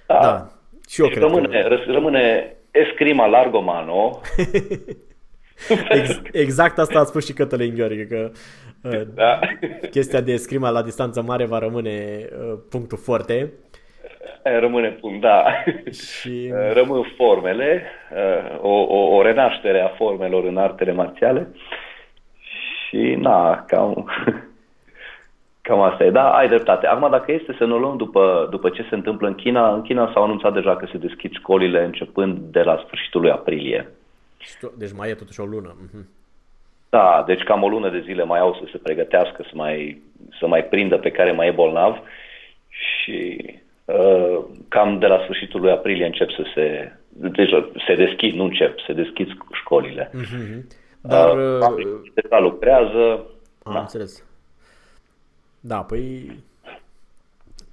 Da. 0.10 0.20
da. 0.22 0.47
Și 0.89 1.01
eu 1.01 1.07
deci 1.07 1.18
cred 1.18 1.30
rămâne, 1.30 1.62
că... 1.62 1.91
rămâne 1.91 2.55
escrima 2.72 3.26
largomano. 3.26 4.12
Ex, 5.89 6.22
exact 6.32 6.78
asta 6.78 6.99
a 6.99 7.03
spus 7.03 7.26
și 7.26 7.34
Cătălin 7.34 7.76
Gheorghe, 7.76 8.05
că 8.05 8.32
uh, 8.84 9.01
da. 9.14 9.39
chestia 9.89 10.22
de 10.22 10.32
escrima 10.32 10.70
la 10.70 10.82
distanță 10.82 11.22
mare 11.22 11.45
va 11.45 11.60
rămâne 11.60 12.26
uh, 12.32 12.60
punctul 12.70 12.97
foarte. 12.97 13.53
Rămâne 14.43 14.89
punct, 14.89 15.22
da. 15.22 15.43
Și... 15.91 16.51
Uh, 16.53 16.74
rămân 16.74 17.14
formele, 17.18 17.84
uh, 18.12 18.60
o, 18.62 18.70
o, 18.70 19.16
o 19.16 19.22
renaștere 19.22 19.82
a 19.82 19.88
formelor 19.88 20.43
în 20.43 20.57
artele 20.57 20.91
marțiale 20.91 21.47
și 22.88 23.16
na, 23.18 23.64
cam 23.68 24.10
Cam 25.70 25.82
asta 25.82 26.04
e, 26.04 26.10
da, 26.10 26.30
ai 26.30 26.48
dreptate. 26.48 26.88
Acum, 26.88 27.10
dacă 27.10 27.32
este 27.32 27.56
să 27.58 27.66
ne 27.66 27.78
luăm 27.78 27.98
după, 27.98 28.48
după 28.50 28.70
ce 28.70 28.86
se 28.90 28.96
întâmplă 28.96 29.28
în 29.28 29.36
China, 29.36 29.74
în 29.74 29.82
China 29.82 30.12
s-au 30.14 30.24
anunțat 30.24 30.54
deja 30.54 30.76
că 30.76 30.88
se 30.92 30.98
deschid 30.98 31.32
școlile 31.34 31.84
începând 31.84 32.38
de 32.38 32.62
la 32.62 32.84
sfârșitul 32.86 33.22
lui 33.22 33.32
aprilie. 33.32 33.90
Deci 34.78 34.94
mai 34.98 35.10
e 35.10 35.14
totuși 35.14 35.40
o 35.40 35.46
lună. 35.46 35.76
Mhm. 35.82 36.08
Da, 36.90 37.24
deci 37.28 37.44
cam 37.44 37.64
o 37.64 37.68
lună 37.68 37.90
de 37.90 38.00
zile 38.00 38.24
mai 38.24 38.40
au 38.40 38.54
să 38.54 38.70
se 38.72 38.78
pregătească, 38.78 39.44
să 39.44 39.52
mai, 39.54 40.02
să 40.40 40.48
mai 40.48 40.64
prindă 40.64 40.98
pe 40.98 41.12
care 41.12 41.32
mai 41.32 41.48
e 41.48 41.52
bolnav 41.52 41.98
și 42.68 43.46
uh, 43.86 44.40
cam 44.68 45.00
de 45.00 45.08
la 45.08 45.20
sfârșitul 45.24 45.62
lui 45.62 45.72
aprilie 45.72 46.06
încep 46.06 46.30
să 46.30 46.44
se, 46.54 46.92
deci 47.10 47.50
se 47.88 47.96
deschid, 47.96 48.34
nu 48.34 48.44
încep, 48.44 48.80
se 48.80 48.94
deschid 48.94 49.28
școlile. 49.52 50.10
Mm-hmm. 50.10 50.66
Dar... 51.02 51.38
Uh, 51.38 52.02
deja 52.14 52.40
lucrează. 52.40 53.26
Am 53.64 53.74
da. 53.74 53.80
înțeles. 53.80 54.24
Da, 55.60 55.78
păi 55.78 56.39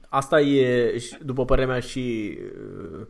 asta 0.08 0.40
e, 0.40 0.94
după 1.24 1.44
părerea 1.44 1.70
mea, 1.70 1.80
și 1.80 2.38
uh, 2.40 3.06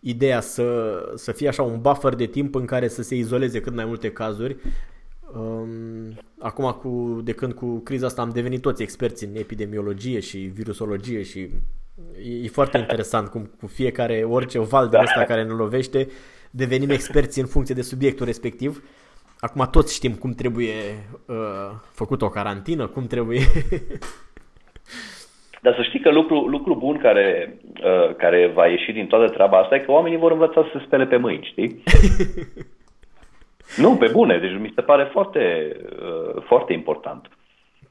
ideea 0.00 0.40
să, 0.40 0.98
să 1.14 1.32
fie 1.32 1.48
așa 1.48 1.62
un 1.62 1.80
buffer 1.80 2.14
de 2.14 2.26
timp 2.26 2.54
în 2.54 2.64
care 2.64 2.88
să 2.88 3.02
se 3.02 3.14
izoleze 3.14 3.60
cât 3.60 3.74
mai 3.74 3.84
multe 3.84 4.12
cazuri. 4.12 4.56
Um, 5.34 6.18
acum, 6.38 6.70
cu, 6.70 7.20
de 7.24 7.32
când 7.32 7.52
cu 7.52 7.78
criza 7.78 8.06
asta 8.06 8.22
am 8.22 8.30
devenit 8.30 8.60
toți 8.60 8.82
experți 8.82 9.24
în 9.24 9.34
epidemiologie 9.34 10.20
și 10.20 10.38
virusologie 10.38 11.22
și 11.22 11.38
e, 12.24 12.30
e 12.42 12.48
foarte 12.48 12.78
interesant 12.78 13.28
cum 13.28 13.50
cu 13.60 13.66
fiecare, 13.66 14.24
orice 14.24 14.58
val 14.58 14.88
de 14.88 14.98
ăsta 15.02 15.24
care 15.24 15.44
ne 15.44 15.52
lovește, 15.52 16.08
devenim 16.50 16.90
experți 16.90 17.40
în 17.40 17.46
funcție 17.46 17.74
de 17.74 17.82
subiectul 17.82 18.26
respectiv. 18.26 18.82
Acum 19.40 19.68
toți 19.70 19.94
știm 19.94 20.14
cum 20.14 20.32
trebuie 20.32 20.74
uh, 21.26 21.70
făcut 21.92 22.22
o 22.22 22.28
carantină, 22.28 22.86
cum 22.86 23.06
trebuie... 23.06 23.40
Dar 25.62 25.74
să 25.74 25.82
știi 25.82 26.00
că 26.00 26.10
lucru, 26.10 26.46
lucru 26.46 26.74
bun 26.74 26.98
care, 26.98 27.58
uh, 27.84 28.14
care 28.16 28.52
va 28.54 28.66
ieși 28.66 28.92
din 28.92 29.06
toată 29.06 29.32
treaba 29.32 29.58
asta 29.58 29.74
e 29.74 29.78
că 29.78 29.90
oamenii 29.90 30.18
vor 30.18 30.32
învăța 30.32 30.62
să 30.62 30.68
se 30.72 30.84
spele 30.86 31.06
pe 31.06 31.16
mâini, 31.16 31.48
știi? 31.50 31.82
nu, 33.82 33.96
pe 33.96 34.08
bune, 34.12 34.38
deci 34.38 34.60
mi 34.60 34.72
se 34.74 34.82
pare 34.82 35.08
foarte, 35.12 35.76
uh, 36.02 36.42
foarte 36.42 36.72
important. 36.72 37.28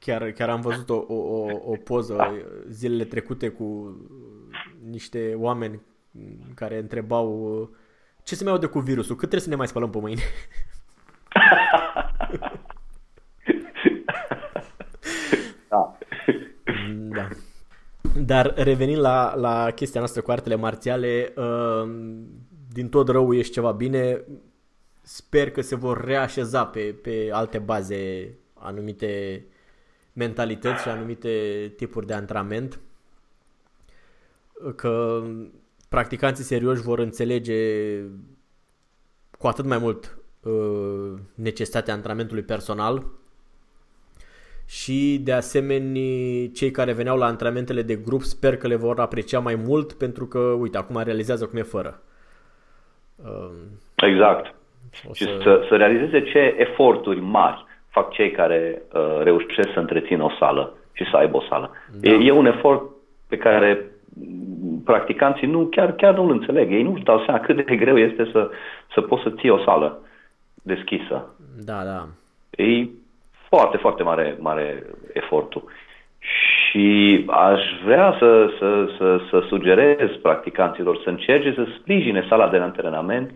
Chiar, 0.00 0.30
chiar 0.30 0.48
am 0.48 0.60
văzut 0.60 0.90
o, 0.90 1.04
o, 1.08 1.46
o 1.64 1.76
poză 1.84 2.14
da. 2.16 2.32
zilele 2.68 3.04
trecute 3.04 3.48
cu 3.48 3.96
niște 4.90 5.34
oameni 5.36 5.80
care 6.54 6.78
întrebau 6.78 7.70
ce 8.24 8.34
se 8.34 8.44
mai 8.44 8.52
aude 8.52 8.66
cu 8.66 8.78
virusul, 8.78 9.16
cât 9.16 9.28
trebuie 9.28 9.40
să 9.40 9.48
ne 9.48 9.56
mai 9.56 9.66
spălăm 9.66 9.90
pe 9.90 9.98
mâini? 9.98 10.20
da. 15.68 15.96
da. 17.14 17.28
Dar 18.20 18.54
revenind 18.56 19.00
la, 19.00 19.34
la 19.34 19.70
chestia 19.70 20.00
noastră 20.00 20.22
cu 20.22 20.30
artele 20.30 20.54
marțiale, 20.54 21.32
uh, 21.36 21.90
din 22.72 22.88
tot 22.88 23.08
rău 23.08 23.34
ești 23.34 23.52
ceva 23.52 23.72
bine, 23.72 24.22
sper 25.02 25.50
că 25.50 25.60
se 25.60 25.76
vor 25.76 26.04
reașeza 26.04 26.66
pe, 26.66 26.80
pe 27.02 27.28
alte 27.32 27.58
baze 27.58 28.34
anumite 28.54 29.44
mentalități 30.12 30.82
și 30.82 30.88
anumite 30.88 31.72
tipuri 31.76 32.06
de 32.06 32.14
antrenament, 32.14 32.80
că 34.76 35.22
practicanții 35.88 36.44
serioși 36.44 36.82
vor 36.82 36.98
înțelege 36.98 38.00
cu 39.38 39.46
atât 39.46 39.64
mai 39.64 39.78
mult 39.78 40.04
uh, 40.04 40.15
necesitatea 41.34 41.94
antrenamentului 41.94 42.42
personal 42.42 43.02
și 44.68 45.20
de 45.24 45.32
asemenea 45.32 46.48
cei 46.54 46.70
care 46.70 46.92
veneau 46.92 47.16
la 47.16 47.26
antrenamentele 47.26 47.82
de 47.82 47.94
grup 47.94 48.20
sper 48.20 48.56
că 48.56 48.66
le 48.66 48.76
vor 48.76 49.00
aprecia 49.00 49.38
mai 49.38 49.54
mult 49.66 49.92
pentru 49.92 50.26
că, 50.26 50.38
uite, 50.38 50.78
acum 50.78 51.02
realizează 51.04 51.46
cum 51.46 51.58
e 51.58 51.62
fără. 51.62 52.00
Uh, 53.24 53.50
exact. 53.94 54.54
Și 55.12 55.24
să... 55.24 55.38
să, 55.42 55.64
să 55.68 55.76
realizeze 55.76 56.22
ce 56.22 56.54
eforturi 56.58 57.20
mari 57.20 57.64
fac 57.88 58.12
cei 58.12 58.30
care 58.30 58.82
uh, 58.92 59.22
reușesc 59.22 59.72
să 59.72 59.78
întrețină 59.78 60.24
o 60.24 60.30
sală 60.38 60.76
și 60.92 61.04
să 61.10 61.16
aibă 61.16 61.36
o 61.36 61.42
sală. 61.48 61.70
Da. 62.00 62.08
E, 62.08 62.26
e 62.26 62.30
un 62.30 62.46
efort 62.46 62.82
pe 63.28 63.36
care 63.36 63.90
practicanții 64.84 65.46
nu, 65.46 65.66
chiar, 65.66 65.92
chiar 65.92 66.14
nu-l 66.14 66.30
înțeleg. 66.30 66.72
Ei 66.72 66.82
nu-și 66.82 67.04
dau 67.04 67.22
seama 67.24 67.40
cât 67.40 67.66
de 67.66 67.76
greu 67.76 67.98
este 67.98 68.28
să, 68.32 68.50
să 68.94 69.00
poți 69.00 69.22
să 69.22 69.30
ții 69.30 69.50
o 69.50 69.58
sală 69.58 70.00
deschisă. 70.66 71.34
Da, 71.64 71.84
da. 71.84 72.06
E 72.64 72.88
foarte, 73.48 73.76
foarte 73.76 74.02
mare, 74.02 74.36
mare 74.40 74.82
efortul. 75.12 75.64
Și 76.18 77.24
aș 77.28 77.60
vrea 77.84 78.16
să, 78.18 78.50
să, 78.58 78.88
să, 78.98 79.20
să 79.30 79.44
sugerez 79.48 80.10
practicanților 80.22 81.00
să 81.02 81.08
încerce 81.08 81.52
să 81.54 81.66
sprijine 81.78 82.26
sala 82.28 82.48
de 82.48 82.56
antrenament 82.56 83.30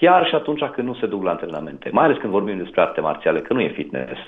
chiar 0.00 0.26
și 0.26 0.34
atunci 0.34 0.64
când 0.64 0.86
nu 0.86 0.94
se 0.94 1.06
duc 1.06 1.22
la 1.22 1.30
antrenamente, 1.30 1.90
mai 1.92 2.04
ales 2.04 2.18
când 2.18 2.32
vorbim 2.32 2.56
despre 2.56 2.80
arte 2.80 3.00
marțiale, 3.00 3.40
că 3.40 3.52
nu 3.52 3.60
e 3.60 3.68
fitness. 3.68 4.20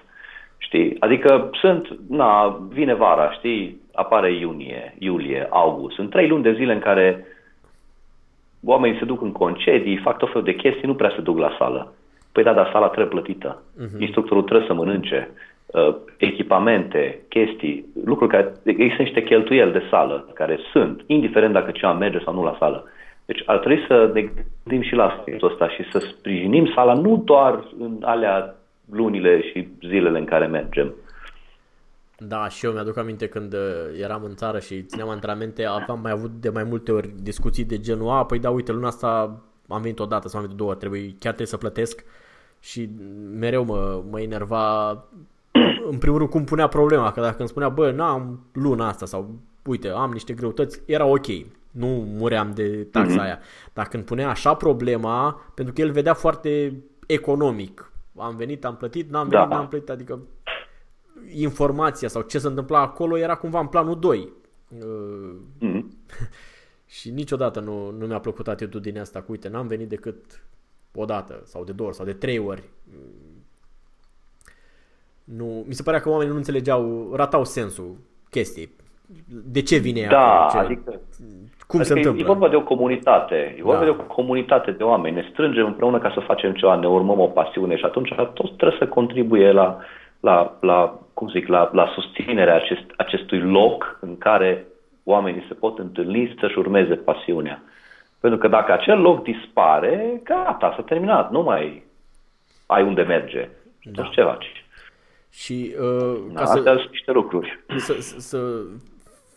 Știi? 0.59 0.97
Adică 0.99 1.51
sunt, 1.53 1.99
na, 2.09 2.61
vine 2.69 2.95
vara, 2.95 3.33
știi, 3.33 3.81
apare 3.95 4.33
iunie, 4.33 4.95
iulie, 4.99 5.47
august. 5.51 5.95
Sunt 5.95 6.11
trei 6.11 6.29
luni 6.29 6.43
de 6.43 6.53
zile 6.53 6.73
în 6.73 6.79
care 6.79 7.27
oamenii 8.65 8.99
se 8.99 9.05
duc 9.05 9.23
în 9.23 9.33
concedii, 9.33 9.97
fac 9.97 10.19
tot 10.19 10.29
felul 10.29 10.45
de 10.45 10.55
chestii, 10.55 10.87
nu 10.87 10.95
prea 10.95 11.13
se 11.15 11.21
duc 11.21 11.39
la 11.39 11.55
sală. 11.59 11.93
Păi 12.33 12.43
da, 12.43 12.53
dar 12.53 12.71
sala 12.73 12.87
trebuie 12.87 13.21
plătită. 13.21 13.63
Uh-huh. 13.63 13.99
Instructorul 13.99 14.43
trebuie 14.43 14.67
să 14.67 14.75
mănânce. 14.75 15.31
Uh, 15.67 15.97
echipamente, 16.17 17.21
chestii, 17.29 17.85
lucruri 18.05 18.31
care 18.31 18.53
există 18.65 19.03
niște 19.03 19.23
cheltuieli 19.23 19.73
de 19.73 19.83
sală 19.91 20.29
care 20.35 20.59
sunt, 20.73 21.03
indiferent 21.07 21.53
dacă 21.53 21.71
cineva 21.71 21.95
merge 21.95 22.19
sau 22.25 22.35
nu 22.35 22.45
la 22.45 22.57
sală. 22.59 22.85
Deci 23.25 23.43
ar 23.47 23.59
trebui 23.59 23.85
să 23.87 24.11
ne 24.15 24.21
gândim 24.65 24.89
și 24.89 24.95
la 24.95 25.07
aspectul 25.07 25.51
ăsta 25.51 25.69
și 25.69 25.91
să 25.91 25.99
sprijinim 25.99 26.73
sala 26.75 26.95
nu 26.95 27.23
doar 27.25 27.65
în 27.79 27.97
alea 28.01 28.55
lunile 28.93 29.43
și 29.43 29.69
zilele 29.87 30.19
în 30.19 30.25
care 30.25 30.47
mergem. 30.47 30.95
Da, 32.19 32.49
și 32.49 32.67
eu 32.67 32.73
mi-aduc 32.73 32.99
aminte 32.99 33.29
când 33.29 33.53
uh, 33.53 34.01
eram 34.03 34.23
în 34.25 34.35
țară 34.35 34.59
și 34.59 34.83
țineam 34.83 35.09
antrenamente, 35.09 35.65
aveam 35.65 36.01
mai 36.03 36.11
avut 36.11 36.31
de 36.31 36.49
mai 36.49 36.65
multe 36.65 36.93
ori 36.93 37.11
discuții 37.23 37.65
de 37.65 37.81
genul, 37.81 38.11
a, 38.11 38.25
păi 38.25 38.39
da, 38.39 38.51
uite, 38.51 38.73
luna 38.73 38.87
asta 38.87 39.41
am 39.69 39.81
venit 39.83 39.99
o 39.99 40.05
dată 40.05 40.29
sau 40.29 40.39
am 40.39 40.45
venit 40.45 40.59
două 40.59 40.71
ori, 40.71 40.79
trebuie, 40.79 41.03
chiar 41.03 41.35
trebuie 41.35 41.47
să 41.47 41.57
plătesc 41.57 42.05
și 42.61 42.91
mereu 43.39 43.65
mă, 43.65 44.03
mă 44.11 44.21
enerva 44.21 44.91
în 45.91 45.99
primul 45.99 46.19
rând 46.19 46.31
cum 46.31 46.45
punea 46.45 46.69
problema, 46.69 47.13
că 47.13 47.21
dacă 47.21 47.37
îmi 47.39 47.49
spunea, 47.49 47.69
bă, 47.69 47.91
n-am 47.91 48.41
luna 48.53 48.89
asta 48.89 49.07
sau 49.07 49.39
uite, 49.67 49.89
am 49.89 50.11
niște 50.11 50.33
greutăți, 50.33 50.81
era 50.87 51.05
ok, 51.05 51.27
nu 51.71 51.87
muream 51.87 52.53
de 52.55 52.85
taxa 52.85 53.15
mm-hmm. 53.15 53.25
aia. 53.25 53.39
Dar 53.73 53.89
când 53.89 54.05
punea 54.05 54.29
așa 54.29 54.55
problema, 54.55 55.43
pentru 55.55 55.75
că 55.75 55.81
el 55.81 55.91
vedea 55.91 56.15
foarte 56.15 56.83
economic, 57.07 57.93
am 58.17 58.37
venit, 58.37 58.65
am 58.65 58.77
plătit, 58.77 59.11
n-am 59.11 59.29
venit, 59.29 59.49
da. 59.49 59.55
n-am 59.55 59.69
plătit, 59.69 59.91
adică 59.91 60.21
informația 61.35 62.09
sau 62.09 62.23
ce 62.23 62.39
se 62.39 62.47
întâmpla 62.47 62.81
acolo 62.81 63.19
era 63.19 63.35
cumva 63.35 63.61
în 63.61 63.67
planul 63.67 63.99
2. 63.99 64.33
Mm-hmm. 64.75 65.85
și 66.87 67.11
niciodată 67.11 67.61
nu, 67.61 67.91
nu 67.91 68.07
mi-a 68.07 68.19
plăcut 68.21 68.49
atitudinea 68.49 69.03
asta 69.03 69.21
cu, 69.21 69.31
uite, 69.31 69.49
n-am 69.49 69.67
venit 69.67 69.89
decât 69.89 70.45
o 70.95 71.05
dată 71.05 71.41
sau 71.45 71.65
de 71.65 71.73
două 71.73 71.89
ori 71.89 71.97
sau 71.97 72.07
de 72.07 72.13
trei 72.13 72.39
ori. 72.39 72.63
Nu, 75.25 75.65
mi 75.67 75.75
se 75.75 75.83
părea 75.83 76.01
că 76.01 76.09
oamenii 76.09 76.33
nu 76.33 76.39
înțelegeau, 76.39 77.13
ratau 77.15 77.45
sensul 77.45 77.97
chestii. 78.31 78.79
De 79.45 79.63
ce 79.63 79.77
vine 79.77 80.07
da, 80.11 80.45
acolo? 80.45 80.51
Ce, 80.51 80.67
adică, 80.67 81.01
cum 81.67 81.79
adică 81.79 81.83
se 81.83 81.93
întâmplă? 81.93 82.23
E 82.23 82.27
vorba 82.27 82.49
de 82.49 82.57
o 82.57 82.63
comunitate. 82.63 83.55
E 83.59 83.63
vorba 83.63 83.79
da. 83.79 83.85
de 83.85 83.91
o 83.91 84.05
comunitate 84.15 84.71
de 84.71 84.83
oameni. 84.83 85.15
Ne 85.15 85.29
strângem 85.31 85.67
împreună 85.67 85.99
ca 85.99 86.11
să 86.15 86.21
facem 86.21 86.53
ceva, 86.53 86.77
ne 86.77 86.89
urmăm 86.89 87.21
o 87.21 87.27
pasiune 87.27 87.77
și 87.77 87.85
atunci 87.85 88.15
toți 88.15 88.53
trebuie 88.57 88.79
să 88.79 88.87
contribuie 88.87 89.53
la, 89.53 89.79
la, 90.21 90.57
la 90.61 90.99
cum 91.15 91.29
zic, 91.29 91.47
la, 91.47 91.71
la 91.73 91.93
susținerea 91.95 92.55
acest, 92.55 92.85
acestui 92.97 93.39
loc 93.39 93.99
în 94.01 94.19
care 94.19 94.67
oamenii 95.05 95.45
se 95.49 95.55
pot 95.55 95.79
întâlni 95.79 96.37
să-și 96.41 96.59
urmeze 96.59 96.95
pasiunea. 96.95 97.63
Pentru 98.21 98.39
că 98.39 98.49
dacă 98.49 98.73
acel 98.73 98.99
loc 98.99 99.23
dispare, 99.23 100.21
gata, 100.25 100.73
s-a 100.77 100.83
terminat, 100.83 101.31
nu 101.31 101.43
mai 101.43 101.87
ai 102.67 102.83
unde 102.83 103.03
merge. 103.03 103.49
Da. 103.83 104.03
ce 104.03 104.23
faci? 104.23 104.65
Și 105.31 105.75
uh, 105.81 106.19
ca 106.35 106.41
da, 106.41 106.45
să, 106.45 106.53
astea 106.53 106.77
sunt 106.77 106.91
niște 106.91 107.13
lucruri. 107.13 107.65
Să, 107.77 107.97
să, 108.01 108.19
să 108.19 108.63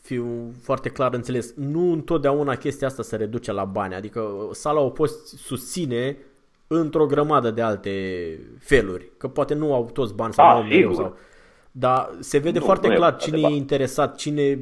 fiu 0.02 0.52
foarte 0.64 0.90
clar 0.90 1.14
înțeles, 1.14 1.56
nu 1.56 1.92
întotdeauna 1.92 2.56
chestia 2.56 2.88
asta 2.88 3.04
se 3.04 3.16
reduce 3.16 3.52
la 3.52 3.64
bani, 3.66 3.96
adică 3.96 4.50
sala 4.52 4.80
o 4.80 4.90
poți 4.90 5.38
susține 5.38 6.18
într-o 6.68 7.06
grămadă 7.06 7.52
de 7.52 7.62
alte 7.62 7.92
feluri, 8.60 9.10
că 9.18 9.28
poate 9.28 9.54
nu 9.54 9.74
au 9.74 9.90
toți 9.94 10.16
bani 10.16 10.34
sau 10.34 10.46
A, 10.46 10.54
nu 10.54 10.58
au 10.60 10.64
mereu, 10.64 10.94
sau... 10.94 11.18
Dar 11.72 12.10
se 12.20 12.38
vede 12.38 12.60
nu, 12.60 12.66
foarte 12.66 12.88
nu 12.88 12.94
clar 12.94 13.16
cine 13.16 13.40
e 13.40 13.56
interesat, 13.56 14.16
cine 14.16 14.60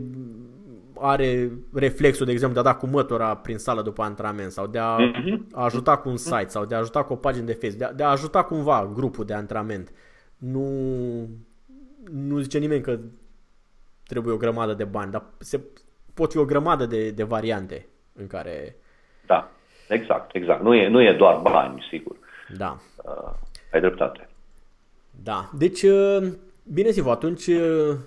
are 1.02 1.52
reflexul, 1.74 2.26
de 2.26 2.32
exemplu, 2.32 2.62
de 2.62 2.68
a 2.68 2.72
da 2.72 2.78
cu 2.78 2.88
mătura 2.88 3.36
prin 3.36 3.58
sală 3.58 3.82
după 3.82 4.04
antrenament 4.04 4.52
sau 4.52 4.68
de 4.68 4.80
a 4.80 4.96
mm-hmm. 4.98 5.40
ajuta 5.52 5.98
cu 5.98 6.10
un 6.10 6.18
site 6.18 6.48
sau 6.48 6.66
de 6.66 6.76
a 6.76 6.78
ajuta 6.78 7.04
cu 7.04 7.14
o 7.14 7.16
pagină 7.16 7.46
de 7.46 7.54
Facebook, 7.54 7.78
de 7.78 7.86
a, 7.86 7.94
de 7.94 8.04
a 8.04 8.10
ajuta 8.10 8.44
cumva 8.44 8.92
grupul 8.94 9.26
de 9.26 9.34
antrenament. 9.34 9.92
Nu, 10.38 10.66
nu 12.12 12.40
zice 12.40 12.58
nimeni 12.58 12.82
că 12.82 13.00
trebuie 14.08 14.34
o 14.34 14.38
grămadă 14.38 14.74
de 14.74 14.84
bani, 14.84 15.12
dar 15.12 15.24
se, 15.38 15.62
pot 16.14 16.32
fi 16.32 16.38
o 16.38 16.46
grămadă 16.46 16.86
de, 16.86 17.10
de 17.10 17.24
variante 17.24 17.88
în 18.14 18.28
care... 18.28 18.76
Da, 19.26 19.52
exact, 19.88 20.36
exact. 20.36 20.62
Nu 20.62 20.76
e, 20.76 20.88
nu 20.88 21.02
e 21.02 21.14
doar 21.14 21.40
bani, 21.42 21.88
sigur. 21.90 22.16
Da. 22.58 22.78
Uh, 23.06 23.34
ai 23.74 23.80
dreptate. 23.80 24.30
Da, 25.24 25.50
deci 25.58 25.82
uh, 25.82 26.28
Bine, 26.74 26.92
Sivu, 26.92 27.10
atunci 27.10 27.48
uh, 27.48 27.98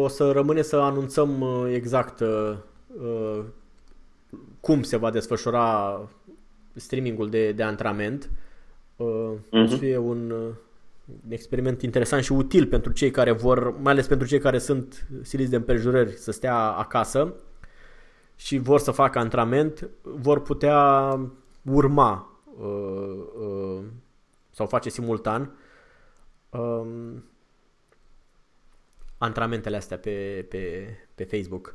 o 0.00 0.08
să 0.08 0.30
rămâne 0.30 0.62
să 0.62 0.76
anunțăm 0.76 1.40
uh, 1.40 1.72
exact 1.74 2.20
uh, 2.20 3.44
cum 4.60 4.82
se 4.82 4.96
va 4.96 5.10
desfășura 5.10 6.00
streamingul 6.74 7.30
de, 7.30 7.52
de 7.52 7.62
antrenament. 7.62 8.26
Uh-huh. 8.26 9.50
O 9.50 9.66
să 9.66 9.74
mhm. 9.74 9.76
fie 9.76 9.96
un 9.96 10.32
experiment 11.28 11.82
interesant 11.82 12.22
și 12.22 12.32
util 12.32 12.66
pentru 12.66 12.92
cei 12.92 13.10
care 13.10 13.32
vor, 13.32 13.78
mai 13.78 13.92
ales 13.92 14.06
pentru 14.06 14.26
cei 14.26 14.38
care 14.38 14.58
sunt 14.58 15.06
siliți 15.22 15.50
de 15.50 15.56
împrejurări, 15.56 16.12
să 16.12 16.32
stea 16.32 16.56
acasă 16.56 17.34
și 18.36 18.58
vor 18.58 18.78
să 18.78 18.90
facă 18.90 19.18
antrenament, 19.18 19.90
vor 20.02 20.42
putea 20.42 21.18
urma 21.62 22.40
uh, 22.58 23.16
uh, 23.40 23.82
sau 24.50 24.66
face 24.66 24.90
simultan 24.90 25.56
uh, 26.50 26.86
antrenamentele 29.24 29.76
astea 29.76 29.96
pe, 29.96 30.46
pe, 30.50 30.58
pe 31.14 31.24
Facebook. 31.24 31.74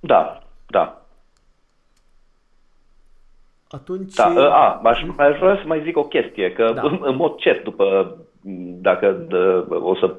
Da, 0.00 0.38
da. 0.66 1.02
Atunci... 3.68 4.14
Da, 4.14 4.24
a, 4.50 4.80
aș, 4.84 5.02
aș 5.16 5.38
vrea 5.38 5.56
să 5.56 5.62
mai 5.66 5.82
zic 5.82 5.96
o 5.96 6.04
chestie, 6.04 6.52
că 6.52 6.72
da. 6.74 6.82
în, 6.82 6.98
în 7.10 7.16
mod 7.16 7.36
cert, 7.36 7.64
după, 7.64 8.16
dacă 8.80 9.10
de, 9.28 9.36
o 9.68 9.94
să 9.94 10.14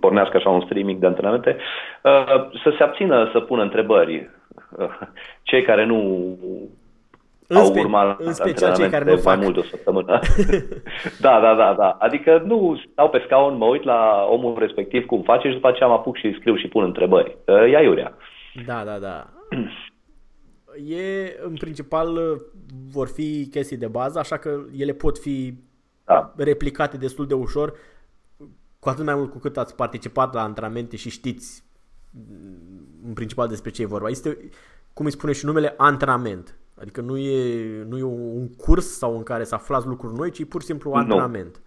pornească 0.00 0.36
așa 0.36 0.50
un 0.50 0.60
streaming 0.60 1.00
de 1.00 1.06
antrenamente, 1.06 1.56
uh, 2.02 2.50
să 2.62 2.74
se 2.76 2.82
abțină 2.82 3.28
să 3.32 3.40
pună 3.40 3.62
întrebări. 3.62 4.30
Cei 5.42 5.62
care 5.62 5.84
nu 5.84 6.38
în 7.50 7.56
au 7.56 7.64
spe- 7.64 7.80
urmat 7.80 8.20
în 8.20 8.32
special 8.32 8.74
cei 8.74 8.88
care 8.88 9.04
nu 9.04 9.10
mai 9.12 9.20
fac. 9.20 9.38
mult 9.42 9.54
de 9.54 9.60
o 9.60 9.62
săptămână. 9.62 10.20
da, 11.26 11.40
da, 11.40 11.54
da, 11.54 11.74
da. 11.78 11.88
Adică 11.90 12.42
nu 12.46 12.80
stau 12.92 13.08
pe 13.10 13.22
scaun, 13.26 13.56
mă 13.56 13.64
uit 13.66 13.82
la 13.84 14.26
omul 14.30 14.58
respectiv 14.58 15.06
cum 15.06 15.22
face 15.22 15.48
și 15.48 15.54
după 15.54 15.68
aceea 15.68 15.88
mă 15.88 15.94
apuc 15.94 16.16
și 16.16 16.36
scriu 16.38 16.56
și 16.56 16.68
pun 16.68 16.84
întrebări. 16.84 17.36
Uh, 17.46 17.70
Ia 17.70 17.80
iurea. 17.80 18.14
Da, 18.66 18.82
da, 18.84 18.98
da. 18.98 19.26
E, 20.88 21.36
în 21.44 21.54
principal, 21.54 22.38
vor 22.92 23.08
fi 23.08 23.48
chestii 23.50 23.76
de 23.76 23.86
bază, 23.86 24.18
așa 24.18 24.36
că 24.36 24.60
ele 24.76 24.92
pot 24.92 25.18
fi 25.18 25.54
Da. 26.04 26.32
replicate 26.36 26.96
destul 26.96 27.26
de 27.26 27.34
ușor, 27.34 27.72
cu 28.78 28.88
atât 28.88 29.04
mai 29.04 29.14
mult 29.14 29.30
cu 29.30 29.38
cât 29.38 29.56
ați 29.56 29.74
participat 29.76 30.34
la 30.34 30.42
antrenamente 30.42 30.96
și 30.96 31.10
știți 31.10 31.64
mm, 32.10 33.06
în 33.06 33.12
principal 33.12 33.48
despre 33.48 33.70
ce 33.70 33.82
e 33.82 33.86
vorba. 33.86 34.08
Este, 34.08 34.36
cum 34.92 35.04
îi 35.04 35.12
spune 35.12 35.32
și 35.32 35.44
numele, 35.44 35.74
antrenament. 35.76 36.58
Adică 36.80 37.00
nu 37.00 37.16
e, 37.16 37.64
nu 37.88 37.98
e 37.98 38.02
un 38.02 38.48
curs 38.56 38.86
sau 38.98 39.16
în 39.16 39.22
care 39.22 39.44
să 39.44 39.54
aflați 39.54 39.86
lucruri 39.86 40.14
noi, 40.16 40.30
ci 40.30 40.44
pur 40.44 40.60
și 40.60 40.66
simplu 40.66 40.92
antrenament. 40.92 41.60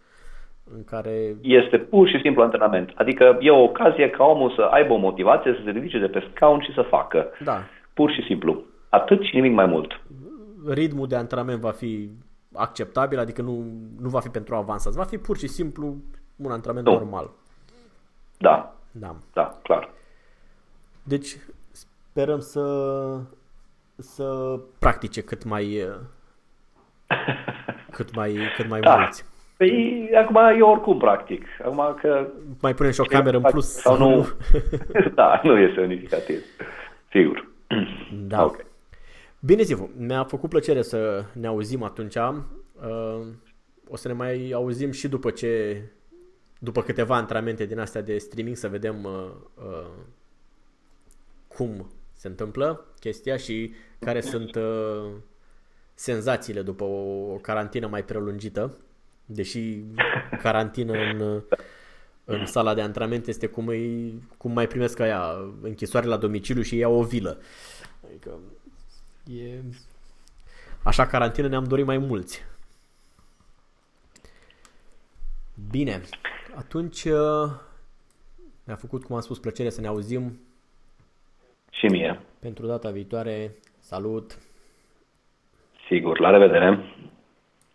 În 0.76 0.84
care 0.84 1.36
Este 1.42 1.78
pur 1.78 2.08
și 2.08 2.20
simplu 2.22 2.42
antrenament. 2.42 2.92
Adică 2.96 3.38
e 3.40 3.50
o 3.52 3.64
ocazie 3.64 4.10
ca 4.10 4.24
omul 4.24 4.52
să 4.56 4.62
aibă 4.62 4.94
o 4.94 4.98
motivație, 4.98 5.54
să 5.54 5.62
se 5.64 5.70
ridice 5.70 6.00
de 6.00 6.08
pe 6.08 6.30
scaun 6.34 6.62
și 6.62 6.74
să 6.74 6.82
facă. 6.82 7.26
Da. 7.44 7.60
Pur 7.94 8.12
și 8.12 8.22
simplu. 8.22 8.64
Atât 8.90 9.22
și 9.22 9.36
nimic 9.36 9.52
mai 9.54 9.66
mult. 9.66 10.02
Ritmul 10.68 11.08
de 11.08 11.16
antrenament 11.16 11.60
va 11.60 11.72
fi 11.72 12.10
acceptabil, 12.54 13.20
adică 13.20 13.42
nu, 13.42 13.66
nu 14.00 14.10
va 14.10 14.20
fi 14.20 14.30
pentru 14.30 14.56
avansați, 14.56 14.98
va 14.98 15.04
fi 15.04 15.18
pur 15.18 15.38
și 15.38 15.48
simplu 15.48 15.96
un 16.36 16.52
antrenament 16.52 16.88
Nu. 16.88 16.94
normal. 16.94 17.30
Da, 18.38 18.76
Da. 18.92 19.16
da, 19.34 19.60
clar. 19.64 19.90
Deci 21.04 21.38
sperăm 21.72 22.40
să 22.40 22.62
să 23.98 24.60
practice 24.80 25.22
cât 25.22 25.44
mai 25.44 25.74
eh, 25.74 25.96
cât 27.92 28.16
mai 28.16 28.38
cât 28.56 28.68
mai 28.70 28.80
Da. 28.80 28.96
mulți. 28.96 29.26
Păi, 29.58 30.10
acum 30.16 30.38
eu 30.58 30.70
oricum 30.70 30.98
practic. 30.98 31.46
Acum 31.64 31.96
că... 32.02 32.28
Mai 32.62 32.74
punem 32.74 32.92
și 32.92 33.00
o 33.00 33.04
cameră 33.04 33.38
în 33.38 33.44
plus 33.44 33.68
Sau 33.68 33.98
nu... 33.98 34.28
da, 35.16 35.42
nu 35.44 35.58
este 35.58 35.82
unificativ. 35.82 36.40
Sigur. 37.12 37.48
Da. 38.14 38.44
Ok. 38.44 38.66
Bine, 39.40 39.62
Zivu, 39.62 39.90
mi-a 39.98 40.24
făcut 40.24 40.50
plăcere 40.50 40.82
să 40.82 41.26
ne 41.34 41.48
auzim 41.48 41.84
atunci. 41.84 42.16
Uh, 42.16 43.22
O 43.88 43.96
să 43.96 44.08
ne 44.08 44.14
mai 44.14 44.52
auzim 44.54 44.92
și 44.92 45.08
după 45.08 45.30
ce 45.30 45.82
după 46.60 46.82
câteva 46.82 47.16
antrenamente 47.16 47.66
din 47.66 47.80
astea 47.80 48.02
de 48.02 48.18
streaming 48.18 48.56
să 48.56 48.68
vedem 48.68 49.04
uh, 49.04 49.32
uh, 49.56 49.90
cum 51.48 51.92
se 52.24 52.30
întâmplă 52.30 52.86
chestia 53.00 53.38
și 53.38 53.74
care 54.00 54.22
sunt 54.22 54.56
uh, 54.56 55.12
senzațiile 55.94 56.62
după 56.62 56.84
o, 56.84 57.32
o 57.34 57.36
carantină 57.36 57.88
mai 57.88 58.04
prelungită. 58.04 58.78
Deși 59.26 59.82
carantină 60.42 60.94
în, 60.94 61.42
în 62.26 62.46
sala 62.46 62.74
de 62.74 62.82
antrenament 62.82 63.28
este 63.28 63.48
cum, 63.48 63.68
îi, 63.68 64.22
cum 64.38 64.52
mai 64.52 64.68
primesc 64.68 65.00
aia 65.00 65.36
închisoare 65.62 66.08
la 66.08 66.18
domiciliu 66.18 66.62
și 66.62 66.76
iau 66.76 66.94
o 66.94 67.04
vilă. 67.04 67.42
Adică 68.06 68.40
e... 69.26 69.62
Așa 70.84 71.08
carantină 71.08 71.48
ne-am 71.48 71.64
dorit 71.64 71.86
mai 71.86 71.98
mulți. 71.98 72.44
Bine, 75.70 76.02
atunci 76.56 77.04
uh, 77.04 77.52
mi-a 78.64 78.76
făcut, 78.76 79.04
cum 79.04 79.16
am 79.16 79.22
spus, 79.22 79.40
plăcere 79.40 79.70
să 79.70 79.82
ne 79.82 79.88
auzim 79.88 80.40
Și 81.74 81.86
mie. 81.86 82.20
pentru 82.40 82.66
data 82.66 82.90
viitoare. 82.90 83.56
Salut! 83.80 84.38
Sigur. 85.88 86.20
La 86.20 86.30
revedere. 86.30 86.80